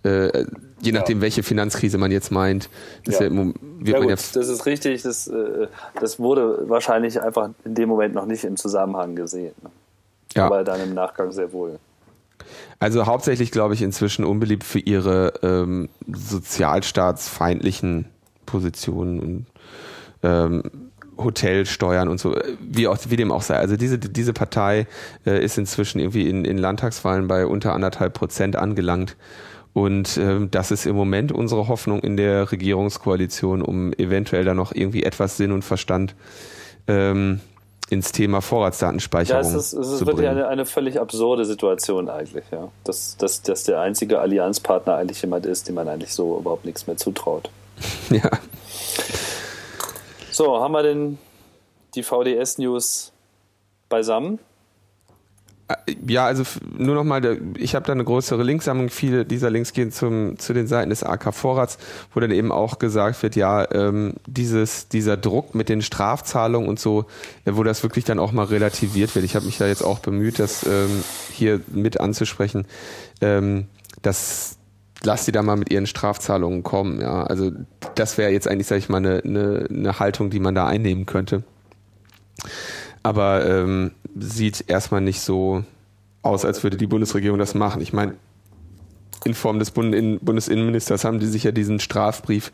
äh, 0.03 0.43
je 0.81 0.91
nachdem, 0.91 1.19
ja. 1.19 1.21
welche 1.21 1.43
Finanzkrise 1.43 1.97
man 1.97 2.11
jetzt 2.11 2.29
meint, 2.29 2.69
das, 3.05 3.19
ja. 3.19 3.27
Ja, 3.27 3.31
wird 3.31 3.55
ja, 3.87 3.99
gut, 3.99 4.09
ja 4.09 4.15
das 4.15 4.35
ist 4.35 4.65
richtig, 4.65 5.03
das, 5.03 5.29
äh, 5.29 5.67
das 6.01 6.19
wurde 6.19 6.67
wahrscheinlich 6.67 7.21
einfach 7.21 7.51
in 7.63 7.73
dem 7.73 7.87
Moment 7.87 8.15
noch 8.15 8.25
nicht 8.25 8.43
im 8.43 8.57
Zusammenhang 8.57 9.15
gesehen. 9.15 9.55
Ja. 10.33 10.47
Aber 10.47 10.65
dann 10.65 10.81
im 10.81 10.93
Nachgang 10.93 11.31
sehr 11.31 11.53
wohl. 11.53 11.79
Also 12.79 13.05
hauptsächlich, 13.05 13.51
glaube 13.51 13.75
ich, 13.75 13.81
inzwischen 13.81 14.25
unbeliebt 14.25 14.65
für 14.65 14.79
ihre 14.79 15.35
ähm, 15.41 15.87
sozialstaatsfeindlichen 16.11 18.07
Positionen 18.45 19.19
und 19.21 19.45
ähm, 20.21 20.63
Hotelsteuern 21.17 22.07
und 22.07 22.19
so, 22.19 22.35
wie, 22.59 22.87
auch, 22.87 22.97
wie 23.07 23.15
dem 23.15 23.31
auch 23.31 23.41
sei. 23.41 23.55
Also 23.55 23.77
diese, 23.77 23.97
diese 23.97 24.33
Partei 24.33 24.87
äh, 25.25 25.43
ist 25.43 25.57
inzwischen 25.57 25.99
irgendwie 25.99 26.29
in, 26.29 26.45
in 26.45 26.57
Landtagswahlen 26.57 27.27
bei 27.27 27.45
unter 27.45 27.73
anderthalb 27.73 28.13
Prozent 28.13 28.55
angelangt. 28.55 29.15
Und 29.73 30.17
ähm, 30.17 30.49
das 30.49 30.71
ist 30.71 30.85
im 30.85 30.95
Moment 30.95 31.31
unsere 31.31 31.67
Hoffnung 31.67 31.99
in 31.99 32.17
der 32.17 32.51
Regierungskoalition, 32.51 33.61
um 33.61 33.93
eventuell 33.93 34.43
da 34.43 34.53
noch 34.53 34.71
irgendwie 34.73 35.03
etwas 35.03 35.37
Sinn 35.37 35.51
und 35.51 35.63
Verstand 35.63 36.15
ähm, 36.87 37.41
ins 37.89 38.11
Thema 38.11 38.41
Vorratsdatenspeicherung 38.41 39.43
ja, 39.43 39.47
es 39.47 39.55
ist, 39.55 39.73
es 39.73 39.91
ist 39.91 40.05
wirklich 40.05 40.27
eine, 40.27 40.47
eine 40.47 40.65
völlig 40.65 40.99
absurde 40.99 41.45
Situation 41.45 42.09
eigentlich, 42.09 42.43
ja. 42.51 42.69
Dass, 42.83 43.17
dass, 43.17 43.41
dass 43.43 43.63
der 43.63 43.79
einzige 43.79 44.19
Allianzpartner 44.19 44.95
eigentlich 44.95 45.21
jemand 45.21 45.45
ist, 45.45 45.67
dem 45.67 45.75
man 45.75 45.87
eigentlich 45.87 46.13
so 46.13 46.37
überhaupt 46.37 46.65
nichts 46.65 46.87
mehr 46.87 46.97
zutraut. 46.97 47.49
ja. 48.09 48.29
So, 50.37 50.61
haben 50.61 50.73
wir 50.73 50.83
denn 50.83 51.17
die 51.95 52.03
VDS-News 52.03 53.11
beisammen? 53.89 54.37
Äh, 55.67 55.95
ja, 56.07 56.27
also 56.27 56.43
nur 56.77 56.93
nochmal, 56.93 57.39
ich 57.57 57.73
habe 57.73 57.87
da 57.87 57.93
eine 57.93 58.03
größere 58.03 58.43
Linksammlung. 58.43 58.89
Viele 58.89 59.25
dieser 59.25 59.49
Links 59.49 59.73
gehen 59.73 59.91
zum, 59.91 60.37
zu 60.37 60.53
den 60.53 60.67
Seiten 60.67 60.91
des 60.91 61.01
AK 61.01 61.33
Vorrats, 61.33 61.79
wo 62.13 62.19
dann 62.19 62.29
eben 62.29 62.51
auch 62.51 62.77
gesagt 62.77 63.23
wird, 63.23 63.35
ja, 63.35 63.65
ähm, 63.71 64.13
dieses, 64.27 64.87
dieser 64.89 65.17
Druck 65.17 65.55
mit 65.55 65.69
den 65.69 65.81
Strafzahlungen 65.81 66.69
und 66.69 66.79
so, 66.79 67.05
äh, 67.45 67.53
wo 67.53 67.63
das 67.63 67.81
wirklich 67.81 68.05
dann 68.05 68.19
auch 68.19 68.31
mal 68.31 68.45
relativiert 68.45 69.15
wird. 69.15 69.25
Ich 69.25 69.35
habe 69.35 69.47
mich 69.47 69.57
da 69.57 69.65
jetzt 69.65 69.83
auch 69.83 69.97
bemüht, 69.97 70.37
das 70.37 70.67
ähm, 70.67 71.03
hier 71.33 71.61
mit 71.65 71.99
anzusprechen. 71.99 72.67
Ähm, 73.21 73.65
dass 74.03 74.56
lass 75.03 75.25
sie 75.25 75.31
da 75.31 75.43
mal 75.43 75.57
mit 75.57 75.71
ihren 75.71 75.87
Strafzahlungen 75.87 76.63
kommen. 76.63 77.01
Ja, 77.01 77.23
also 77.23 77.51
das 77.95 78.17
wäre 78.17 78.31
jetzt 78.31 78.47
eigentlich, 78.47 78.67
sage 78.67 78.79
ich 78.79 78.89
mal, 78.89 78.97
eine, 78.97 79.21
eine, 79.23 79.67
eine 79.69 79.99
Haltung, 79.99 80.29
die 80.29 80.39
man 80.39 80.55
da 80.55 80.67
einnehmen 80.67 81.05
könnte. 81.05 81.43
Aber 83.03 83.45
ähm, 83.45 83.91
sieht 84.15 84.65
erstmal 84.67 85.01
nicht 85.01 85.21
so 85.21 85.63
aus, 86.21 86.45
als 86.45 86.63
würde 86.63 86.77
die 86.77 86.87
Bundesregierung 86.87 87.39
das 87.39 87.55
machen. 87.55 87.81
Ich 87.81 87.93
meine, 87.93 88.15
in 89.23 89.33
Form 89.33 89.59
des 89.59 89.71
Bundesinnenministers 89.71 91.05
haben 91.05 91.19
die 91.19 91.27
sich 91.27 91.43
ja 91.43 91.51
diesen 91.51 91.79
Strafbrief 91.79 92.51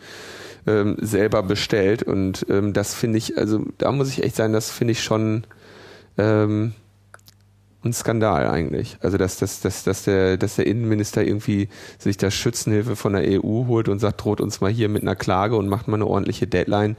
ähm, 0.66 0.98
selber 1.02 1.44
bestellt 1.44 2.04
und 2.04 2.46
ähm, 2.50 2.74
das 2.74 2.94
finde 2.94 3.18
ich, 3.18 3.38
also 3.38 3.66
da 3.78 3.92
muss 3.92 4.10
ich 4.10 4.24
echt 4.24 4.36
sagen, 4.36 4.54
das 4.54 4.72
finde 4.72 4.94
ich 4.94 5.04
schon 5.04 5.44
ähm, 6.18 6.74
ein 7.86 7.94
Skandal 7.94 8.48
eigentlich. 8.48 8.98
Also 9.02 9.18
dass, 9.18 9.38
dass, 9.38 9.62
dass, 9.62 9.84
dass, 9.84 10.04
der, 10.04 10.38
dass 10.38 10.56
der 10.56 10.68
Innenminister 10.68 11.24
irgendwie 11.24 11.70
sich 11.98 12.18
da 12.18 12.32
Schützenhilfe 12.32 12.96
von 12.96 13.14
der 13.14 13.24
EU 13.24 13.68
holt 13.68 13.90
und 13.90 14.00
sagt, 14.00 14.24
droht 14.24 14.42
uns 14.42 14.62
mal 14.62 14.72
hier 14.72 14.90
mit 14.90 15.02
einer 15.02 15.16
Klage 15.16 15.56
und 15.56 15.68
macht 15.68 15.88
mal 15.88 15.96
eine 15.96 16.08
ordentliche 16.08 16.48
Deadline. 16.48 16.96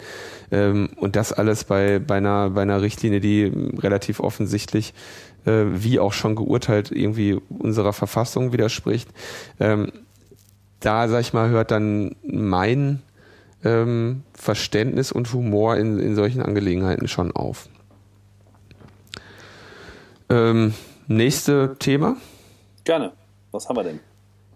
Ähm, 0.51 0.91
und 0.97 1.17
das 1.17 1.33
alles 1.33 1.65
bei, 1.65 1.99
bei, 1.99 2.17
einer, 2.17 2.51
bei 2.51 2.63
einer 2.63 2.83
Richtlinie, 2.83 3.21
die 3.21 3.51
relativ 3.79 4.21
offensichtlich, 4.21 4.95
äh, 5.47 5.65
wie 5.69 5.99
auch 5.99 6.13
schon 6.13 6.37
geurteilt, 6.37 6.91
irgendwie 6.91 7.39
unserer 7.49 7.93
Verfassung 7.93 8.53
widerspricht. 8.53 9.09
Ähm, 9.61 9.93
da, 10.81 11.09
sag 11.09 11.21
ich 11.21 11.33
mal, 11.33 11.49
hört 11.49 11.71
dann 11.71 12.15
mein 12.23 13.01
ähm, 13.65 14.23
Verständnis 14.35 15.13
und 15.13 15.33
Humor 15.33 15.77
in, 15.77 15.99
in 15.99 16.15
solchen 16.15 16.43
Angelegenheiten 16.43 17.09
schon 17.09 17.33
auf. 17.33 17.69
Ähm, 20.29 20.75
nächste 21.07 21.77
Thema. 21.79 22.17
Gerne. 22.85 23.13
Was 23.53 23.69
haben 23.69 23.77
wir 23.77 23.85
denn? 23.85 24.01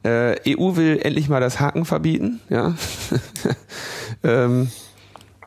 Äh, 0.05 0.57
EU 0.57 0.77
will 0.77 1.01
endlich 1.03 1.29
mal 1.29 1.41
das 1.41 1.61
Haken 1.61 1.85
verbieten. 1.85 2.41
Ja. 2.49 2.75
ähm, 4.23 4.71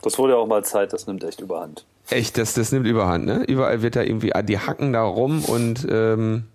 das 0.02 0.18
wurde 0.18 0.34
ja 0.34 0.40
auch 0.40 0.48
mal 0.48 0.64
Zeit, 0.64 0.94
das 0.94 1.08
nimmt 1.08 1.24
echt 1.24 1.42
überhand. 1.42 1.86
Echt, 2.10 2.38
das, 2.38 2.54
das 2.54 2.72
nimmt 2.72 2.88
überhand, 2.88 3.26
ne? 3.26 3.44
Überall 3.44 3.82
wird 3.82 3.96
da 3.96 4.02
irgendwie, 4.02 4.32
die 4.44 4.60
hacken 4.60 4.94
da 4.94 5.04
rum 5.04 5.46
und 5.46 5.88
ähm, 5.90 6.46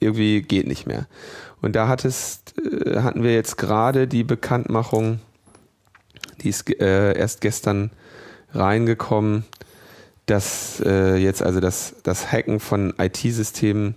irgendwie 0.00 0.42
geht 0.42 0.66
nicht 0.66 0.86
mehr. 0.86 1.06
Und 1.60 1.76
da 1.76 1.88
hat 1.88 2.04
es, 2.04 2.42
äh, 2.56 3.00
hatten 3.00 3.22
wir 3.22 3.34
jetzt 3.34 3.56
gerade 3.56 4.06
die 4.06 4.24
Bekanntmachung, 4.24 5.20
die 6.42 6.48
ist 6.48 6.68
äh, 6.80 7.16
erst 7.16 7.40
gestern 7.40 7.90
reingekommen, 8.52 9.44
dass 10.26 10.82
äh, 10.84 11.16
jetzt 11.16 11.42
also 11.42 11.60
das, 11.60 11.96
das 12.02 12.30
Hacken 12.30 12.60
von 12.60 12.94
IT-Systemen 12.98 13.94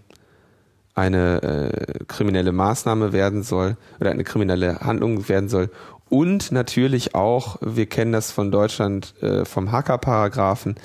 eine 0.94 1.42
äh, 1.42 2.04
kriminelle 2.06 2.52
Maßnahme 2.52 3.14
werden 3.14 3.44
soll 3.44 3.78
oder 4.00 4.12
eine 4.12 4.24
kriminelle 4.24 4.80
Handlung 4.80 5.28
werden 5.28 5.50
soll. 5.50 5.70
Und 6.10 6.52
natürlich 6.52 7.14
auch, 7.14 7.58
wir 7.62 7.86
kennen 7.86 8.12
das 8.12 8.32
von 8.32 8.52
Deutschland 8.52 9.14
äh, 9.22 9.46
vom 9.46 9.72
Hacker-Paragraphen, 9.72 10.76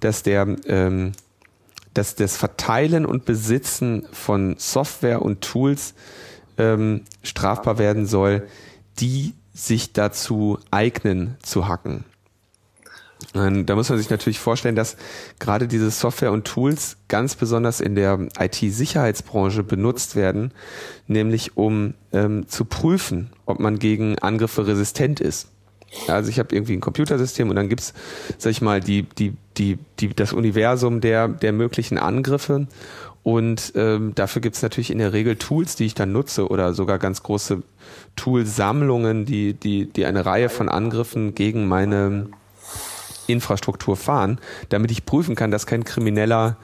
dass 0.00 0.22
der 0.22 0.56
ähm, 0.66 1.12
dass 1.94 2.14
das 2.14 2.36
Verteilen 2.36 3.04
und 3.04 3.24
Besitzen 3.24 4.06
von 4.12 4.54
Software 4.58 5.20
und 5.20 5.40
Tools 5.40 5.94
ähm, 6.56 7.02
strafbar 7.24 7.78
werden 7.78 8.06
soll, 8.06 8.46
die 9.00 9.34
sich 9.52 9.92
dazu 9.92 10.58
eignen 10.70 11.36
zu 11.42 11.66
hacken. 11.66 12.04
Da 13.34 13.74
muss 13.74 13.90
man 13.90 13.98
sich 13.98 14.08
natürlich 14.08 14.38
vorstellen, 14.38 14.74
dass 14.74 14.96
gerade 15.38 15.68
diese 15.68 15.90
Software 15.90 16.32
und 16.32 16.46
Tools 16.46 16.96
ganz 17.08 17.34
besonders 17.34 17.80
in 17.80 17.94
der 17.94 18.18
IT-Sicherheitsbranche 18.38 19.62
benutzt 19.62 20.16
werden, 20.16 20.52
nämlich 21.06 21.56
um 21.56 21.92
ähm, 22.12 22.48
zu 22.48 22.64
prüfen, 22.64 23.30
ob 23.44 23.60
man 23.60 23.78
gegen 23.78 24.18
Angriffe 24.18 24.66
resistent 24.66 25.20
ist. 25.20 25.48
Also 26.06 26.30
ich 26.30 26.38
habe 26.38 26.54
irgendwie 26.54 26.74
ein 26.74 26.80
Computersystem 26.80 27.50
und 27.50 27.56
dann 27.56 27.68
gibt's, 27.68 27.92
sag 28.38 28.50
ich 28.50 28.62
mal, 28.62 28.80
die, 28.80 29.02
die, 29.02 29.34
die, 29.58 29.78
die, 30.00 30.08
das 30.14 30.32
Universum 30.32 31.00
der, 31.00 31.28
der 31.28 31.52
möglichen 31.52 31.98
Angriffe. 31.98 32.66
Und 33.22 33.72
ähm, 33.74 34.14
dafür 34.14 34.40
gibt 34.40 34.56
es 34.56 34.62
natürlich 34.62 34.90
in 34.90 34.98
der 34.98 35.12
Regel 35.12 35.36
Tools, 35.36 35.76
die 35.76 35.84
ich 35.84 35.94
dann 35.94 36.12
nutze 36.12 36.48
oder 36.48 36.72
sogar 36.72 36.98
ganz 36.98 37.22
große 37.22 37.62
Toolsammlungen, 38.16 39.26
die, 39.26 39.52
die, 39.52 39.86
die 39.86 40.06
eine 40.06 40.24
Reihe 40.24 40.48
von 40.48 40.68
Angriffen 40.68 41.34
gegen 41.34 41.68
meine 41.68 42.28
Infrastruktur 43.28 43.96
fahren, 43.96 44.40
damit 44.68 44.90
ich 44.90 45.04
prüfen 45.04 45.34
kann, 45.34 45.50
dass 45.50 45.66
kein 45.66 45.84
Krimineller 45.84 46.56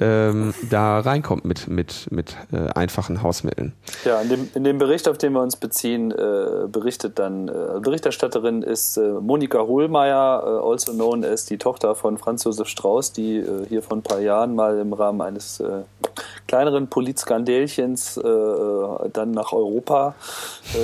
ähm, 0.00 0.54
da 0.70 1.00
reinkommt 1.00 1.44
mit, 1.44 1.66
mit, 1.68 2.06
mit 2.10 2.36
äh, 2.52 2.70
einfachen 2.74 3.22
Hausmitteln. 3.22 3.72
Ja, 4.04 4.20
in 4.20 4.28
dem, 4.28 4.48
in 4.54 4.62
dem 4.62 4.78
Bericht, 4.78 5.08
auf 5.08 5.18
den 5.18 5.32
wir 5.32 5.42
uns 5.42 5.56
beziehen, 5.56 6.12
äh, 6.12 6.68
berichtet 6.68 7.18
dann, 7.18 7.48
äh, 7.48 7.80
Berichterstatterin 7.80 8.62
ist 8.62 8.96
äh, 8.96 9.00
Monika 9.00 9.60
Hohlmeier, 9.60 10.42
äh, 10.44 10.68
also 10.68 10.92
known 10.92 11.24
as 11.24 11.46
die 11.46 11.58
Tochter 11.58 11.96
von 11.96 12.16
Franz 12.16 12.44
Josef 12.44 12.68
Strauß, 12.68 13.12
die 13.12 13.38
äh, 13.38 13.66
hier 13.68 13.82
vor 13.82 13.96
ein 13.96 14.02
paar 14.02 14.20
Jahren 14.20 14.54
mal 14.54 14.78
im 14.78 14.92
Rahmen 14.92 15.20
eines 15.20 15.62
kleineren 16.46 16.88
Polizskandälchens 16.88 18.14
dann 18.14 19.30
nach 19.32 19.52
Europa 19.52 20.14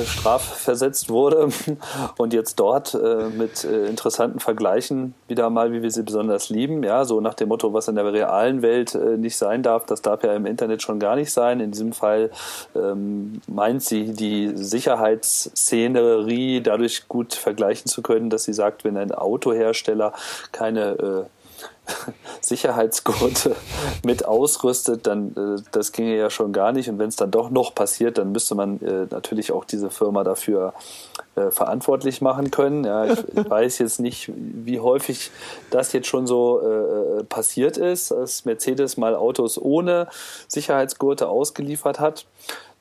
strafversetzt 0.04 1.08
wurde 1.08 1.48
und 2.18 2.32
jetzt 2.32 2.56
dort 2.60 2.98
mit 3.36 3.64
interessanten 3.64 4.40
Vergleichen 4.40 5.14
wieder 5.28 5.48
mal, 5.50 5.72
wie 5.72 5.82
wir 5.82 5.90
sie 5.90 6.02
besonders 6.02 6.50
lieben, 6.50 6.82
ja, 6.82 7.04
so 7.04 7.20
nach 7.20 7.34
dem 7.34 7.48
Motto, 7.48 7.72
was 7.72 7.88
in 7.88 7.94
der 7.94 8.12
realen 8.12 8.62
Welt 8.62 8.94
äh, 9.04 9.16
nicht 9.16 9.36
sein 9.36 9.62
darf. 9.62 9.86
Das 9.86 10.02
darf 10.02 10.24
ja 10.24 10.34
im 10.34 10.46
Internet 10.46 10.82
schon 10.82 10.98
gar 10.98 11.16
nicht 11.16 11.32
sein. 11.32 11.60
In 11.60 11.70
diesem 11.70 11.92
Fall 11.92 12.30
ähm, 12.74 13.40
meint 13.46 13.82
sie 13.82 14.12
die 14.12 14.52
Sicherheitsszenerie 14.54 16.60
dadurch 16.60 17.08
gut 17.08 17.34
vergleichen 17.34 17.86
zu 17.86 18.02
können, 18.02 18.30
dass 18.30 18.44
sie 18.44 18.52
sagt, 18.52 18.84
wenn 18.84 18.96
ein 18.96 19.12
Autohersteller 19.12 20.12
keine 20.52 20.98
äh, 20.98 21.24
Sicherheitsgurte 22.40 23.56
mit 24.04 24.24
ausrüstet, 24.24 25.06
dann 25.06 25.34
äh, 25.36 25.62
das 25.72 25.92
ginge 25.92 26.16
ja 26.16 26.30
schon 26.30 26.52
gar 26.52 26.72
nicht. 26.72 26.88
Und 26.88 26.98
wenn 26.98 27.08
es 27.08 27.16
dann 27.16 27.30
doch 27.30 27.50
noch 27.50 27.74
passiert, 27.74 28.18
dann 28.18 28.32
müsste 28.32 28.54
man 28.54 28.80
äh, 28.80 29.06
natürlich 29.10 29.52
auch 29.52 29.64
diese 29.64 29.90
Firma 29.90 30.24
dafür 30.24 30.72
äh, 31.36 31.50
verantwortlich 31.50 32.20
machen 32.20 32.50
können. 32.50 32.84
Ja, 32.84 33.06
ich, 33.06 33.18
ich, 33.34 33.50
weiß 33.50 33.78
jetzt 33.78 34.00
nicht, 34.00 34.32
wie 34.36 34.80
häufig 34.80 35.30
das 35.70 35.92
jetzt 35.92 36.08
schon 36.08 36.26
so 36.26 36.60
äh, 36.60 37.24
passiert 37.24 37.76
ist, 37.76 38.10
dass 38.10 38.44
Mercedes 38.44 38.96
mal 38.96 39.14
Autos 39.14 39.60
ohne 39.60 40.08
Sicherheitsgurte 40.48 41.28
ausgeliefert 41.28 42.00
hat. 42.00 42.26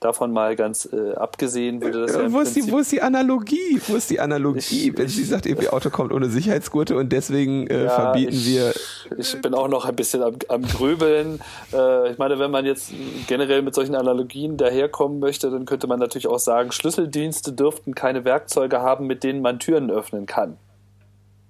Davon 0.04 0.34
mal 0.34 0.58
ganz 0.58 0.90
äh, 0.92 1.14
abgesehen 1.14 1.82
würde 1.82 2.02
das 2.02 2.14
ja 2.14 2.30
wo, 2.34 2.42
ist 2.42 2.54
die, 2.58 2.70
wo 2.70 2.80
ist 2.80 2.92
die 2.92 3.02
Analogie? 3.02 3.80
Wo 3.88 3.96
ist 3.96 4.10
die 4.10 4.20
Analogie, 4.20 4.90
ich, 4.90 4.98
wenn 4.98 5.08
sie 5.08 5.24
sagt, 5.24 5.46
ihr 5.46 5.74
Auto 5.74 5.90
kommt 5.90 6.12
ohne 6.12 6.28
Sicherheitsgurte 6.28 6.98
und 6.98 7.14
deswegen 7.14 7.68
äh, 7.68 7.86
ja, 7.86 7.90
verbieten 7.90 8.34
ich, 8.34 8.46
wir. 8.46 8.74
Ich 9.18 9.42
bin 9.42 9.54
auch 9.54 9.70
noch 9.70 9.86
ein 9.86 9.96
bisschen 9.96 10.22
am, 10.22 10.36
am 10.50 10.64
Grübeln. 10.64 11.40
Äh, 11.72 12.12
ich 12.12 12.18
meine, 12.18 12.38
wenn 12.38 12.52
man 12.52 12.66
jetzt 12.66 12.92
generell 13.28 13.62
mit 13.62 13.76
solchen 13.76 13.96
Analogien 13.96 14.58
daherkommen 14.58 15.20
möchte, 15.20 15.50
dann 15.50 15.66
könnte 15.66 15.88
man 15.88 16.00
natürlich 16.00 16.28
auch 16.28 16.40
sagen, 16.40 16.74
Schlüsseldienste 16.74 17.54
dürften 17.54 17.96
keine 17.96 18.26
Werkzeuge 18.26 18.82
haben, 18.82 19.08
mit 19.08 19.24
denen 19.24 19.42
man 19.42 19.60
Türen 19.60 19.90
öffnen 19.90 20.26
kann. 20.26 20.58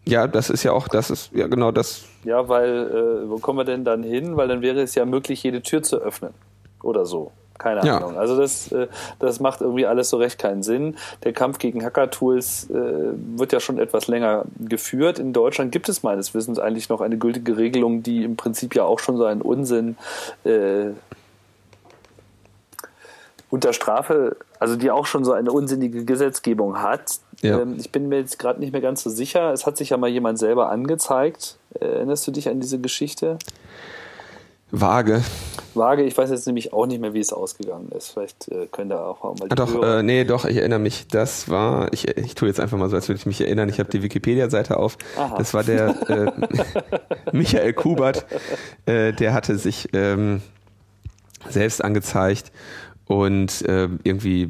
Ja, 0.05 0.27
das 0.27 0.51
ist 0.51 0.61
ja 0.61 0.73
auch, 0.73 0.87
das 0.87 1.09
ist 1.09 1.31
ja 1.33 1.47
genau 1.47 1.71
das. 1.71 2.03
Ja, 2.23 2.47
weil 2.47 2.69
äh, 2.69 3.29
wo 3.31 3.39
kommen 3.39 3.57
wir 3.57 3.65
denn 3.65 3.83
dann 3.83 4.03
hin? 4.03 4.37
Weil 4.37 4.47
dann 4.47 4.61
wäre 4.61 4.79
es 4.81 4.93
ja 4.93 5.05
möglich, 5.05 5.41
jede 5.41 5.63
Tür 5.63 5.81
zu 5.81 5.97
öffnen. 5.97 6.35
Oder 6.83 7.07
so. 7.07 7.31
Keine 7.63 7.85
ja. 7.85 7.95
Ahnung. 7.95 8.17
Also 8.17 8.35
das, 8.35 8.73
äh, 8.73 8.87
das 9.19 9.39
macht 9.39 9.61
irgendwie 9.61 9.85
alles 9.85 10.09
so 10.09 10.17
recht 10.17 10.37
keinen 10.37 10.63
Sinn. 10.63 10.97
Der 11.23 11.31
Kampf 11.31 11.59
gegen 11.59 11.81
Hacker-Tools 11.81 12.69
äh, 12.69 12.73
wird 13.37 13.53
ja 13.53 13.61
schon 13.61 13.79
etwas 13.79 14.07
länger 14.07 14.43
geführt. 14.59 15.17
In 15.17 15.31
Deutschland 15.31 15.71
gibt 15.71 15.87
es 15.87 16.03
meines 16.03 16.33
Wissens 16.33 16.59
eigentlich 16.59 16.89
noch 16.89 16.99
eine 16.99 17.17
gültige 17.17 17.55
Regelung, 17.55 18.03
die 18.03 18.25
im 18.25 18.35
Prinzip 18.35 18.75
ja 18.75 18.83
auch 18.83 18.99
schon 18.99 19.15
so 19.15 19.23
einen 19.23 19.41
Unsinn 19.41 19.95
äh, 20.43 20.89
unter 23.49 23.71
Strafe, 23.71 24.35
also 24.59 24.75
die 24.75 24.91
auch 24.91 25.05
schon 25.05 25.23
so 25.23 25.31
eine 25.31 25.49
unsinnige 25.49 26.03
Gesetzgebung 26.03 26.81
hat. 26.81 27.19
Ja. 27.41 27.61
Ähm, 27.61 27.75
ich 27.79 27.93
bin 27.93 28.09
mir 28.09 28.17
jetzt 28.17 28.39
gerade 28.39 28.59
nicht 28.59 28.73
mehr 28.73 28.81
ganz 28.81 29.03
so 29.03 29.09
sicher. 29.09 29.53
Es 29.53 29.65
hat 29.65 29.77
sich 29.77 29.91
ja 29.91 29.95
mal 29.95 30.09
jemand 30.09 30.37
selber 30.37 30.69
angezeigt. 30.69 31.57
Erinnerst 31.79 32.27
du 32.27 32.31
dich 32.31 32.49
an 32.49 32.59
diese 32.59 32.79
Geschichte? 32.79 33.37
Vage. 34.75 35.23
Vage, 35.75 36.01
ich 36.01 36.17
weiß 36.17 36.31
jetzt 36.31 36.47
nämlich 36.47 36.73
auch 36.73 36.87
nicht 36.87 36.99
mehr, 36.99 37.13
wie 37.13 37.19
es 37.19 37.31
ausgegangen 37.31 37.89
ist. 37.89 38.09
Vielleicht 38.09 38.47
äh, 38.47 38.67
könnt 38.71 38.91
ihr 38.91 38.99
auch 38.99 39.23
mal 39.23 39.35
die 39.47 39.51
ah, 39.51 39.55
Doch, 39.55 39.83
äh, 39.83 40.01
nee, 40.01 40.23
doch, 40.23 40.45
ich 40.45 40.57
erinnere 40.57 40.79
mich. 40.79 41.07
Das 41.07 41.47
war, 41.47 41.93
ich, 41.93 42.07
ich 42.07 42.33
tue 42.33 42.47
jetzt 42.47 42.59
einfach 42.59 42.79
mal 42.79 42.89
so, 42.89 42.95
als 42.95 43.07
würde 43.07 43.19
ich 43.19 43.27
mich 43.27 43.39
erinnern. 43.39 43.69
Ich 43.69 43.79
habe 43.79 43.91
die 43.91 44.01
Wikipedia-Seite 44.01 44.77
auf. 44.77 44.97
Aha. 45.15 45.37
Das 45.37 45.53
war 45.53 45.63
der 45.63 46.09
äh, 46.09 46.31
Michael 47.31 47.73
Kubert. 47.73 48.25
Äh, 48.87 49.13
der 49.13 49.35
hatte 49.35 49.59
sich 49.59 49.89
ähm, 49.93 50.41
selbst 51.47 51.83
angezeigt 51.83 52.51
und 53.05 53.61
äh, 53.67 53.89
irgendwie 54.03 54.49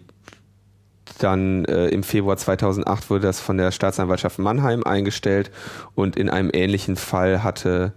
dann 1.19 1.65
äh, 1.65 1.89
im 1.89 2.03
Februar 2.03 2.37
2008 2.37 3.09
wurde 3.09 3.27
das 3.27 3.41
von 3.41 3.57
der 3.57 3.71
Staatsanwaltschaft 3.71 4.39
Mannheim 4.39 4.83
eingestellt 4.83 5.51
und 5.95 6.15
in 6.15 6.29
einem 6.29 6.49
ähnlichen 6.53 6.95
Fall 6.95 7.43
hatte 7.43 7.91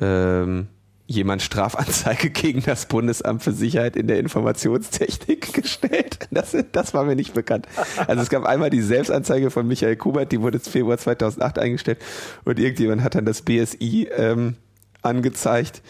ähm, 0.00 0.68
jemand 1.12 1.42
Strafanzeige 1.42 2.30
gegen 2.30 2.62
das 2.62 2.86
Bundesamt 2.86 3.42
für 3.42 3.52
Sicherheit 3.52 3.96
in 3.96 4.06
der 4.06 4.18
Informationstechnik 4.18 5.52
gestellt. 5.52 6.28
Das, 6.30 6.56
das 6.72 6.94
war 6.94 7.04
mir 7.04 7.16
nicht 7.16 7.34
bekannt. 7.34 7.66
Also 8.06 8.22
es 8.22 8.30
gab 8.30 8.44
einmal 8.44 8.70
die 8.70 8.82
Selbstanzeige 8.82 9.50
von 9.50 9.66
Michael 9.66 9.96
Kubert, 9.96 10.32
die 10.32 10.40
wurde 10.40 10.58
im 10.58 10.64
Februar 10.64 10.98
2008 10.98 11.58
eingestellt 11.58 11.98
und 12.44 12.58
irgendjemand 12.58 13.02
hat 13.02 13.14
dann 13.14 13.24
das 13.24 13.42
BSI 13.42 14.08
ähm, 14.16 14.56
angezeigt, 15.02 15.82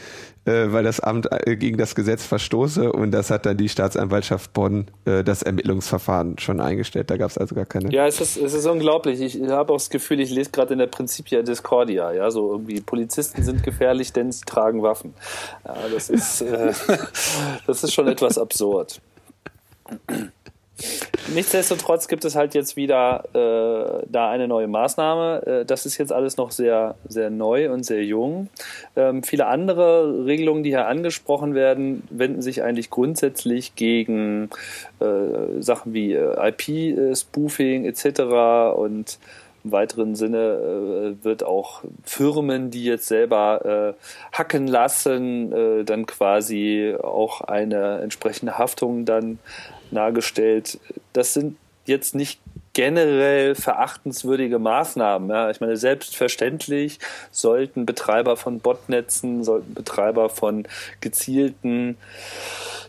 äh, 0.45 0.73
weil 0.73 0.85
das 0.85 1.01
Amt 1.01 1.29
äh, 1.31 1.57
gegen 1.57 1.79
das 1.79 1.95
Gesetz 1.95 2.27
verstoße 2.27 2.93
und 2.93 3.13
das 3.13 3.31
hat 3.31 3.47
dann 3.47 3.57
die 3.57 3.69
Staatsanwaltschaft 3.69 4.53
Bonn 4.53 4.87
äh, 5.05 5.23
das 5.23 5.43
Ermittlungsverfahren 5.43 6.39
schon 6.39 6.61
eingestellt. 6.61 7.11
Da 7.11 7.17
gab 7.17 7.31
es 7.31 7.39
also 7.39 7.55
gar 7.55 7.67
keine. 7.67 7.93
Ja, 7.93 8.07
es 8.07 8.21
ist, 8.21 8.37
es 8.37 8.53
ist 8.53 8.67
unglaublich. 8.67 9.21
Ich 9.21 9.41
habe 9.49 9.73
auch 9.73 9.77
das 9.77 9.91
Gefühl, 9.91 10.21
ich 10.21 10.31
lese 10.31 10.51
gerade 10.51 10.73
in 10.73 10.79
der 10.79 10.87
Principia 10.87 11.43
Discordia, 11.43 12.13
ja, 12.13 12.31
so 12.31 12.53
irgendwie 12.53 12.81
Polizisten 12.81 13.43
sind 13.43 13.63
gefährlich, 13.63 14.13
denn 14.13 14.33
sie 14.33 14.45
tragen 14.45 14.83
Waffen. 14.83 15.15
Ja, 15.65 15.77
das 15.93 16.11
ist, 16.11 16.43
äh, 16.43 16.73
das 17.67 17.85
ist 17.85 17.93
schon 17.93 18.09
etwas 18.09 18.39
absurd. 18.39 19.01
Nichtsdestotrotz 21.35 22.09
gibt 22.09 22.25
es 22.25 22.35
halt 22.35 22.55
jetzt 22.55 22.77
wieder 22.77 23.25
äh, 23.33 24.07
da 24.11 24.31
eine 24.31 24.49
neue 24.49 24.67
Maßnahme. 24.67 25.47
Äh, 25.47 25.65
das 25.65 25.87
ist 25.87 25.99
jetzt 25.99 26.13
alles 26.13 26.37
noch 26.37 26.51
sehr, 26.51 26.97
sehr 27.09 27.31
neu 27.31 27.71
und 27.71 27.85
sehr 27.85 28.05
jung. 28.05 28.49
Ähm, 28.97 29.23
viele 29.23 29.47
andere 29.47 30.27
Regelungen, 30.27 30.63
die 30.63 30.71
hier 30.71 30.89
angesprochen 30.89 31.55
werden, 31.55 32.03
wenden 32.11 32.43
sich 32.43 32.63
eigentlich 32.63 32.91
grundsätzlich 32.91 33.77
gegen 33.77 34.51
äh, 35.01 35.61
Sachen 35.61 35.95
wie 35.95 36.13
äh, 36.13 36.49
IP-Spoofing 36.49 37.85
etc. 37.85 38.77
und 38.77 39.19
im 39.65 39.71
weiteren 39.71 40.17
Sinne 40.17 41.17
äh, 41.21 41.25
wird 41.25 41.45
auch 41.45 41.83
Firmen, 42.03 42.71
die 42.71 42.85
jetzt 42.85 43.07
selber 43.07 43.95
äh, 43.95 44.37
hacken 44.37 44.67
lassen, 44.67 45.53
äh, 45.53 45.85
dann 45.85 46.07
quasi 46.07 46.97
auch 47.01 47.43
eine 47.43 48.01
entsprechende 48.01 48.59
Haftung 48.59 49.05
dann 49.05 49.39
nahegestellt. 49.93 50.79
Das 51.13 51.35
sind 51.35 51.57
jetzt 51.85 52.15
nicht 52.15 52.41
generell 52.73 53.55
verachtenswürdige 53.55 54.59
Maßnahmen. 54.59 55.29
Ja. 55.29 55.51
Ich 55.51 55.61
meine, 55.61 55.77
selbstverständlich 55.77 56.99
sollten 57.31 57.85
Betreiber 57.87 58.37
von 58.37 58.61
Botnetzen, 58.61 59.45
sollten 59.45 59.75
Betreiber 59.75 60.31
von 60.31 60.67
gezielten, 61.01 61.99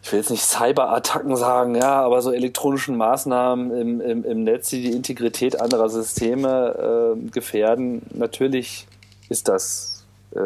ich 0.01 0.11
will 0.11 0.19
jetzt 0.19 0.31
nicht 0.31 0.43
Cyberattacken 0.43 1.35
sagen, 1.35 1.75
ja, 1.75 2.01
aber 2.01 2.21
so 2.21 2.31
elektronischen 2.31 2.95
Maßnahmen 2.97 3.75
im, 3.75 4.01
im, 4.01 4.25
im 4.25 4.43
Netz, 4.43 4.69
die 4.69 4.83
die 4.83 4.91
Integrität 4.91 5.59
anderer 5.59 5.89
Systeme 5.89 7.15
äh, 7.15 7.29
gefährden. 7.29 8.01
Natürlich 8.13 8.87
ist 9.29 9.47
das 9.47 10.05
äh, 10.35 10.39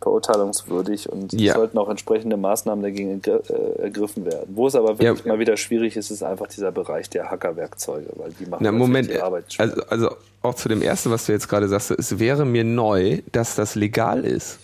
verurteilungswürdig 0.00 1.10
und 1.10 1.32
ja. 1.32 1.54
sollten 1.54 1.78
auch 1.78 1.88
entsprechende 1.88 2.36
Maßnahmen 2.36 2.82
dagegen 2.82 3.20
äh, 3.24 3.82
ergriffen 3.82 4.24
werden. 4.24 4.54
Wo 4.54 4.66
es 4.66 4.74
aber 4.74 4.98
wirklich 4.98 5.24
ja. 5.24 5.32
mal 5.32 5.38
wieder 5.38 5.56
schwierig 5.56 5.96
ist, 5.96 6.10
ist 6.10 6.22
einfach 6.22 6.46
dieser 6.46 6.72
Bereich 6.72 7.10
der 7.10 7.30
Hackerwerkzeuge, 7.30 8.08
weil 8.16 8.32
die 8.38 8.46
machen 8.46 8.62
Na, 8.62 8.72
Moment, 8.72 9.10
die 9.10 9.20
Arbeit 9.20 9.52
schwer. 9.52 9.66
Also, 9.66 9.82
also 9.88 10.16
auch 10.42 10.54
zu 10.54 10.68
dem 10.68 10.82
ersten, 10.82 11.10
was 11.10 11.26
du 11.26 11.32
jetzt 11.32 11.48
gerade 11.48 11.68
sagst, 11.68 11.90
es 11.90 12.18
wäre 12.18 12.44
mir 12.44 12.64
neu, 12.64 13.18
dass 13.32 13.56
das 13.56 13.74
legal 13.74 14.24
ist. 14.24 14.58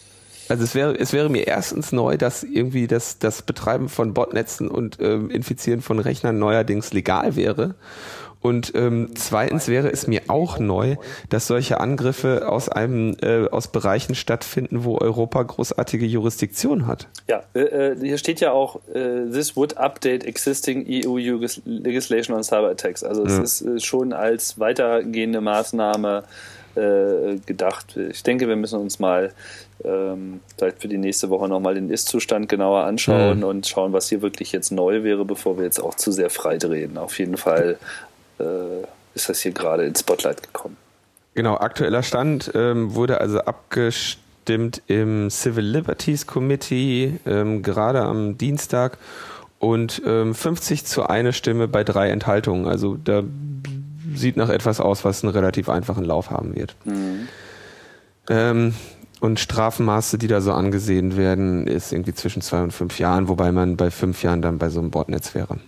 Also 0.49 0.63
es 0.65 0.75
wäre, 0.75 0.99
es 0.99 1.13
wäre 1.13 1.31
mir 1.31 1.47
erstens 1.47 1.93
neu, 1.93 2.17
dass 2.19 2.43
irgendwie 2.43 2.87
das, 2.87 3.19
das 3.19 3.43
Betreiben 3.43 3.89
von 3.89 4.13
Botnetzen 4.13 4.69
und 4.69 4.99
ähm, 5.01 5.31
Infizieren 5.31 5.81
von 5.81 5.99
Rechnern 5.99 6.39
neuerdings 6.39 6.93
legal 6.93 7.35
wäre. 7.35 7.75
Und 8.45 8.73
ähm, 8.75 9.09
zweitens 9.15 9.69
wäre 9.69 9.91
es 9.91 10.07
mir 10.07 10.21
auch 10.29 10.59
neu, 10.59 10.97
dass 11.31 11.47
solche 11.47 11.81
Angriffe 11.81 12.47
aus 12.47 12.69
einem 12.69 13.17
äh, 13.23 13.49
aus 13.49 13.69
Bereichen 13.69 14.15
stattfinden, 14.15 14.85
wo 14.85 14.99
Europa 14.99 15.43
großartige 15.43 16.05
Jurisdiktion 16.05 16.87
hat. 16.87 17.09
Ja, 17.27 17.43
äh, 17.55 17.61
äh 17.61 17.97
hier 17.99 18.19
steht 18.19 18.41
ja 18.41 18.53
auch, 18.53 18.81
äh, 18.93 19.31
this 19.33 19.57
would 19.57 19.79
update 19.79 20.25
existing 20.25 20.85
EU 20.87 21.19
legislation 21.65 22.37
on 22.37 22.45
cyber 22.45 22.69
attacks. 22.69 23.03
Also 23.03 23.25
es 23.25 23.33
ja. 23.33 23.43
ist 23.43 23.63
äh, 23.63 23.81
schon 23.81 24.13
als 24.13 24.61
weitergehende 24.61 25.41
Maßnahme 25.41 26.25
äh, 26.75 27.37
gedacht. 27.47 27.97
Ich 27.97 28.25
denke, 28.25 28.47
wir 28.47 28.57
müssen 28.57 28.79
uns 28.79 28.99
mal 28.99 29.33
ähm, 29.87 30.41
vielleicht 30.59 30.83
für 30.83 30.89
die 30.89 30.99
nächste 30.99 31.31
Woche 31.31 31.49
nochmal 31.49 31.77
den 31.77 31.89
Ist-Zustand 31.89 32.51
genauer 32.51 32.85
anschauen 32.85 33.39
mhm. 33.39 33.45
und 33.45 33.67
schauen, 33.67 33.95
was 33.95 34.11
hier 34.11 34.21
wirklich 34.21 34.53
jetzt 34.53 34.71
neu 34.71 35.03
wäre, 35.03 35.25
bevor 35.25 35.57
wir 35.57 35.65
jetzt 35.65 35.81
auch 35.81 35.95
zu 35.95 36.13
sehr 36.13 36.29
frei 36.29 36.59
drehen. 36.59 36.99
Auf 36.99 37.19
jeden 37.19 37.39
Fall 37.39 37.79
ist 38.39 39.29
das 39.29 39.41
hier 39.41 39.53
gerade 39.53 39.85
ins 39.85 40.01
Spotlight 40.01 40.43
gekommen. 40.43 40.77
Genau, 41.35 41.57
aktueller 41.57 42.03
Stand 42.03 42.53
ähm, 42.55 42.95
wurde 42.95 43.21
also 43.21 43.41
abgestimmt 43.41 44.83
im 44.87 45.31
Civil 45.31 45.65
Liberties 45.65 46.27
Committee 46.27 47.19
ähm, 47.27 47.63
gerade 47.63 48.03
am 48.03 48.39
Dienstag 48.39 48.99
und 49.59 50.03
ähm, 50.07 50.35
50 50.35 50.85
zu 50.85 51.09
eine 51.09 51.33
Stimme 51.33 51.67
bei 51.67 51.83
drei 51.83 52.11
Enthaltungen. 52.11 52.67
Also 52.67 52.97
da 53.03 53.23
sieht 54.15 54.37
nach 54.37 54.49
etwas 54.49 54.81
aus, 54.81 55.05
was 55.05 55.25
einen 55.25 55.33
relativ 55.33 55.69
einfachen 55.69 56.05
Lauf 56.05 56.31
haben 56.31 56.55
wird. 56.55 56.77
Mhm. 56.85 57.29
Ähm, 58.29 58.75
und 59.21 59.41
Strafmaße, 59.41 60.19
die 60.19 60.27
da 60.27 60.41
so 60.41 60.53
angesehen 60.53 61.17
werden, 61.17 61.67
ist 61.67 61.93
irgendwie 61.93 62.15
zwischen 62.15 62.43
zwei 62.43 62.63
und 62.63 62.73
fünf 62.73 62.99
Jahren, 62.99 63.29
wobei 63.29 63.53
man 63.53 63.77
bei 63.77 63.91
fünf 63.91 64.23
Jahren 64.23 64.43
dann 64.43 64.59
bei 64.59 64.69
so 64.69 64.81
einem 64.81 64.91
Bordnetz 64.91 65.35
wäre. 65.35 65.59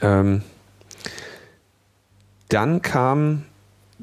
Ähm, 0.00 0.42
dann 2.50 2.82
kam 2.82 3.44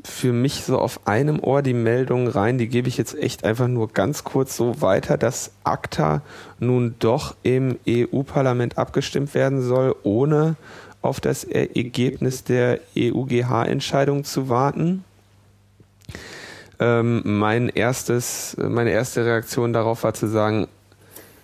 für 0.03 0.31
mich 0.31 0.63
so 0.63 0.77
auf 0.77 1.07
einem 1.07 1.39
Ohr 1.39 1.61
die 1.61 1.73
Meldung 1.73 2.27
rein, 2.27 2.57
die 2.57 2.67
gebe 2.67 2.87
ich 2.87 2.97
jetzt 2.97 3.17
echt 3.17 3.43
einfach 3.43 3.67
nur 3.67 3.89
ganz 3.89 4.23
kurz 4.23 4.55
so 4.55 4.81
weiter, 4.81 5.17
dass 5.17 5.51
ACTA 5.63 6.21
nun 6.59 6.95
doch 6.99 7.35
im 7.43 7.77
EU-Parlament 7.87 8.77
abgestimmt 8.77 9.33
werden 9.33 9.61
soll, 9.61 9.95
ohne 10.03 10.55
auf 11.01 11.19
das 11.19 11.43
Ergebnis 11.43 12.43
der 12.43 12.79
EUGH-Entscheidung 12.95 14.23
zu 14.23 14.49
warten. 14.49 15.03
Ähm, 16.79 17.21
mein 17.25 17.69
erstes, 17.69 18.55
meine 18.59 18.91
erste 18.91 19.25
Reaktion 19.25 19.73
darauf 19.73 20.03
war 20.03 20.13
zu 20.13 20.27
sagen, 20.27 20.67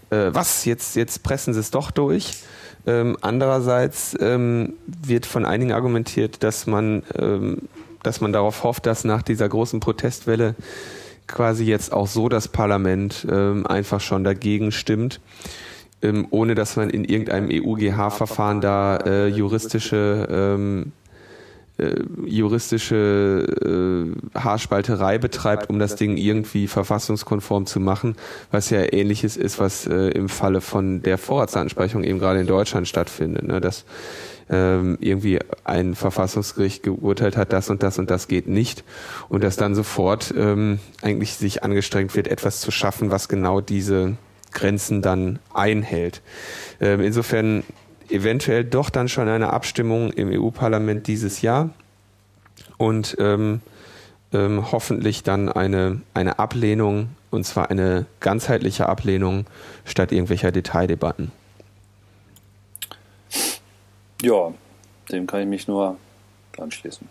äh, 0.10 0.30
was, 0.32 0.66
jetzt, 0.66 0.96
jetzt 0.96 1.24
pressen 1.24 1.54
sie 1.54 1.60
es 1.60 1.72
doch 1.72 1.92
durch. 1.92 2.44
Ähm, 2.86 3.18
andererseits 3.22 4.16
ähm, 4.20 4.74
wird 4.86 5.26
von 5.26 5.46
einigen 5.46 5.72
argumentiert, 5.72 6.44
dass 6.44 6.68
man, 6.68 7.04
ähm, 7.18 7.70
dass 8.04 8.22
man 8.22 8.34
darauf 8.34 8.64
hofft, 8.64 8.86
dass 8.86 9.04
nach 9.04 9.22
dieser 9.22 9.48
großen 9.48 9.80
Protestwelle 9.80 10.56
quasi 11.28 11.64
jetzt 11.64 11.94
auch 11.94 12.08
so 12.08 12.28
das 12.28 12.50
Parlament 12.50 13.26
ähm, 13.30 13.66
einfach 13.66 14.02
schon 14.02 14.24
dagegen 14.24 14.72
stimmt 14.72 15.22
ähm, 16.04 16.28
ohne 16.30 16.54
dass 16.54 16.76
man 16.76 16.90
in 16.90 17.06
irgendeinem 17.06 17.50
EUGH-Verfahren 17.50 18.62
da 18.62 18.98
äh, 18.98 19.28
juristische 19.28 20.28
ähm, 20.30 20.92
äh, 21.78 21.96
juristische 22.26 24.14
äh, 24.36 24.40
Haarspalterei 24.40 25.18
betreibt, 25.18 25.70
um 25.70 25.80
das 25.80 25.96
Ding 25.96 26.18
irgendwie 26.18 26.68
verfassungskonform 26.68 27.66
zu 27.66 27.80
machen, 27.80 28.16
was 28.52 28.70
ja 28.70 28.94
ähnliches 28.94 29.38
ist, 29.38 29.60
was 29.60 29.88
äh, 29.88 30.10
im 30.10 30.30
Falle 30.30 30.62
von 30.62 31.02
der 31.02 31.18
Vorratsansprechung 31.18 32.04
eben 32.04 32.20
gerade 32.20 32.42
in 32.42 32.48
Deutschland 32.48 32.88
stattfindet, 32.88 33.48
ne? 33.48 33.60
dass 33.60 33.86
ähm, 34.50 34.98
irgendwie 35.00 35.40
ein 35.64 35.96
Verfassungsgericht 35.96 36.84
geurteilt 36.84 37.38
hat, 37.38 37.54
das 37.54 37.70
und 37.70 37.82
das 37.82 37.98
und 37.98 38.12
das 38.12 38.28
geht 38.28 38.48
nicht 38.48 38.84
und 39.30 39.44
dass 39.44 39.56
dann 39.56 39.74
sofort 39.74 40.34
ähm, 40.38 40.80
eigentlich 41.02 41.34
sich 41.34 41.64
angestrengt 41.64 42.16
wird, 42.16 42.28
etwas 42.28 42.60
zu 42.60 42.70
schaffen, 42.70 43.10
was 43.10 43.28
genau 43.28 43.62
diese 43.62 44.16
Grenzen 44.52 45.02
dann 45.02 45.40
einhält. 45.54 46.22
Ähm, 46.80 47.02
insofern 47.02 47.64
eventuell 48.14 48.64
doch 48.64 48.90
dann 48.90 49.10
schon 49.10 49.28
eine 49.28 49.52
Abstimmung 49.52 50.12
im 50.12 50.30
EU-Parlament 50.32 51.08
dieses 51.08 51.42
Jahr 51.42 51.72
und 52.78 53.16
ähm, 53.20 53.62
ähm, 54.32 54.72
hoffentlich 54.72 55.24
dann 55.24 55.50
eine, 55.50 56.02
eine 56.14 56.40
Ablehnung, 56.40 57.10
und 57.32 57.46
zwar 57.46 57.72
eine 57.72 58.06
ganzheitliche 58.20 58.88
Ablehnung 58.88 59.46
statt 59.86 60.12
irgendwelcher 60.12 60.52
Detaildebatten. 60.52 61.32
Ja, 64.22 64.54
dem 65.12 65.28
kann 65.28 65.42
ich 65.42 65.48
mich 65.48 65.68
nur 65.68 65.98
anschließen. 66.58 67.08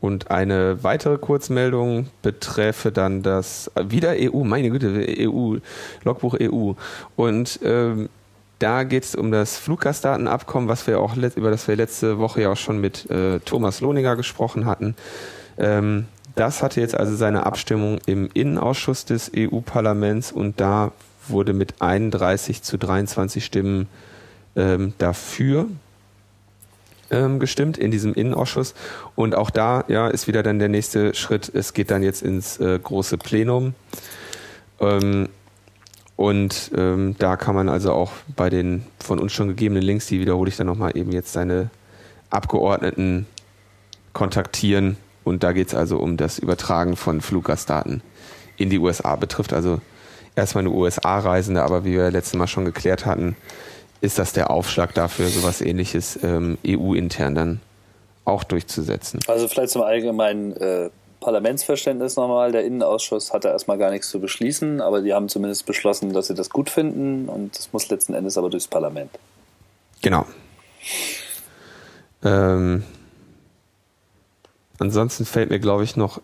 Und 0.00 0.30
eine 0.30 0.82
weitere 0.82 1.18
Kurzmeldung 1.18 2.08
beträfe 2.22 2.90
dann 2.90 3.22
das 3.22 3.70
wieder 3.76 4.14
EU, 4.16 4.44
meine 4.44 4.70
Güte, 4.70 5.04
EU, 5.18 5.56
Logbuch 6.04 6.36
EU. 6.40 6.72
Und 7.16 7.60
ähm, 7.62 8.08
da 8.60 8.84
geht 8.84 9.04
es 9.04 9.14
um 9.14 9.32
das 9.32 9.56
Fluggastdatenabkommen, 9.56 10.68
was 10.68 10.86
wir 10.86 11.00
auch 11.00 11.16
über 11.16 11.50
das 11.50 11.66
wir 11.66 11.76
letzte 11.76 12.18
Woche 12.18 12.42
ja 12.42 12.52
auch 12.52 12.56
schon 12.56 12.80
mit 12.80 13.10
äh, 13.10 13.40
Thomas 13.40 13.80
Lohninger 13.80 14.16
gesprochen 14.16 14.66
hatten. 14.66 14.94
Ähm, 15.58 16.06
das 16.36 16.62
hatte 16.62 16.80
jetzt 16.80 16.94
also 16.94 17.16
seine 17.16 17.46
Abstimmung 17.46 17.98
im 18.06 18.30
Innenausschuss 18.32 19.04
des 19.04 19.32
EU-Parlaments 19.36 20.30
und 20.30 20.60
da 20.60 20.92
wurde 21.26 21.52
mit 21.52 21.80
31 21.80 22.62
zu 22.62 22.76
23 22.76 23.44
Stimmen 23.44 23.88
ähm, 24.56 24.92
dafür 24.98 25.66
ähm, 27.10 27.40
gestimmt 27.40 27.78
in 27.78 27.90
diesem 27.90 28.14
Innenausschuss. 28.14 28.74
Und 29.16 29.34
auch 29.34 29.50
da 29.50 29.84
ja, 29.88 30.08
ist 30.08 30.28
wieder 30.28 30.42
dann 30.42 30.58
der 30.58 30.68
nächste 30.68 31.14
Schritt. 31.14 31.50
Es 31.52 31.72
geht 31.72 31.90
dann 31.90 32.02
jetzt 32.02 32.22
ins 32.22 32.58
äh, 32.60 32.78
große 32.78 33.18
Plenum. 33.18 33.74
Ähm, 34.80 35.28
und 36.20 36.70
ähm, 36.76 37.14
da 37.18 37.36
kann 37.36 37.54
man 37.54 37.70
also 37.70 37.94
auch 37.94 38.12
bei 38.36 38.50
den 38.50 38.84
von 39.02 39.18
uns 39.18 39.32
schon 39.32 39.48
gegebenen 39.48 39.82
Links, 39.82 40.04
die 40.04 40.20
wiederhole 40.20 40.50
ich 40.50 40.56
dann 40.58 40.66
nochmal 40.66 40.94
eben 40.94 41.12
jetzt 41.12 41.32
seine 41.32 41.70
Abgeordneten 42.28 43.24
kontaktieren. 44.12 44.98
Und 45.24 45.42
da 45.42 45.52
geht 45.52 45.68
es 45.68 45.74
also 45.74 45.96
um 45.96 46.18
das 46.18 46.38
Übertragen 46.38 46.96
von 46.96 47.22
Fluggastdaten 47.22 48.02
in 48.58 48.68
die 48.68 48.78
USA. 48.78 49.16
Betrifft 49.16 49.54
also 49.54 49.80
erstmal 50.36 50.64
eine 50.64 50.74
USA-Reisende, 50.74 51.62
aber 51.62 51.86
wie 51.86 51.92
wir 51.92 52.10
letztes 52.10 52.34
Mal 52.34 52.48
schon 52.48 52.66
geklärt 52.66 53.06
hatten, 53.06 53.34
ist 54.02 54.18
das 54.18 54.34
der 54.34 54.50
Aufschlag 54.50 54.92
dafür, 54.92 55.28
sowas 55.28 55.62
ähnliches 55.62 56.18
ähm, 56.22 56.58
EU-intern 56.66 57.34
dann 57.34 57.60
auch 58.26 58.44
durchzusetzen. 58.44 59.20
Also 59.26 59.48
vielleicht 59.48 59.70
zum 59.70 59.80
allgemeinen 59.80 60.54
äh, 60.58 60.90
Parlamentsverständnis 61.20 62.16
nochmal. 62.16 62.52
Der 62.52 62.64
Innenausschuss 62.64 63.32
hatte 63.32 63.48
erstmal 63.48 63.78
gar 63.78 63.90
nichts 63.90 64.10
zu 64.10 64.20
beschließen, 64.20 64.80
aber 64.80 65.02
die 65.02 65.12
haben 65.12 65.28
zumindest 65.28 65.66
beschlossen, 65.66 66.12
dass 66.12 66.28
sie 66.28 66.34
das 66.34 66.50
gut 66.50 66.70
finden 66.70 67.28
und 67.28 67.58
es 67.58 67.72
muss 67.72 67.88
letzten 67.88 68.14
Endes 68.14 68.36
aber 68.38 68.50
durchs 68.50 68.68
Parlament. 68.68 69.10
Genau. 70.02 70.24
Ähm, 72.24 72.82
ansonsten 74.78 75.24
fällt 75.24 75.50
mir, 75.50 75.60
glaube 75.60 75.84
ich, 75.84 75.96
noch, 75.96 76.20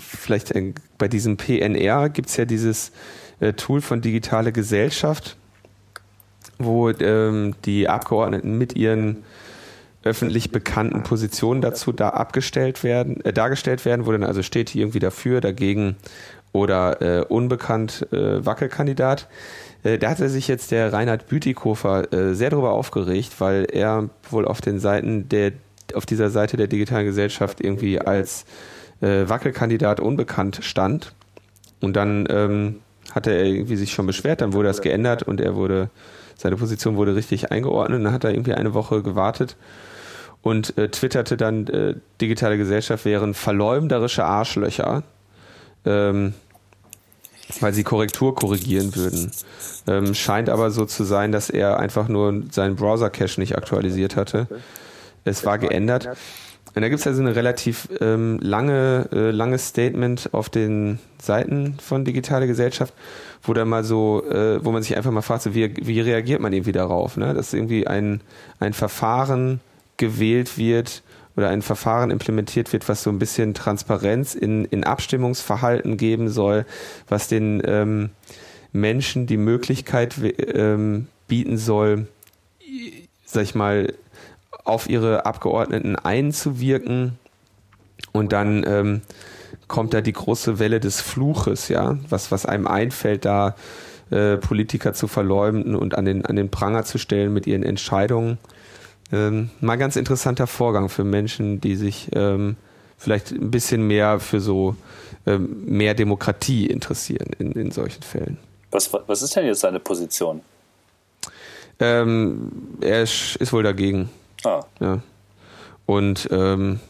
vielleicht 0.00 0.52
äh, 0.52 0.72
bei 0.96 1.08
diesem 1.08 1.36
PNR 1.36 2.08
gibt 2.08 2.30
es 2.30 2.36
ja 2.36 2.44
dieses 2.44 2.92
äh, 3.40 3.52
Tool 3.52 3.80
von 3.80 4.00
Digitale 4.00 4.52
Gesellschaft 4.52 5.36
wo 6.58 6.90
ähm, 6.90 7.54
die 7.64 7.88
Abgeordneten 7.88 8.58
mit 8.58 8.74
ihren 8.74 9.24
öffentlich 10.08 10.50
bekannten 10.50 11.02
Positionen 11.02 11.60
dazu 11.60 11.92
da 11.92 12.10
abgestellt 12.10 12.82
werden, 12.82 13.24
äh, 13.24 13.32
dargestellt 13.32 13.84
werden, 13.84 14.06
wo 14.06 14.12
dann 14.12 14.24
also 14.24 14.42
steht 14.42 14.74
irgendwie 14.74 14.98
dafür, 14.98 15.40
dagegen 15.40 15.96
oder 16.52 17.02
äh, 17.02 17.24
unbekannt 17.24 18.06
äh, 18.12 18.44
Wackelkandidat. 18.44 19.28
Äh, 19.82 19.98
da 19.98 20.10
hatte 20.10 20.28
sich 20.28 20.48
jetzt 20.48 20.70
der 20.70 20.92
Reinhard 20.92 21.28
Bütikofer 21.28 22.12
äh, 22.12 22.34
sehr 22.34 22.50
darüber 22.50 22.72
aufgeregt, 22.72 23.34
weil 23.38 23.66
er 23.70 24.08
wohl 24.30 24.46
auf 24.46 24.60
den 24.60 24.80
Seiten 24.80 25.28
der 25.28 25.52
auf 25.94 26.04
dieser 26.04 26.28
Seite 26.28 26.58
der 26.58 26.66
digitalen 26.66 27.06
Gesellschaft 27.06 27.62
irgendwie 27.62 27.98
als 27.98 28.44
äh, 29.00 29.26
Wackelkandidat 29.26 30.00
unbekannt 30.00 30.60
stand. 30.62 31.14
Und 31.80 31.96
dann 31.96 32.26
ähm, 32.28 32.80
hatte 33.14 33.30
er 33.30 33.44
irgendwie 33.44 33.76
sich 33.76 33.92
schon 33.92 34.06
beschwert, 34.06 34.42
dann 34.42 34.52
wurde 34.52 34.68
das 34.68 34.82
geändert 34.82 35.22
und 35.22 35.40
er 35.40 35.54
wurde 35.54 35.88
seine 36.36 36.56
Position 36.56 36.96
wurde 36.96 37.16
richtig 37.16 37.50
eingeordnet. 37.50 38.04
Dann 38.04 38.12
hat 38.12 38.24
er 38.24 38.30
irgendwie 38.30 38.54
eine 38.54 38.74
Woche 38.74 39.02
gewartet 39.02 39.56
und 40.42 40.76
äh, 40.78 40.88
twitterte 40.88 41.36
dann, 41.36 41.66
äh, 41.66 41.94
digitale 42.20 42.56
Gesellschaft 42.56 43.04
wären 43.04 43.34
verleumderische 43.34 44.24
Arschlöcher, 44.24 45.02
ähm, 45.84 46.34
weil 47.60 47.72
sie 47.72 47.82
Korrektur 47.82 48.34
korrigieren 48.34 48.94
würden. 48.94 49.32
Ähm, 49.86 50.14
scheint 50.14 50.50
aber 50.50 50.70
so 50.70 50.84
zu 50.84 51.04
sein, 51.04 51.32
dass 51.32 51.50
er 51.50 51.78
einfach 51.78 52.08
nur 52.08 52.42
seinen 52.50 52.76
Browser-Cache 52.76 53.40
nicht 53.40 53.56
aktualisiert 53.56 54.16
hatte. 54.16 54.46
Es 55.24 55.44
war 55.44 55.58
geändert. 55.58 56.08
Und 56.74 56.82
da 56.82 56.88
gibt 56.88 57.00
es 57.00 57.06
also 57.06 57.22
eine 57.22 57.34
relativ 57.34 57.88
ähm, 58.00 58.38
lange, 58.40 59.08
äh, 59.12 59.30
langes 59.30 59.68
Statement 59.68 60.30
auf 60.32 60.48
den 60.48 60.98
Seiten 61.20 61.76
von 61.82 62.04
Digitale 62.04 62.46
Gesellschaft, 62.46 62.94
wo 63.42 63.52
da 63.54 63.64
mal 63.64 63.82
so, 63.82 64.22
äh, 64.30 64.64
wo 64.64 64.70
man 64.70 64.82
sich 64.82 64.96
einfach 64.96 65.10
mal 65.10 65.22
fragt, 65.22 65.42
so, 65.42 65.54
wie, 65.54 65.74
wie 65.76 66.00
reagiert 66.00 66.40
man 66.40 66.52
irgendwie 66.52 66.72
darauf, 66.72 67.16
ne? 67.16 67.34
Dass 67.34 67.52
irgendwie 67.52 67.86
ein, 67.86 68.20
ein 68.60 68.74
Verfahren 68.74 69.60
gewählt 69.98 70.56
wird 70.56 71.02
oder 71.36 71.50
ein 71.50 71.62
Verfahren 71.62 72.10
implementiert 72.10 72.72
wird, 72.72 72.88
was 72.88 73.02
so 73.02 73.10
ein 73.10 73.18
bisschen 73.18 73.54
Transparenz 73.54 74.34
in, 74.34 74.64
in 74.64 74.84
Abstimmungsverhalten 74.84 75.96
geben 75.96 76.30
soll, 76.30 76.66
was 77.08 77.28
den 77.28 77.62
ähm, 77.64 78.10
Menschen 78.72 79.26
die 79.26 79.36
Möglichkeit 79.36 80.16
ähm, 80.54 81.06
bieten 81.28 81.58
soll, 81.58 82.08
sag 83.24 83.42
ich 83.44 83.54
mal, 83.54 83.94
auf 84.64 84.88
ihre 84.88 85.26
Abgeordneten 85.26 85.96
einzuwirken 85.96 87.18
und 88.12 88.32
dann 88.32 88.64
ähm, 88.66 89.02
kommt 89.68 89.94
da 89.94 90.00
die 90.00 90.12
große 90.12 90.58
Welle 90.58 90.80
des 90.80 91.00
Fluches, 91.00 91.68
ja, 91.68 91.98
was, 92.08 92.30
was 92.32 92.46
einem 92.46 92.66
einfällt, 92.66 93.24
da 93.24 93.54
äh, 94.10 94.36
Politiker 94.36 94.94
zu 94.94 95.06
verleumden 95.06 95.76
und 95.76 95.96
an 95.96 96.04
den, 96.04 96.24
an 96.24 96.36
den 96.36 96.50
Pranger 96.50 96.84
zu 96.84 96.98
stellen 96.98 97.32
mit 97.32 97.46
ihren 97.46 97.62
Entscheidungen. 97.62 98.38
Ähm, 99.10 99.50
mal 99.60 99.76
ganz 99.76 99.96
interessanter 99.96 100.46
Vorgang 100.46 100.88
für 100.88 101.04
Menschen, 101.04 101.60
die 101.60 101.76
sich 101.76 102.08
ähm, 102.12 102.56
vielleicht 102.98 103.30
ein 103.32 103.50
bisschen 103.50 103.86
mehr 103.86 104.20
für 104.20 104.40
so 104.40 104.76
ähm, 105.26 105.64
mehr 105.64 105.94
Demokratie 105.94 106.66
interessieren 106.66 107.30
in, 107.38 107.52
in 107.52 107.70
solchen 107.70 108.02
Fällen. 108.02 108.38
Was, 108.70 108.92
was 109.06 109.22
ist 109.22 109.34
denn 109.34 109.46
jetzt 109.46 109.60
seine 109.60 109.80
Position? 109.80 110.42
Ähm, 111.80 112.50
er 112.80 113.02
ist, 113.02 113.36
ist, 113.36 113.52
wohl 113.52 113.62
dagegen. 113.62 114.10
Ah. 114.44 114.62
Ja. 114.80 115.00
Und 115.86 116.28
ähm, 116.30 116.80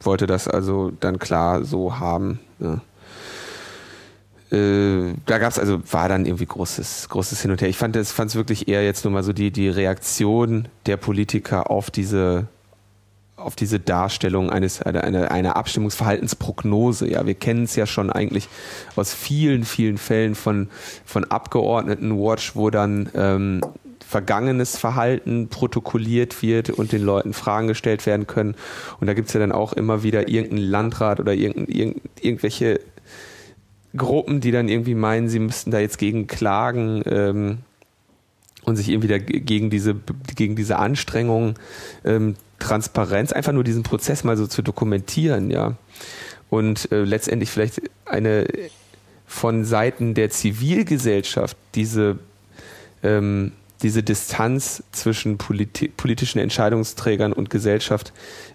wollte 0.00 0.26
das 0.26 0.46
also 0.46 0.92
dann 1.00 1.18
klar 1.18 1.64
so 1.64 1.98
haben. 1.98 2.40
Ja. 2.60 2.80
Äh, 4.50 5.14
da 5.26 5.38
gab 5.38 5.50
es 5.50 5.58
also, 5.58 5.80
war 5.90 6.08
dann 6.08 6.24
irgendwie 6.24 6.46
großes, 6.46 7.08
großes 7.08 7.42
Hin 7.42 7.50
und 7.50 7.60
Her. 7.60 7.68
Ich 7.68 7.76
fand 7.76 7.96
es 7.96 8.34
wirklich 8.34 8.68
eher 8.68 8.84
jetzt 8.84 9.04
nur 9.04 9.12
mal 9.12 9.22
so 9.22 9.32
die, 9.32 9.50
die 9.50 9.68
Reaktion 9.68 10.68
der 10.86 10.96
Politiker 10.96 11.70
auf 11.70 11.90
diese, 11.90 12.46
auf 13.36 13.56
diese 13.56 13.78
Darstellung 13.78 14.50
eines, 14.50 14.82
einer, 14.82 15.30
einer, 15.30 15.56
Abstimmungsverhaltensprognose. 15.56 17.10
Ja, 17.10 17.26
wir 17.26 17.34
kennen 17.34 17.64
es 17.64 17.76
ja 17.76 17.86
schon 17.86 18.10
eigentlich 18.10 18.48
aus 18.96 19.12
vielen, 19.12 19.64
vielen 19.64 19.98
Fällen 19.98 20.34
von, 20.34 20.68
von 21.04 21.24
Abgeordneten-Watch, 21.24 22.56
wo 22.56 22.70
dann 22.70 23.10
ähm, 23.14 23.60
vergangenes 24.08 24.78
Verhalten 24.78 25.48
protokolliert 25.48 26.40
wird 26.40 26.70
und 26.70 26.92
den 26.92 27.02
Leuten 27.02 27.34
Fragen 27.34 27.68
gestellt 27.68 28.06
werden 28.06 28.26
können. 28.26 28.54
Und 29.00 29.06
da 29.06 29.12
gibt's 29.12 29.34
ja 29.34 29.40
dann 29.40 29.52
auch 29.52 29.74
immer 29.74 30.02
wieder 30.02 30.28
irgendeinen 30.28 30.62
Landrat 30.62 31.20
oder 31.20 31.34
irgend, 31.34 31.68
irgend, 31.68 32.00
irgendwelche 32.18 32.80
Gruppen, 33.98 34.40
die 34.40 34.50
dann 34.50 34.68
irgendwie 34.68 34.94
meinen, 34.94 35.28
sie 35.28 35.38
müssten 35.38 35.70
da 35.70 35.78
jetzt 35.78 35.98
gegen 35.98 36.26
klagen 36.26 37.02
ähm, 37.06 37.58
und 38.64 38.76
sich 38.76 38.88
irgendwie 38.88 39.18
gegen 39.18 39.70
diese, 39.70 39.96
gegen 40.34 40.56
diese 40.56 40.78
Anstrengungen, 40.78 41.54
ähm, 42.04 42.36
Transparenz, 42.58 43.32
einfach 43.32 43.52
nur 43.52 43.64
diesen 43.64 43.82
Prozess 43.82 44.24
mal 44.24 44.36
so 44.36 44.46
zu 44.46 44.62
dokumentieren, 44.62 45.50
ja. 45.50 45.74
Und 46.50 46.90
äh, 46.92 47.04
letztendlich 47.04 47.50
vielleicht 47.50 47.82
eine 48.06 48.46
von 49.26 49.64
Seiten 49.64 50.14
der 50.14 50.30
Zivilgesellschaft 50.30 51.56
diese, 51.74 52.18
ähm, 53.02 53.52
diese 53.82 54.02
Distanz 54.02 54.82
zwischen 54.92 55.36
politi 55.36 55.88
politischen 55.88 56.38
Entscheidungsträgern 56.38 57.34
und 57.34 57.50
Gesellschaft 57.50 58.12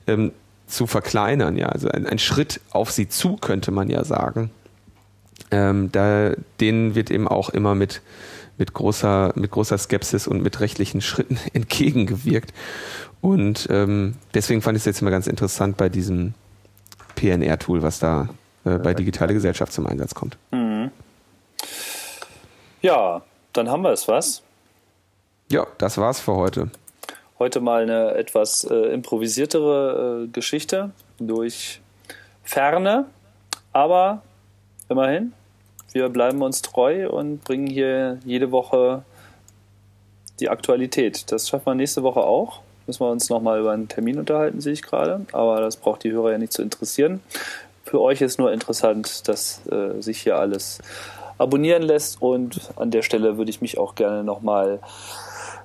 ähm, 0.07 0.31
zu 0.67 0.87
verkleinern, 0.87 1.55
ja. 1.55 1.67
Also 1.67 1.87
ein, 1.89 2.07
ein 2.07 2.19
Schritt 2.19 2.59
auf 2.71 2.91
sie 2.91 3.07
zu, 3.07 3.37
könnte 3.37 3.71
man 3.71 3.89
ja 3.89 4.03
sagen 4.03 4.49
ähm, 5.51 5.91
da, 5.91 6.31
denen 6.59 6.95
wird 6.95 7.11
eben 7.11 7.27
auch 7.27 7.49
immer 7.49 7.75
mit, 7.75 8.01
mit, 8.57 8.73
großer, 8.73 9.33
mit 9.35 9.51
großer 9.51 9.77
Skepsis 9.77 10.27
und 10.27 10.41
mit 10.41 10.59
rechtlichen 10.59 11.01
Schritten 11.01 11.37
entgegengewirkt. 11.53 12.53
Und 13.21 13.67
ähm, 13.69 14.15
deswegen 14.33 14.61
fand 14.61 14.75
ich 14.75 14.81
es 14.81 14.85
jetzt 14.85 15.01
immer 15.01 15.11
ganz 15.11 15.27
interessant 15.27 15.77
bei 15.77 15.89
diesem 15.89 16.33
PNR-Tool, 17.15 17.81
was 17.81 17.99
da 17.99 18.29
äh, 18.65 18.77
bei 18.77 18.93
Digitale 18.93 19.33
Gesellschaft 19.33 19.71
zum 19.71 19.87
Einsatz 19.87 20.13
kommt. 20.13 20.37
Mhm. 20.51 20.91
Ja, 22.81 23.21
dann 23.53 23.69
haben 23.69 23.83
wir 23.83 23.91
es 23.91 24.07
was. 24.07 24.41
Ja, 25.49 25.65
das 25.77 25.97
war's 25.97 26.19
für 26.19 26.35
heute. 26.35 26.69
Heute 27.39 27.61
mal 27.61 27.83
eine 27.83 28.15
etwas 28.15 28.63
äh, 28.63 28.75
improvisiertere 28.93 30.23
äh, 30.23 30.27
Geschichte 30.27 30.91
durch 31.19 31.81
Ferne, 32.43 33.05
aber 33.71 34.21
immerhin 34.89 35.33
wir 35.93 36.09
bleiben 36.09 36.41
uns 36.41 36.61
treu 36.61 37.07
und 37.07 37.43
bringen 37.43 37.67
hier 37.67 38.19
jede 38.25 38.51
Woche 38.51 39.03
die 40.39 40.49
Aktualität. 40.49 41.31
Das 41.31 41.47
schaffen 41.47 41.67
wir 41.67 41.75
nächste 41.75 42.03
Woche 42.03 42.21
auch. 42.21 42.61
Müssen 42.87 43.01
wir 43.01 43.11
uns 43.11 43.29
nochmal 43.29 43.59
über 43.59 43.71
einen 43.71 43.87
Termin 43.87 44.19
unterhalten, 44.19 44.59
sehe 44.59 44.73
ich 44.73 44.81
gerade. 44.81 45.25
Aber 45.31 45.61
das 45.61 45.77
braucht 45.77 46.03
die 46.03 46.11
Hörer 46.11 46.31
ja 46.31 46.37
nicht 46.37 46.51
zu 46.51 46.61
interessieren. 46.61 47.21
Für 47.85 48.01
euch 48.01 48.21
ist 48.21 48.39
nur 48.39 48.51
interessant, 48.51 49.27
dass 49.27 49.65
äh, 49.67 50.01
sich 50.01 50.21
hier 50.21 50.37
alles 50.37 50.79
abonnieren 51.37 51.83
lässt. 51.83 52.21
Und 52.21 52.59
an 52.75 52.91
der 52.91 53.03
Stelle 53.03 53.37
würde 53.37 53.51
ich 53.51 53.61
mich 53.61 53.77
auch 53.77 53.95
gerne 53.95 54.23
nochmal 54.23 54.79
äh, 54.79 54.87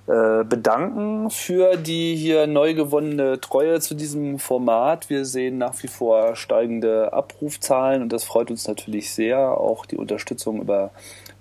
bedanken 0.09 1.29
für 1.29 1.77
die 1.77 2.17
hier 2.17 2.47
neu 2.47 2.73
gewonnene 2.73 3.41
Treue 3.41 3.79
zu 3.81 3.95
diesem 3.95 4.39
Format. 4.39 5.11
Wir 5.11 5.27
sehen 5.27 5.59
nach 5.59 5.83
wie 5.83 5.89
vor 5.89 6.35
steigende 6.35 7.13
Abrufzahlen 7.13 8.01
und 8.01 8.13
das 8.13 8.25
freut 8.25 8.51
uns 8.51 8.67
natürlich 8.67 9.13
sehr. 9.13 9.39
Auch 9.61 9.85
die 9.85 9.99
Unterstützung 9.99 10.63
über 10.63 10.93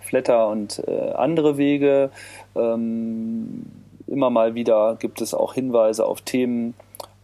Flatter 0.08 0.48
und 0.48 0.82
äh, 0.88 1.12
andere 1.12 1.58
Wege. 1.58 2.10
Ähm, 2.56 3.66
immer 4.08 4.30
mal 4.30 4.56
wieder 4.56 4.96
gibt 5.00 5.22
es 5.22 5.34
auch 5.34 5.54
Hinweise 5.54 6.06
auf 6.06 6.22
Themen 6.22 6.74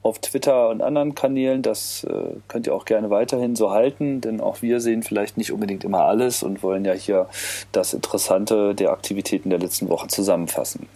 auf 0.01 0.19
Twitter 0.19 0.69
und 0.69 0.81
anderen 0.81 1.15
Kanälen. 1.15 1.61
Das 1.61 2.03
äh, 2.03 2.35
könnt 2.49 2.67
ihr 2.67 2.75
auch 2.75 2.85
gerne 2.85 3.09
weiterhin 3.09 3.55
so 3.55 3.71
halten, 3.71 4.21
denn 4.21 4.41
auch 4.41 4.61
wir 4.61 4.81
sehen 4.81 5.01
vielleicht 5.01 5.37
nicht 5.37 5.51
unbedingt 5.51 5.83
immer 5.85 6.03
alles 6.03 6.43
und 6.43 6.61
wollen 6.61 6.85
ja 6.85 6.93
hier 6.93 7.27
das 7.71 7.93
Interessante 7.93 8.75
der 8.75 8.91
Aktivitäten 8.91 9.49
der 9.49 9.59
letzten 9.59 9.89
Woche 9.89 10.07
zusammenfassen. 10.07 10.87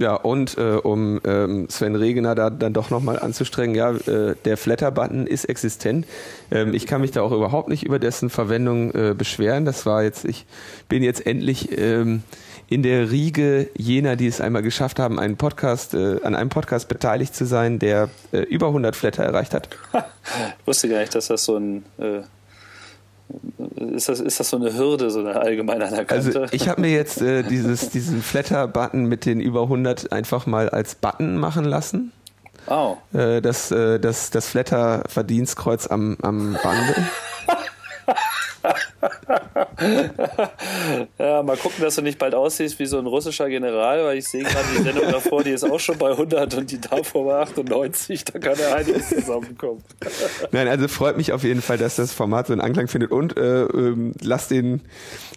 Ja, 0.00 0.14
und 0.14 0.56
äh, 0.56 0.78
um 0.82 1.20
ähm, 1.26 1.68
Sven 1.68 1.94
Regener 1.94 2.34
da 2.34 2.48
dann 2.48 2.72
doch 2.72 2.88
nochmal 2.88 3.18
anzustrengen, 3.18 3.76
ja, 3.76 3.90
äh, 3.90 4.34
der 4.46 4.56
Flatter-Button 4.56 5.26
ist 5.26 5.44
existent. 5.44 6.06
Ähm, 6.50 6.72
ich 6.72 6.86
kann 6.86 7.02
mich 7.02 7.10
da 7.10 7.20
auch 7.20 7.32
überhaupt 7.32 7.68
nicht 7.68 7.82
über 7.82 7.98
dessen 7.98 8.30
Verwendung 8.30 8.94
äh, 8.94 9.14
beschweren. 9.14 9.66
Das 9.66 9.84
war 9.84 10.02
jetzt, 10.02 10.24
ich 10.24 10.46
bin 10.88 11.02
jetzt 11.02 11.26
endlich 11.26 11.76
ähm, 11.78 12.22
in 12.66 12.82
der 12.82 13.10
Riege 13.10 13.68
jener, 13.76 14.16
die 14.16 14.26
es 14.26 14.40
einmal 14.40 14.62
geschafft 14.62 14.98
haben, 14.98 15.18
einen 15.18 15.36
Podcast, 15.36 15.92
äh, 15.92 16.16
an 16.22 16.34
einem 16.34 16.48
Podcast 16.48 16.88
beteiligt 16.88 17.34
zu 17.34 17.44
sein, 17.44 17.78
der 17.78 18.08
äh, 18.32 18.38
über 18.38 18.68
100 18.68 18.96
Flatter 18.96 19.24
erreicht 19.24 19.52
hat. 19.52 19.68
ich 19.92 20.00
wusste 20.66 20.88
gar 20.88 21.00
nicht, 21.00 21.14
dass 21.14 21.26
das 21.26 21.44
so 21.44 21.58
ein 21.58 21.84
äh, 21.98 22.22
ist 23.76 24.08
das, 24.08 24.20
ist 24.20 24.40
das 24.40 24.50
so 24.50 24.56
eine 24.56 24.76
Hürde, 24.76 25.10
so 25.10 25.20
eine 25.20 25.36
allgemein 25.36 25.82
anerkannte? 25.82 26.40
Also 26.40 26.54
ich 26.54 26.68
habe 26.68 26.80
mir 26.80 26.90
jetzt 26.90 27.20
äh, 27.20 27.42
dieses, 27.42 27.90
diesen 27.90 28.22
Flatter-Button 28.22 29.04
mit 29.04 29.26
den 29.26 29.40
über 29.40 29.62
100 29.62 30.12
einfach 30.12 30.46
mal 30.46 30.68
als 30.68 30.94
Button 30.94 31.36
machen 31.36 31.64
lassen. 31.64 32.12
Oh. 32.66 32.96
Äh, 33.12 33.40
das, 33.40 33.70
äh, 33.70 33.98
das, 33.98 34.30
das 34.30 34.48
Flatter-Verdienstkreuz 34.48 35.86
am, 35.86 36.16
am 36.22 36.56
Bande. 36.62 36.94
ja, 41.18 41.42
mal 41.42 41.56
gucken, 41.56 41.82
dass 41.82 41.96
du 41.96 42.02
nicht 42.02 42.18
bald 42.18 42.34
aussiehst 42.34 42.78
wie 42.78 42.86
so 42.86 42.98
ein 42.98 43.06
russischer 43.06 43.48
General, 43.48 44.04
weil 44.04 44.18
ich 44.18 44.28
sehe 44.28 44.42
gerade 44.42 44.66
die 44.76 44.82
Sendung 44.82 45.10
davor, 45.10 45.42
die 45.42 45.50
ist 45.50 45.64
auch 45.64 45.80
schon 45.80 45.98
bei 45.98 46.10
100 46.10 46.54
und 46.54 46.70
die 46.70 46.80
davor 46.80 47.24
bei 47.24 47.40
98, 47.40 48.24
da 48.24 48.38
kann 48.38 48.58
ja 48.58 48.74
einiges 48.74 49.08
zusammenkommen. 49.08 49.82
Nein, 50.52 50.68
also 50.68 50.88
freut 50.88 51.16
mich 51.16 51.32
auf 51.32 51.42
jeden 51.42 51.62
Fall, 51.62 51.78
dass 51.78 51.96
das 51.96 52.12
Format 52.12 52.48
so 52.48 52.52
einen 52.52 52.60
Anklang 52.60 52.88
findet 52.88 53.10
und 53.10 53.36
äh, 53.36 53.62
ähm, 53.62 54.12
lass 54.20 54.48
den, 54.48 54.82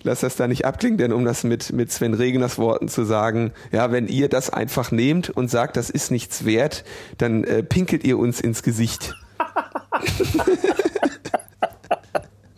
lass 0.04 0.22
das 0.22 0.36
da 0.36 0.48
nicht 0.48 0.66
abklingen, 0.66 0.98
denn 0.98 1.14
um 1.14 1.26
das 1.26 1.44
mit, 1.44 1.72
mit 1.72 1.92
Sven 1.92 2.14
Regeners 2.14 2.58
Worten 2.58 2.90
zu 2.90 3.06
sagen, 3.06 3.52
ja, 3.72 3.92
wenn 3.92 4.08
ihr 4.08 4.30
das 4.30 4.50
einfach 4.50 4.92
nehmt 4.92 5.30
und 5.30 5.50
sagt, 5.50 5.78
das 5.78 5.90
ist 5.90 6.12
nichts 6.12 6.46
wert, 6.46 6.84
dann 7.18 7.44
äh, 7.44 7.64
pinkelt 7.64 8.04
ihr 8.04 8.18
uns 8.18 8.42
ins 8.42 8.64
Gesicht. 8.64 9.16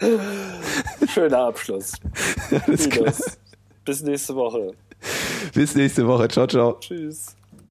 Schöner 1.13 1.39
Abschluss. 1.39 1.93
Bis 3.85 4.01
nächste 4.01 4.35
Woche. 4.35 4.73
Bis 5.53 5.75
nächste 5.75 6.07
Woche. 6.07 6.27
Ciao, 6.27 6.47
ciao. 6.47 6.77
Tschüss. 6.79 7.35